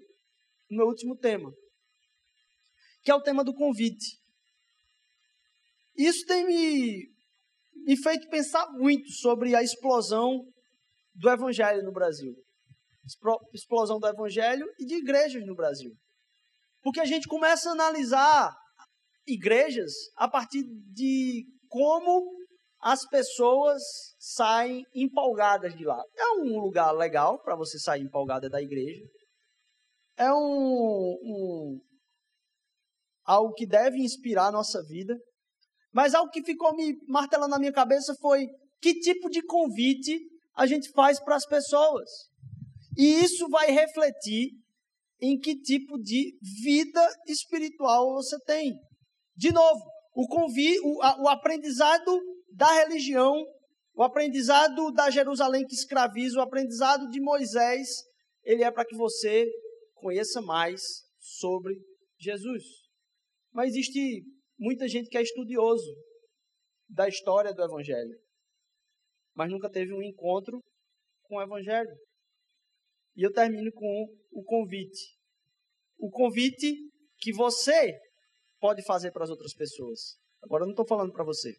no 0.70 0.76
meu 0.76 0.86
último 0.86 1.16
tema, 1.16 1.50
que 3.02 3.10
é 3.10 3.14
o 3.14 3.22
tema 3.22 3.42
do 3.42 3.54
convite. 3.54 4.18
Isso 5.96 6.24
tem 6.26 6.44
me, 6.44 7.08
me 7.84 7.96
feito 7.96 8.28
pensar 8.28 8.70
muito 8.72 9.10
sobre 9.12 9.54
a 9.54 9.62
explosão 9.62 10.44
do 11.14 11.30
evangelho 11.30 11.82
no 11.82 11.92
Brasil 11.92 12.45
explosão 13.52 13.98
do 13.98 14.06
evangelho 14.06 14.66
e 14.78 14.84
de 14.84 14.96
igrejas 14.96 15.44
no 15.46 15.54
Brasil. 15.54 15.92
Porque 16.82 17.00
a 17.00 17.04
gente 17.04 17.26
começa 17.26 17.68
a 17.68 17.72
analisar 17.72 18.54
igrejas 19.26 19.92
a 20.16 20.28
partir 20.28 20.62
de 20.92 21.44
como 21.68 22.36
as 22.80 23.06
pessoas 23.08 23.82
saem 24.18 24.84
empolgadas 24.94 25.74
de 25.74 25.84
lá. 25.84 26.00
É 26.16 26.40
um 26.40 26.60
lugar 26.60 26.92
legal 26.92 27.42
para 27.42 27.56
você 27.56 27.78
sair 27.78 28.02
empolgada 28.02 28.48
da 28.48 28.62
igreja. 28.62 29.02
É 30.16 30.32
um, 30.32 31.18
um 31.22 31.80
algo 33.24 33.52
que 33.54 33.66
deve 33.66 33.98
inspirar 33.98 34.46
a 34.46 34.52
nossa 34.52 34.82
vida. 34.84 35.18
Mas 35.92 36.14
algo 36.14 36.30
que 36.30 36.44
ficou 36.44 36.74
me 36.74 36.94
martelando 37.08 37.50
na 37.50 37.58
minha 37.58 37.72
cabeça 37.72 38.14
foi 38.20 38.46
que 38.80 39.00
tipo 39.00 39.28
de 39.28 39.42
convite 39.42 40.20
a 40.54 40.66
gente 40.66 40.90
faz 40.92 41.18
para 41.18 41.36
as 41.36 41.46
pessoas. 41.46 42.08
E 42.96 43.24
isso 43.24 43.48
vai 43.48 43.70
refletir 43.70 44.52
em 45.20 45.38
que 45.38 45.60
tipo 45.60 45.98
de 45.98 46.36
vida 46.62 47.08
espiritual 47.26 48.14
você 48.14 48.38
tem. 48.44 48.74
De 49.34 49.52
novo, 49.52 49.80
o, 50.14 50.26
convi, 50.26 50.78
o, 50.80 50.98
o 51.24 51.28
aprendizado 51.28 52.20
da 52.52 52.72
religião, 52.72 53.34
o 53.94 54.02
aprendizado 54.02 54.90
da 54.92 55.10
Jerusalém 55.10 55.64
que 55.66 55.74
escraviza, 55.74 56.38
o 56.38 56.42
aprendizado 56.42 57.08
de 57.08 57.20
Moisés, 57.20 57.88
ele 58.44 58.62
é 58.62 58.70
para 58.70 58.84
que 58.84 58.96
você 58.96 59.46
conheça 59.94 60.40
mais 60.40 60.80
sobre 61.18 61.74
Jesus. 62.18 62.62
Mas 63.52 63.70
existe 63.70 64.22
muita 64.58 64.88
gente 64.88 65.08
que 65.08 65.18
é 65.18 65.22
estudioso 65.22 65.94
da 66.88 67.08
história 67.08 67.52
do 67.52 67.62
Evangelho, 67.62 68.16
mas 69.34 69.50
nunca 69.50 69.68
teve 69.68 69.92
um 69.92 70.02
encontro 70.02 70.62
com 71.24 71.36
o 71.36 71.42
Evangelho. 71.42 71.90
E 73.16 73.22
eu 73.22 73.32
termino 73.32 73.72
com 73.72 74.06
o 74.30 74.44
convite. 74.44 75.16
O 75.98 76.10
convite 76.10 76.76
que 77.18 77.32
você 77.32 77.98
pode 78.60 78.82
fazer 78.82 79.10
para 79.10 79.24
as 79.24 79.30
outras 79.30 79.54
pessoas. 79.54 80.18
Agora 80.42 80.62
eu 80.62 80.66
não 80.66 80.72
estou 80.72 80.86
falando 80.86 81.12
para 81.12 81.24
você. 81.24 81.54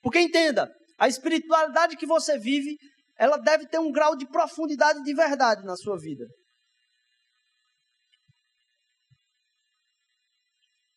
Porque 0.00 0.20
entenda, 0.20 0.72
a 0.96 1.08
espiritualidade 1.08 1.96
que 1.96 2.06
você 2.06 2.38
vive, 2.38 2.76
ela 3.18 3.36
deve 3.36 3.66
ter 3.66 3.78
um 3.78 3.90
grau 3.90 4.16
de 4.16 4.28
profundidade 4.28 5.02
de 5.02 5.14
verdade 5.14 5.64
na 5.64 5.76
sua 5.76 5.98
vida. 5.98 6.24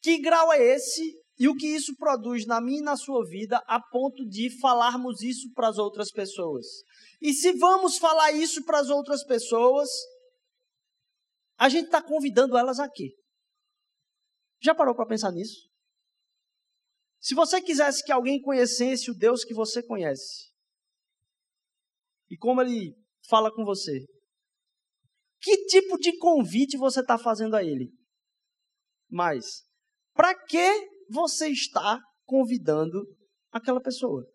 Que 0.04 0.20
grau 0.20 0.52
é 0.54 0.62
esse 0.62 1.21
e 1.42 1.48
o 1.48 1.56
que 1.56 1.66
isso 1.66 1.96
produz 1.96 2.46
na 2.46 2.62
minha 2.62 2.78
e 2.78 2.84
na 2.84 2.96
sua 2.96 3.26
vida 3.28 3.58
a 3.66 3.82
ponto 3.82 4.24
de 4.28 4.56
falarmos 4.60 5.24
isso 5.24 5.52
para 5.56 5.70
as 5.70 5.80
outras 5.80 6.12
pessoas? 6.12 6.68
E 7.20 7.34
se 7.34 7.52
vamos 7.54 7.98
falar 7.98 8.32
isso 8.32 8.64
para 8.64 8.80
as 8.80 8.90
outras 8.90 9.26
pessoas, 9.26 9.90
a 11.58 11.68
gente 11.68 11.86
está 11.86 12.00
convidando 12.00 12.56
elas 12.56 12.80
a 12.80 12.88
quê? 12.88 13.16
Já 14.62 14.76
parou 14.76 14.94
para 14.94 15.08
pensar 15.08 15.32
nisso? 15.32 15.68
Se 17.20 17.34
você 17.34 17.60
quisesse 17.60 18.04
que 18.04 18.12
alguém 18.12 18.40
conhecesse 18.40 19.10
o 19.10 19.16
Deus 19.16 19.44
que 19.44 19.56
você 19.56 19.82
conhece, 19.82 20.52
e 22.30 22.38
como 22.38 22.62
ele 22.62 22.94
fala 23.28 23.52
com 23.52 23.66
você, 23.66 24.06
que 25.42 25.66
tipo 25.66 25.98
de 25.98 26.16
convite 26.20 26.78
você 26.78 27.00
está 27.00 27.18
fazendo 27.18 27.56
a 27.56 27.64
ele? 27.64 27.92
Mas, 29.10 29.64
para 30.14 30.36
que 30.46 31.01
você 31.12 31.50
está 31.50 32.00
convidando 32.26 33.06
aquela 33.52 33.82
pessoa? 33.82 34.26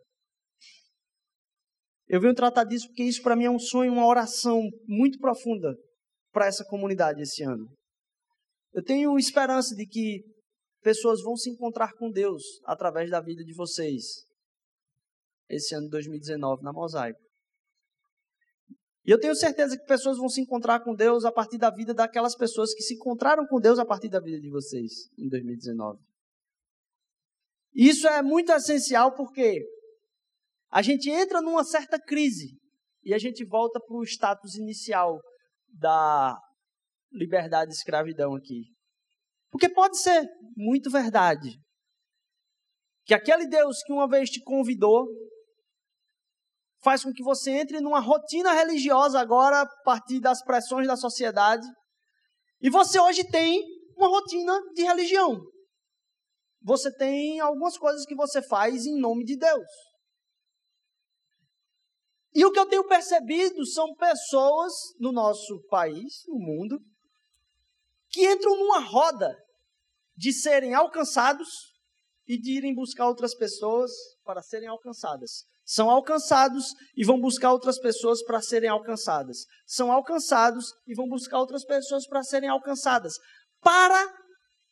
Eu 2.07 2.21
venho 2.21 2.35
tratar 2.35 2.65
disso 2.65 2.87
porque 2.89 3.03
isso 3.03 3.23
para 3.23 3.35
mim 3.35 3.45
é 3.45 3.51
um 3.51 3.59
sonho, 3.59 3.93
uma 3.93 4.07
oração 4.07 4.63
muito 4.87 5.19
profunda 5.19 5.75
para 6.31 6.47
essa 6.47 6.65
comunidade 6.65 7.23
esse 7.23 7.43
ano. 7.43 7.67
Eu 8.73 8.85
tenho 8.85 9.19
esperança 9.19 9.75
de 9.75 9.87
que 9.87 10.23
pessoas 10.83 11.23
vão 11.23 11.35
se 11.35 11.51
encontrar 11.51 11.93
com 11.95 12.11
Deus 12.11 12.43
através 12.65 13.11
da 13.11 13.21
vida 13.21 13.43
de 13.43 13.55
vocês 13.55 14.25
esse 15.49 15.75
ano 15.75 15.87
de 15.87 15.91
2019 15.91 16.63
na 16.63 16.73
Mosaico. 16.73 17.19
E 19.05 19.11
eu 19.11 19.19
tenho 19.19 19.35
certeza 19.35 19.79
que 19.79 19.87
pessoas 19.87 20.19
vão 20.19 20.29
se 20.29 20.41
encontrar 20.41 20.81
com 20.81 20.95
Deus 20.95 21.25
a 21.25 21.33
partir 21.33 21.59
da 21.59 21.71
vida 21.71 21.95
daquelas 21.95 22.37
pessoas 22.37 22.75
que 22.75 22.83
se 22.83 22.95
encontraram 22.95 23.47
com 23.47 23.61
Deus 23.61 23.79
a 23.79 23.87
partir 23.87 24.09
da 24.09 24.21
vida 24.21 24.41
de 24.41 24.51
vocês 24.51 25.09
em 25.17 25.29
2019. 25.29 25.99
Isso 27.77 28.09
é 28.09 28.23
muito 28.23 28.51
essencial 28.53 29.15
porque 29.15 29.63
a 30.73 30.81
gente 30.81 31.11
entra 31.11 31.43
numa 31.43 31.63
certa 31.63 32.01
crise 32.01 32.57
e 33.05 33.13
a 33.13 33.19
gente 33.19 33.45
volta 33.45 33.79
para 33.79 33.97
o 33.97 34.03
status 34.03 34.55
inicial 34.55 35.21
da 35.69 36.35
liberdade 37.13 37.71
e 37.71 37.75
escravidão 37.75 38.35
aqui. 38.35 38.63
Porque 39.51 39.69
pode 39.69 39.99
ser 39.99 40.27
muito 40.57 40.91
verdade 40.91 41.51
que 43.05 43.13
aquele 43.13 43.47
Deus 43.47 43.83
que 43.85 43.93
uma 43.93 44.09
vez 44.09 44.31
te 44.31 44.43
convidou 44.43 45.07
faz 46.83 47.05
com 47.05 47.13
que 47.13 47.23
você 47.23 47.51
entre 47.51 47.81
numa 47.81 48.01
rotina 48.01 48.53
religiosa 48.53 49.21
agora 49.21 49.61
a 49.61 49.83
partir 49.85 50.19
das 50.19 50.43
pressões 50.43 50.87
da 50.87 50.97
sociedade. 50.97 51.67
E 52.61 52.71
você 52.71 52.99
hoje 52.99 53.23
tem 53.25 53.63
uma 53.97 54.09
rotina 54.09 54.59
de 54.75 54.83
religião. 54.83 55.41
Você 56.67 56.93
tem 56.93 57.39
algumas 57.39 57.79
coisas 57.79 58.05
que 58.05 58.17
você 58.17 58.43
faz 58.43 58.87
em 58.87 58.99
nome 58.99 59.25
de 59.25 59.37
Deus. 59.37 59.69
E 62.35 62.45
o 62.45 62.51
que 62.51 62.59
eu 62.59 62.67
tenho 62.67 62.85
percebido 62.89 63.65
são 63.65 63.95
pessoas 63.95 64.73
no 64.99 65.13
nosso 65.13 65.63
país, 65.69 66.25
no 66.27 66.41
mundo, 66.41 66.81
que 68.11 68.29
entram 68.29 68.57
numa 68.57 68.81
roda 68.81 69.33
de 70.17 70.33
serem 70.33 70.75
alcançados 70.75 71.49
e 72.27 72.37
de 72.37 72.57
irem 72.57 72.75
buscar 72.75 73.07
outras 73.07 73.33
pessoas 73.37 73.93
para 74.25 74.43
serem 74.43 74.69
alcançadas. 74.69 75.45
São 75.65 75.89
alcançados 75.89 76.75
e 76.97 77.05
vão 77.05 77.21
buscar 77.21 77.53
outras 77.53 77.79
pessoas 77.79 78.25
para 78.25 78.43
serem 78.43 78.71
alcançadas. 78.71 79.45
São 79.65 79.93
alcançados 79.93 80.73
e 80.85 80.97
vão 80.97 81.09
buscar 81.09 81.39
outras 81.39 81.65
pessoas 81.65 82.09
para 82.09 82.25
serem 82.25 82.49
alcançadas. 82.49 83.15
Para 83.61 84.05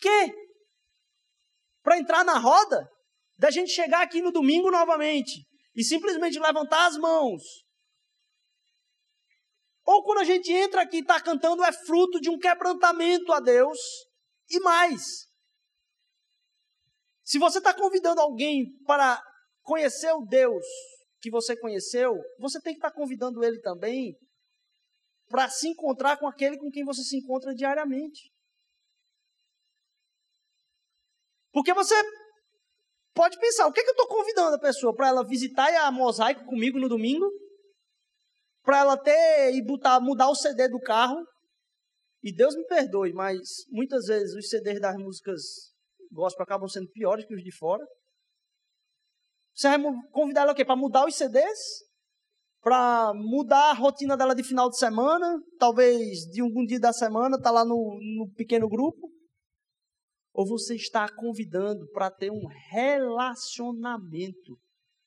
quê? 0.01 0.44
Para 1.85 1.99
entrar 1.99 2.25
na 2.25 2.39
roda? 2.39 2.91
Da 3.37 3.51
gente 3.51 3.71
chegar 3.71 4.03
aqui 4.03 4.23
no 4.23 4.33
domingo 4.33 4.71
novamente 4.71 5.47
e 5.77 5.85
simplesmente 5.85 6.39
levantar 6.39 6.87
as 6.87 6.97
mãos. 6.97 7.43
Ou 9.85 10.03
quando 10.03 10.21
a 10.21 10.25
gente 10.25 10.51
entra 10.51 10.83
aqui 10.83 10.97
e 10.97 11.01
está 11.01 11.21
cantando, 11.21 11.63
é 11.63 11.71
fruto 11.71 12.19
de 12.21 12.31
um 12.31 12.39
quebrantamento 12.39 13.31
a 13.33 13.39
Deus. 13.39 13.79
E 14.49 14.59
mais, 14.61 15.27
se 17.23 17.39
você 17.39 17.59
está 17.59 17.75
convidando 17.75 18.21
alguém 18.21 18.65
para 18.87 19.23
conhecer 19.63 20.13
o 20.13 20.25
Deus 20.25 20.65
que 21.21 21.31
você 21.31 21.57
conheceu, 21.57 22.15
você 22.39 22.61
tem 22.61 22.73
que 22.73 22.79
estar 22.79 22.91
tá 22.91 22.97
convidando 22.97 23.45
ele 23.45 23.61
também 23.61 24.17
para 25.29 25.51
se 25.51 25.69
encontrar 25.69 26.19
com 26.19 26.27
aquele 26.27 26.57
com 26.57 26.71
quem 26.71 26.85
você 26.85 27.03
se 27.03 27.19
encontra 27.19 27.55
diariamente. 27.55 28.34
Porque 31.55 31.73
você 31.73 31.95
pode 33.15 33.39
pensar, 33.39 33.69
o 33.69 33.73
que, 33.73 33.79
é 33.79 33.85
que 33.85 33.91
eu 33.91 33.93
estou 33.93 34.09
convidando 34.09 34.57
a 34.57 34.61
pessoa? 34.61 34.93
Para 34.93 35.07
ela 35.07 35.25
visitar 35.25 35.73
a 35.73 35.93
mosaico 35.93 36.45
comigo 36.47 36.81
no 36.81 36.89
domingo? 36.89 37.25
Para 38.65 38.81
ela 38.81 38.97
ter 38.97 39.55
e 39.55 39.65
botar, 39.65 40.01
mudar 40.01 40.29
o 40.29 40.35
CD 40.35 40.69
do 40.69 40.81
carro? 40.81 41.17
E 42.25 42.35
Deus 42.35 42.57
me 42.57 42.67
perdoe, 42.67 43.13
mas 43.13 43.39
muitas 43.71 44.07
vezes 44.07 44.35
os 44.35 44.49
CDs 44.49 44.81
das 44.81 44.97
músicas 44.97 45.43
gospel 46.11 46.43
acabam 46.43 46.69
sendo 46.69 46.91
piores 46.91 47.25
que 47.25 47.35
os 47.35 47.43
de 47.43 47.57
fora. 47.57 47.85
Você 49.55 49.69
vai 49.69 49.79
convidar 50.11 50.41
ela 50.43 50.53
o 50.53 50.55
quê? 50.57 50.65
Para 50.65 50.75
mudar 50.75 51.07
os 51.07 51.15
CDs? 51.15 51.59
Para 52.61 53.13
mudar 53.15 53.71
a 53.71 53.75
rotina 53.75 54.17
dela 54.17 54.35
de 54.35 54.43
final 54.43 54.69
de 54.69 54.77
semana? 54.77 55.39
Talvez 55.59 56.21
de 56.33 56.41
algum 56.41 56.65
dia 56.65 56.81
da 56.81 56.93
semana, 56.93 57.41
tá 57.41 57.53
lá 57.53 57.65
no, 57.65 58.01
no 58.17 58.33
pequeno 58.35 58.69
grupo? 58.69 59.14
Ou 60.35 60.45
você 60.45 60.75
está 60.75 61.09
convidando 61.15 61.89
para 61.93 62.11
ter 62.11 62.31
um 62.31 62.45
relacionamento 62.71 64.59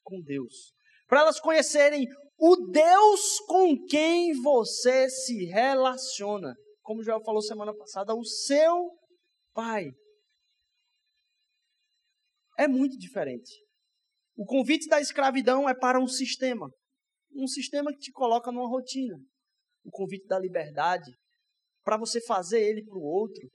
com 0.01 0.21
Deus? 0.21 0.71
Para 1.05 1.19
elas 1.19 1.39
conhecerem 1.39 2.07
o 2.37 2.55
Deus 2.71 3.39
com 3.41 3.75
quem 3.85 4.33
você 4.41 5.09
se 5.09 5.45
relaciona. 5.45 6.55
Como 6.81 7.03
Joel 7.03 7.21
falou 7.23 7.41
semana 7.41 7.75
passada, 7.75 8.15
o 8.15 8.23
seu 8.23 8.97
Pai. 9.53 9.91
É 12.57 12.67
muito 12.67 12.97
diferente. 12.97 13.51
O 14.35 14.45
convite 14.45 14.87
da 14.87 15.01
escravidão 15.01 15.67
é 15.67 15.73
para 15.73 15.99
um 15.99 16.07
sistema. 16.07 16.69
Um 17.33 17.47
sistema 17.47 17.91
que 17.91 17.97
te 17.97 18.11
coloca 18.11 18.51
numa 18.51 18.69
rotina. 18.69 19.17
O 19.83 19.89
convite 19.89 20.27
da 20.27 20.39
liberdade, 20.39 21.11
para 21.83 21.97
você 21.97 22.21
fazer 22.21 22.61
ele 22.61 22.85
para 22.85 22.97
o 22.97 23.03
outro, 23.03 23.49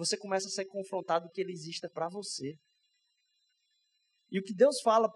você 0.00 0.16
começa 0.16 0.48
a 0.48 0.50
ser 0.50 0.64
confrontado 0.64 1.28
que 1.30 1.40
ele 1.42 1.52
exista 1.52 1.88
para 1.92 2.08
você. 2.08 2.54
E 4.30 4.38
o 4.38 4.42
que 4.42 4.54
Deus 4.54 4.80
fala 4.80 5.10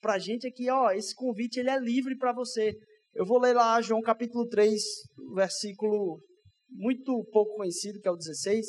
para 0.00 0.14
a 0.14 0.18
gente 0.18 0.46
é 0.46 0.50
que, 0.50 0.70
ó, 0.70 0.90
esse 0.90 1.14
convite 1.14 1.58
ele 1.58 1.70
é 1.70 1.78
livre 1.78 2.14
para 2.16 2.34
você. 2.34 2.74
Eu 3.14 3.24
vou 3.24 3.40
ler 3.40 3.54
lá 3.54 3.80
João 3.80 4.02
capítulo 4.02 4.46
3, 4.46 4.80
versículo 5.34 6.20
muito 6.68 7.24
pouco 7.32 7.56
conhecido, 7.56 8.00
que 8.00 8.06
é 8.06 8.10
o 8.10 8.16
16, 8.16 8.66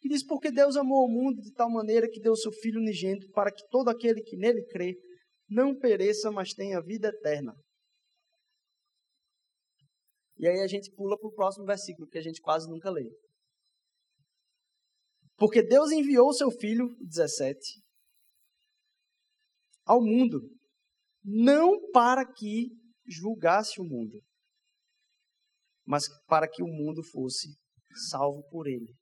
que 0.00 0.08
diz, 0.08 0.24
porque 0.24 0.50
Deus 0.50 0.76
amou 0.76 1.04
o 1.04 1.10
mundo 1.10 1.42
de 1.42 1.52
tal 1.52 1.70
maneira 1.70 2.08
que 2.08 2.20
deu 2.20 2.32
o 2.32 2.36
seu 2.36 2.50
Filho 2.50 2.80
unigênito 2.80 3.28
para 3.32 3.52
que 3.52 3.62
todo 3.68 3.90
aquele 3.90 4.22
que 4.22 4.36
nele 4.36 4.64
crê 4.64 4.96
não 5.46 5.78
pereça, 5.78 6.30
mas 6.30 6.54
tenha 6.54 6.80
vida 6.80 7.08
eterna. 7.08 7.52
E 10.38 10.48
aí 10.48 10.60
a 10.60 10.66
gente 10.66 10.90
pula 10.92 11.18
para 11.18 11.28
o 11.28 11.34
próximo 11.34 11.66
versículo, 11.66 12.08
que 12.08 12.16
a 12.16 12.22
gente 12.22 12.40
quase 12.40 12.66
nunca 12.66 12.88
lê. 12.88 13.10
Porque 15.40 15.62
Deus 15.62 15.90
enviou 15.90 16.28
o 16.28 16.34
seu 16.34 16.50
Filho, 16.50 16.94
17, 17.00 17.82
ao 19.86 19.98
mundo, 20.02 20.38
não 21.24 21.90
para 21.92 22.30
que 22.30 22.68
julgasse 23.06 23.80
o 23.80 23.84
mundo, 23.84 24.22
mas 25.86 26.04
para 26.26 26.46
que 26.46 26.62
o 26.62 26.66
mundo 26.66 27.02
fosse 27.02 27.58
salvo 28.10 28.46
por 28.50 28.66
ele. 28.66 28.94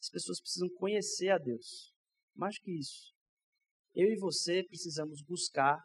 As 0.00 0.10
pessoas 0.10 0.40
precisam 0.40 0.68
conhecer 0.70 1.28
a 1.28 1.38
Deus. 1.38 1.94
Mais 2.34 2.58
que 2.58 2.76
isso, 2.76 3.14
eu 3.94 4.08
e 4.08 4.18
você 4.18 4.64
precisamos 4.64 5.22
buscar 5.22 5.80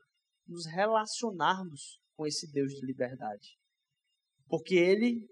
nos 0.48 0.66
relacionarmos 0.66 2.00
com 2.16 2.26
esse 2.26 2.52
Deus 2.52 2.74
de 2.74 2.84
liberdade. 2.84 3.60
Porque 4.48 4.74
Ele 4.74 5.24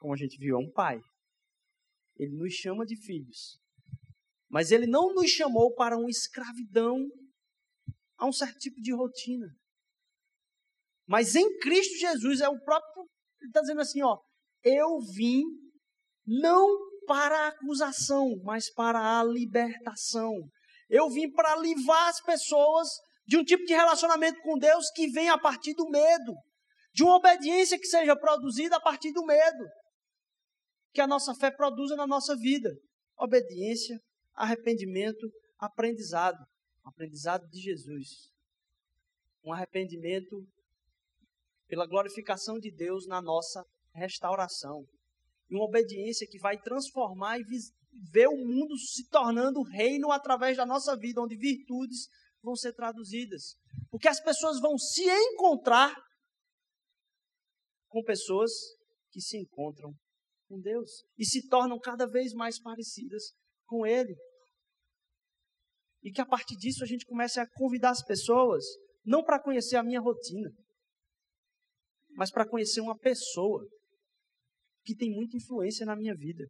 como 0.00 0.14
a 0.14 0.16
gente 0.16 0.38
viu, 0.38 0.56
é 0.56 0.58
um 0.58 0.72
pai. 0.72 0.98
Ele 2.16 2.34
nos 2.34 2.54
chama 2.54 2.84
de 2.84 2.96
filhos. 2.96 3.60
Mas 4.48 4.72
ele 4.72 4.86
não 4.86 5.14
nos 5.14 5.30
chamou 5.30 5.72
para 5.74 5.96
uma 5.96 6.10
escravidão 6.10 6.98
a 8.18 8.26
um 8.26 8.32
certo 8.32 8.58
tipo 8.58 8.80
de 8.80 8.92
rotina. 8.92 9.46
Mas 11.06 11.36
em 11.36 11.58
Cristo 11.58 11.98
Jesus 11.98 12.40
é 12.40 12.48
o 12.48 12.58
próprio. 12.60 13.04
Ele 13.40 13.48
está 13.50 13.60
dizendo 13.60 13.80
assim: 13.80 14.02
ó, 14.02 14.18
eu 14.64 14.98
vim 15.14 15.42
não 16.26 16.66
para 17.06 17.36
a 17.36 17.48
acusação, 17.48 18.40
mas 18.42 18.72
para 18.72 19.20
a 19.20 19.24
libertação. 19.24 20.34
Eu 20.88 21.08
vim 21.10 21.30
para 21.30 21.56
livrar 21.56 22.08
as 22.08 22.20
pessoas 22.22 22.88
de 23.26 23.36
um 23.36 23.44
tipo 23.44 23.64
de 23.64 23.74
relacionamento 23.74 24.40
com 24.42 24.58
Deus 24.58 24.90
que 24.90 25.08
vem 25.08 25.28
a 25.28 25.38
partir 25.38 25.74
do 25.74 25.88
medo, 25.88 26.34
de 26.92 27.04
uma 27.04 27.16
obediência 27.16 27.78
que 27.78 27.86
seja 27.86 28.16
produzida 28.16 28.76
a 28.76 28.80
partir 28.80 29.12
do 29.12 29.24
medo 29.24 29.79
que 30.92 31.00
a 31.00 31.06
nossa 31.06 31.34
fé 31.34 31.50
produza 31.50 31.96
na 31.96 32.06
nossa 32.06 32.36
vida: 32.36 32.70
obediência, 33.16 34.00
arrependimento, 34.34 35.30
aprendizado. 35.58 36.44
Aprendizado 36.84 37.46
de 37.48 37.60
Jesus. 37.60 38.30
Um 39.44 39.52
arrependimento 39.52 40.44
pela 41.68 41.86
glorificação 41.86 42.58
de 42.58 42.70
Deus 42.70 43.06
na 43.06 43.22
nossa 43.22 43.64
restauração. 43.94 44.84
E 45.48 45.54
uma 45.54 45.64
obediência 45.64 46.26
que 46.28 46.38
vai 46.38 46.58
transformar 46.58 47.38
e 47.38 47.44
ver 48.10 48.28
o 48.28 48.36
mundo 48.36 48.76
se 48.78 49.06
tornando 49.08 49.62
reino 49.62 50.10
através 50.10 50.56
da 50.56 50.66
nossa 50.66 50.96
vida, 50.96 51.20
onde 51.20 51.36
virtudes 51.36 52.08
vão 52.42 52.56
ser 52.56 52.72
traduzidas. 52.72 53.56
Porque 53.90 54.08
as 54.08 54.20
pessoas 54.20 54.60
vão 54.60 54.78
se 54.78 55.04
encontrar 55.04 55.94
com 57.88 58.02
pessoas 58.02 58.50
que 59.10 59.20
se 59.20 59.36
encontram 59.36 59.92
com 60.50 60.60
Deus 60.60 61.04
e 61.16 61.24
se 61.24 61.46
tornam 61.46 61.78
cada 61.78 62.06
vez 62.06 62.34
mais 62.34 62.60
parecidas 62.60 63.32
com 63.66 63.86
Ele. 63.86 64.16
E 66.02 66.10
que 66.10 66.20
a 66.20 66.26
partir 66.26 66.56
disso 66.56 66.82
a 66.82 66.86
gente 66.86 67.06
comece 67.06 67.38
a 67.38 67.48
convidar 67.54 67.90
as 67.90 68.04
pessoas, 68.04 68.64
não 69.04 69.22
para 69.22 69.40
conhecer 69.40 69.76
a 69.76 69.82
minha 69.82 70.00
rotina, 70.00 70.50
mas 72.10 72.32
para 72.32 72.48
conhecer 72.48 72.80
uma 72.80 72.98
pessoa 72.98 73.64
que 74.84 74.96
tem 74.96 75.10
muita 75.10 75.36
influência 75.36 75.86
na 75.86 75.94
minha 75.94 76.14
vida. 76.16 76.44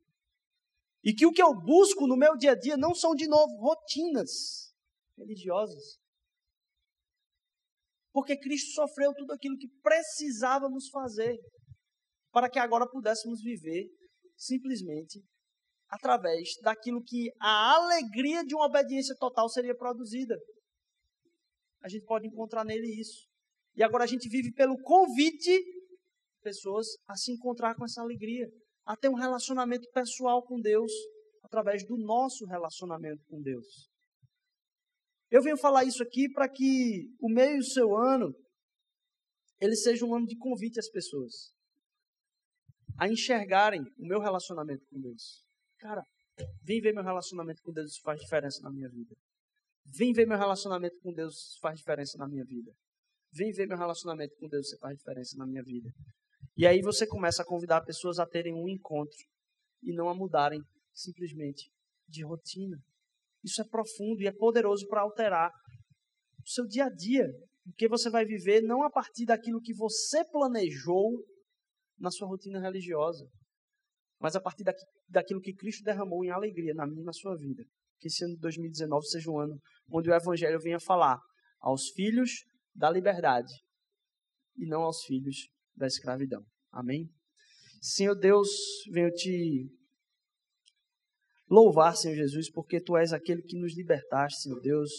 E 1.05 1.13
que 1.13 1.27
o 1.27 1.33
que 1.33 1.43
eu 1.43 1.55
busco 1.55 2.07
no 2.07 2.17
meu 2.17 2.37
dia 2.37 2.53
a 2.53 2.59
dia 2.59 2.77
não 2.77 2.95
são, 2.95 3.15
de 3.15 3.27
novo, 3.29 3.53
rotinas 3.57 4.73
religiosas. 5.17 5.99
Porque 8.13 8.39
Cristo 8.39 8.73
sofreu 8.73 9.13
tudo 9.15 9.33
aquilo 9.33 9.57
que 9.57 9.69
precisávamos 9.83 10.89
fazer 10.89 11.39
para 12.33 12.49
que 12.49 12.59
agora 12.59 12.89
pudéssemos 12.89 13.41
viver 13.43 13.89
simplesmente 14.37 15.22
através 15.89 16.51
daquilo 16.62 17.03
que 17.03 17.31
a 17.41 17.74
alegria 17.74 18.45
de 18.45 18.55
uma 18.55 18.66
obediência 18.66 19.14
total 19.18 19.49
seria 19.49 19.76
produzida. 19.76 20.37
A 21.83 21.89
gente 21.89 22.05
pode 22.05 22.26
encontrar 22.26 22.64
nele 22.64 22.87
isso. 23.01 23.26
E 23.74 23.83
agora 23.83 24.05
a 24.05 24.07
gente 24.07 24.28
vive 24.28 24.53
pelo 24.53 24.81
convite 24.83 25.62
pessoas 26.43 26.87
a 27.09 27.16
se 27.16 27.33
encontrar 27.33 27.74
com 27.74 27.85
essa 27.85 28.01
alegria, 28.01 28.47
a 28.87 28.97
ter 28.97 29.09
um 29.09 29.14
relacionamento 29.14 29.89
pessoal 29.93 30.43
com 30.45 30.61
Deus 30.61 30.93
através 31.43 31.85
do 31.87 31.97
nosso 31.99 32.47
relacionamento 32.47 33.22
com 33.28 33.41
Deus. 33.41 33.91
Eu 35.31 35.43
venho 35.43 35.57
falar 35.57 35.85
isso 35.85 36.03
aqui 36.03 36.31
para 36.31 36.49
que 36.49 37.09
o 37.20 37.28
meio 37.28 37.59
do 37.59 37.64
seu 37.64 37.97
ano 37.97 38.33
ele 39.61 39.76
seja 39.76 40.05
um 40.05 40.14
ano 40.14 40.26
de 40.26 40.37
convite 40.37 40.78
às 40.78 40.89
pessoas 40.89 41.53
a 43.01 43.09
enxergarem 43.09 43.81
o 43.99 44.07
meu 44.07 44.21
relacionamento 44.21 44.85
com 44.91 45.01
Deus. 45.01 45.43
Cara, 45.79 46.03
vem 46.63 46.83
ver 46.83 46.93
meu 46.93 47.03
relacionamento 47.03 47.63
com 47.63 47.73
Deus, 47.73 47.93
isso 47.93 48.03
faz 48.03 48.21
diferença 48.21 48.61
na 48.63 48.71
minha 48.71 48.91
vida. 48.91 49.17
Vem 49.87 50.13
ver 50.13 50.27
meu 50.27 50.37
relacionamento 50.37 50.97
com 51.03 51.11
Deus, 51.11 51.35
isso 51.35 51.59
faz 51.63 51.79
diferença 51.79 52.19
na 52.19 52.29
minha 52.29 52.45
vida. 52.45 52.71
Vem 53.33 53.53
ver 53.53 53.67
meu 53.67 53.79
relacionamento 53.79 54.37
com 54.37 54.47
Deus, 54.49 54.67
isso 54.67 54.79
faz 54.79 54.99
diferença 54.99 55.35
na 55.39 55.47
minha 55.47 55.63
vida. 55.63 55.91
E 56.59 56.67
aí 56.67 56.83
você 56.83 57.07
começa 57.07 57.41
a 57.41 57.47
convidar 57.47 57.81
pessoas 57.81 58.19
a 58.19 58.27
terem 58.27 58.53
um 58.53 58.69
encontro 58.69 59.17
e 59.83 59.95
não 59.95 60.11
a 60.11 60.15
mudarem 60.15 60.61
simplesmente 60.93 61.73
de 62.07 62.23
rotina. 62.23 62.77
Isso 63.43 63.63
é 63.63 63.65
profundo 63.65 64.21
e 64.21 64.27
é 64.27 64.33
poderoso 64.33 64.87
para 64.89 65.01
alterar 65.01 65.51
o 66.45 66.49
seu 66.51 66.67
dia 66.67 66.85
a 66.85 66.91
dia, 66.91 67.27
porque 67.65 67.89
você 67.89 68.11
vai 68.11 68.27
viver 68.27 68.61
não 68.61 68.83
a 68.83 68.91
partir 68.91 69.25
daquilo 69.25 69.63
que 69.63 69.73
você 69.73 70.23
planejou 70.31 71.25
na 72.01 72.11
sua 72.11 72.27
rotina 72.27 72.59
religiosa, 72.59 73.29
mas 74.19 74.35
a 74.35 74.41
partir 74.41 74.65
daquilo 75.09 75.41
que 75.41 75.55
Cristo 75.55 75.85
derramou 75.85 76.25
em 76.25 76.31
alegria 76.31 76.75
na 76.75 76.87
minha 76.87 77.03
e 77.03 77.05
na 77.05 77.13
sua 77.13 77.37
vida. 77.37 77.63
Que 77.99 78.09
esse 78.09 78.25
ano 78.25 78.35
de 78.35 78.41
2019 78.41 79.07
seja 79.07 79.31
um 79.31 79.39
ano 79.39 79.61
onde 79.91 80.11
o 80.11 80.15
Evangelho 80.15 80.59
venha 80.59 80.81
falar 80.81 81.19
aos 81.61 81.91
filhos 81.91 82.31
da 82.75 82.91
liberdade 82.91 83.53
e 84.57 84.67
não 84.67 84.83
aos 84.83 85.05
filhos 85.05 85.49
da 85.77 85.87
escravidão. 85.87 86.43
Amém? 86.73 87.09
Senhor 87.81 88.15
Deus, 88.15 88.49
venho 88.91 89.11
te 89.11 89.69
louvar, 91.49 91.97
Senhor 91.97 92.15
Jesus, 92.15 92.51
porque 92.51 92.81
Tu 92.81 92.97
és 92.97 93.13
aquele 93.13 93.43
que 93.43 93.59
nos 93.59 93.77
libertaste, 93.77 94.43
Senhor 94.43 94.61
Deus. 94.61 94.91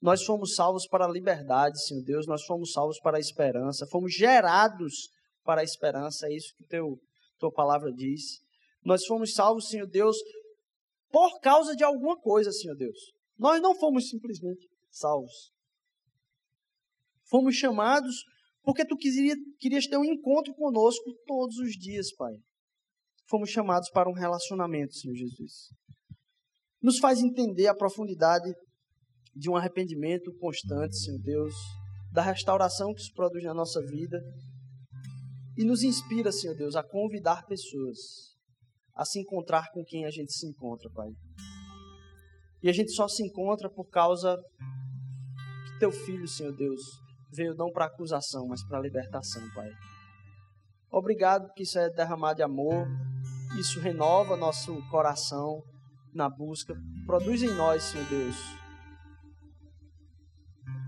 Nós 0.00 0.24
fomos 0.24 0.54
salvos 0.54 0.86
para 0.86 1.06
a 1.06 1.10
liberdade, 1.10 1.82
Senhor 1.86 2.02
Deus, 2.02 2.26
nós 2.26 2.44
fomos 2.44 2.72
salvos 2.72 2.98
para 3.00 3.16
a 3.16 3.20
esperança, 3.20 3.86
fomos 3.86 4.12
gerados 4.12 5.10
para 5.44 5.60
a 5.60 5.64
esperança, 5.64 6.26
é 6.26 6.34
isso 6.34 6.54
que 6.56 6.64
teu, 6.64 6.98
Tua 7.38 7.52
palavra 7.52 7.92
diz. 7.92 8.40
Nós 8.84 9.04
fomos 9.06 9.34
salvos, 9.34 9.68
Senhor 9.68 9.86
Deus, 9.86 10.16
por 11.10 11.40
causa 11.40 11.74
de 11.76 11.84
alguma 11.84 12.18
coisa, 12.18 12.52
Senhor 12.52 12.76
Deus. 12.76 12.98
Nós 13.38 13.60
não 13.60 13.74
fomos 13.74 14.08
simplesmente 14.08 14.68
salvos. 14.90 15.52
Fomos 17.28 17.54
chamados 17.54 18.24
porque 18.62 18.84
tu 18.84 18.96
queria, 18.96 19.34
querias 19.58 19.86
ter 19.86 19.96
um 19.96 20.04
encontro 20.04 20.54
conosco 20.54 21.12
todos 21.26 21.56
os 21.58 21.72
dias, 21.72 22.14
Pai. 22.14 22.34
Fomos 23.28 23.50
chamados 23.50 23.90
para 23.90 24.08
um 24.08 24.14
relacionamento, 24.14 24.94
Senhor 24.94 25.16
Jesus. 25.16 25.70
Nos 26.80 26.98
faz 26.98 27.20
entender 27.20 27.66
a 27.66 27.74
profundidade 27.74 28.52
de 29.34 29.50
um 29.50 29.56
arrependimento 29.56 30.32
constante, 30.38 30.96
Senhor 30.96 31.18
Deus, 31.20 31.54
da 32.12 32.22
restauração 32.22 32.92
que 32.94 33.00
isso 33.00 33.12
produz 33.14 33.42
na 33.42 33.54
nossa 33.54 33.80
vida. 33.80 34.20
E 35.56 35.64
nos 35.64 35.82
inspira, 35.82 36.32
Senhor 36.32 36.56
Deus, 36.56 36.76
a 36.76 36.82
convidar 36.82 37.44
pessoas 37.46 38.32
a 38.94 39.04
se 39.04 39.18
encontrar 39.20 39.70
com 39.72 39.84
quem 39.84 40.04
a 40.04 40.10
gente 40.10 40.32
se 40.32 40.46
encontra, 40.46 40.88
Pai. 40.90 41.08
E 42.62 42.68
a 42.68 42.72
gente 42.72 42.92
só 42.92 43.08
se 43.08 43.24
encontra 43.24 43.68
por 43.68 43.88
causa 43.88 44.36
que 45.66 45.78
teu 45.78 45.90
filho, 45.90 46.28
Senhor 46.28 46.54
Deus, 46.54 46.80
veio 47.34 47.54
não 47.54 47.70
para 47.72 47.86
acusação, 47.86 48.46
mas 48.46 48.62
para 48.64 48.80
libertação, 48.80 49.42
Pai. 49.54 49.70
Obrigado 50.90 51.50
que 51.54 51.62
isso 51.62 51.78
é 51.78 51.88
derramado 51.90 52.36
de 52.36 52.42
amor, 52.42 52.86
isso 53.58 53.80
renova 53.80 54.36
nosso 54.36 54.76
coração 54.90 55.62
na 56.14 56.28
busca, 56.28 56.74
produz 57.06 57.42
em 57.42 57.54
nós, 57.54 57.82
Senhor 57.82 58.06
Deus, 58.08 58.36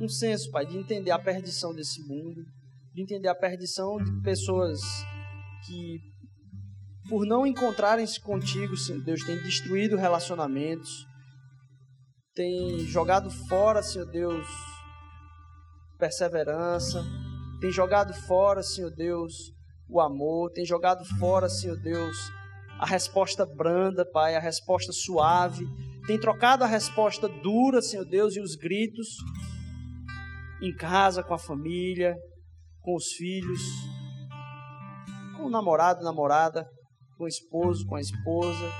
um 0.00 0.08
senso, 0.08 0.50
Pai, 0.50 0.66
de 0.66 0.76
entender 0.76 1.10
a 1.10 1.18
perdição 1.18 1.74
desse 1.74 2.02
mundo, 2.06 2.44
de 2.94 3.02
entender 3.02 3.28
a 3.28 3.34
perdição 3.34 3.96
de 3.96 4.22
pessoas 4.22 4.80
que, 5.66 6.00
por 7.08 7.26
não 7.26 7.44
encontrarem-se 7.44 8.20
contigo, 8.20 8.76
Senhor 8.76 9.02
Deus, 9.02 9.24
têm 9.24 9.36
destruído 9.42 9.96
relacionamentos, 9.96 11.04
têm 12.34 12.78
jogado 12.86 13.30
fora, 13.48 13.82
Senhor 13.82 14.06
Deus, 14.06 14.46
perseverança, 15.98 17.04
tem 17.60 17.72
jogado 17.72 18.14
fora, 18.14 18.62
Senhor 18.62 18.90
Deus, 18.92 19.52
o 19.88 20.00
amor, 20.00 20.52
tem 20.52 20.64
jogado 20.64 21.04
fora, 21.18 21.48
Senhor 21.48 21.76
Deus, 21.76 22.16
a 22.78 22.86
resposta 22.86 23.44
branda, 23.44 24.08
Pai, 24.08 24.36
a 24.36 24.40
resposta 24.40 24.92
suave, 24.92 25.66
tem 26.06 26.18
trocado 26.18 26.62
a 26.62 26.68
resposta 26.68 27.28
dura, 27.28 27.82
Senhor 27.82 28.04
Deus, 28.04 28.36
e 28.36 28.40
os 28.40 28.54
gritos 28.54 29.16
em 30.62 30.72
casa, 30.76 31.24
com 31.24 31.34
a 31.34 31.38
família, 31.38 32.16
com 32.84 32.94
os 32.94 33.12
filhos, 33.12 33.62
com 35.36 35.44
o 35.44 35.50
namorado, 35.50 36.04
namorada, 36.04 36.68
com 37.16 37.24
o 37.24 37.28
esposo, 37.28 37.86
com 37.86 37.96
a 37.96 38.00
esposa. 38.00 38.70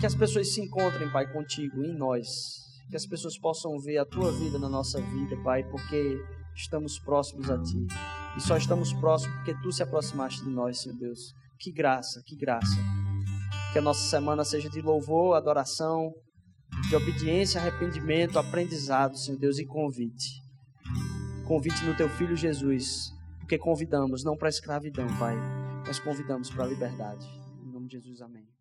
Que 0.00 0.06
as 0.06 0.14
pessoas 0.14 0.52
se 0.52 0.60
encontrem, 0.60 1.10
Pai, 1.10 1.32
contigo, 1.32 1.82
em 1.82 1.96
nós, 1.96 2.26
que 2.90 2.96
as 2.96 3.06
pessoas 3.06 3.38
possam 3.38 3.78
ver 3.78 3.98
a 3.98 4.04
tua 4.04 4.32
vida 4.32 4.58
na 4.58 4.68
nossa 4.68 5.00
vida, 5.00 5.40
Pai, 5.44 5.62
porque 5.70 6.18
estamos 6.54 6.98
próximos 6.98 7.48
a 7.48 7.62
ti. 7.62 7.86
E 8.36 8.40
só 8.40 8.56
estamos 8.56 8.92
próximos 8.92 9.34
porque 9.36 9.54
tu 9.62 9.70
se 9.72 9.82
aproximaste 9.82 10.42
de 10.42 10.50
nós, 10.50 10.82
Senhor 10.82 10.98
Deus. 10.98 11.32
Que 11.58 11.72
graça, 11.72 12.20
que 12.26 12.36
graça. 12.36 12.76
Que 13.72 13.78
a 13.78 13.82
nossa 13.82 14.10
semana 14.10 14.44
seja 14.44 14.68
de 14.68 14.82
louvor, 14.82 15.36
adoração, 15.36 16.12
de 16.88 16.96
obediência, 16.96 17.60
arrependimento, 17.60 18.38
aprendizado, 18.38 19.16
Senhor 19.16 19.38
Deus, 19.38 19.58
e 19.58 19.64
convite. 19.64 20.45
Convite 21.46 21.84
no 21.84 21.96
teu 21.96 22.08
filho 22.08 22.36
Jesus, 22.36 23.14
porque 23.38 23.56
convidamos 23.56 24.24
não 24.24 24.36
para 24.36 24.48
a 24.48 24.50
escravidão, 24.50 25.06
Pai, 25.16 25.36
mas 25.86 26.00
convidamos 26.00 26.50
para 26.50 26.64
a 26.64 26.66
liberdade. 26.66 27.24
Em 27.62 27.70
nome 27.70 27.86
de 27.86 27.92
Jesus, 27.92 28.20
amém. 28.20 28.55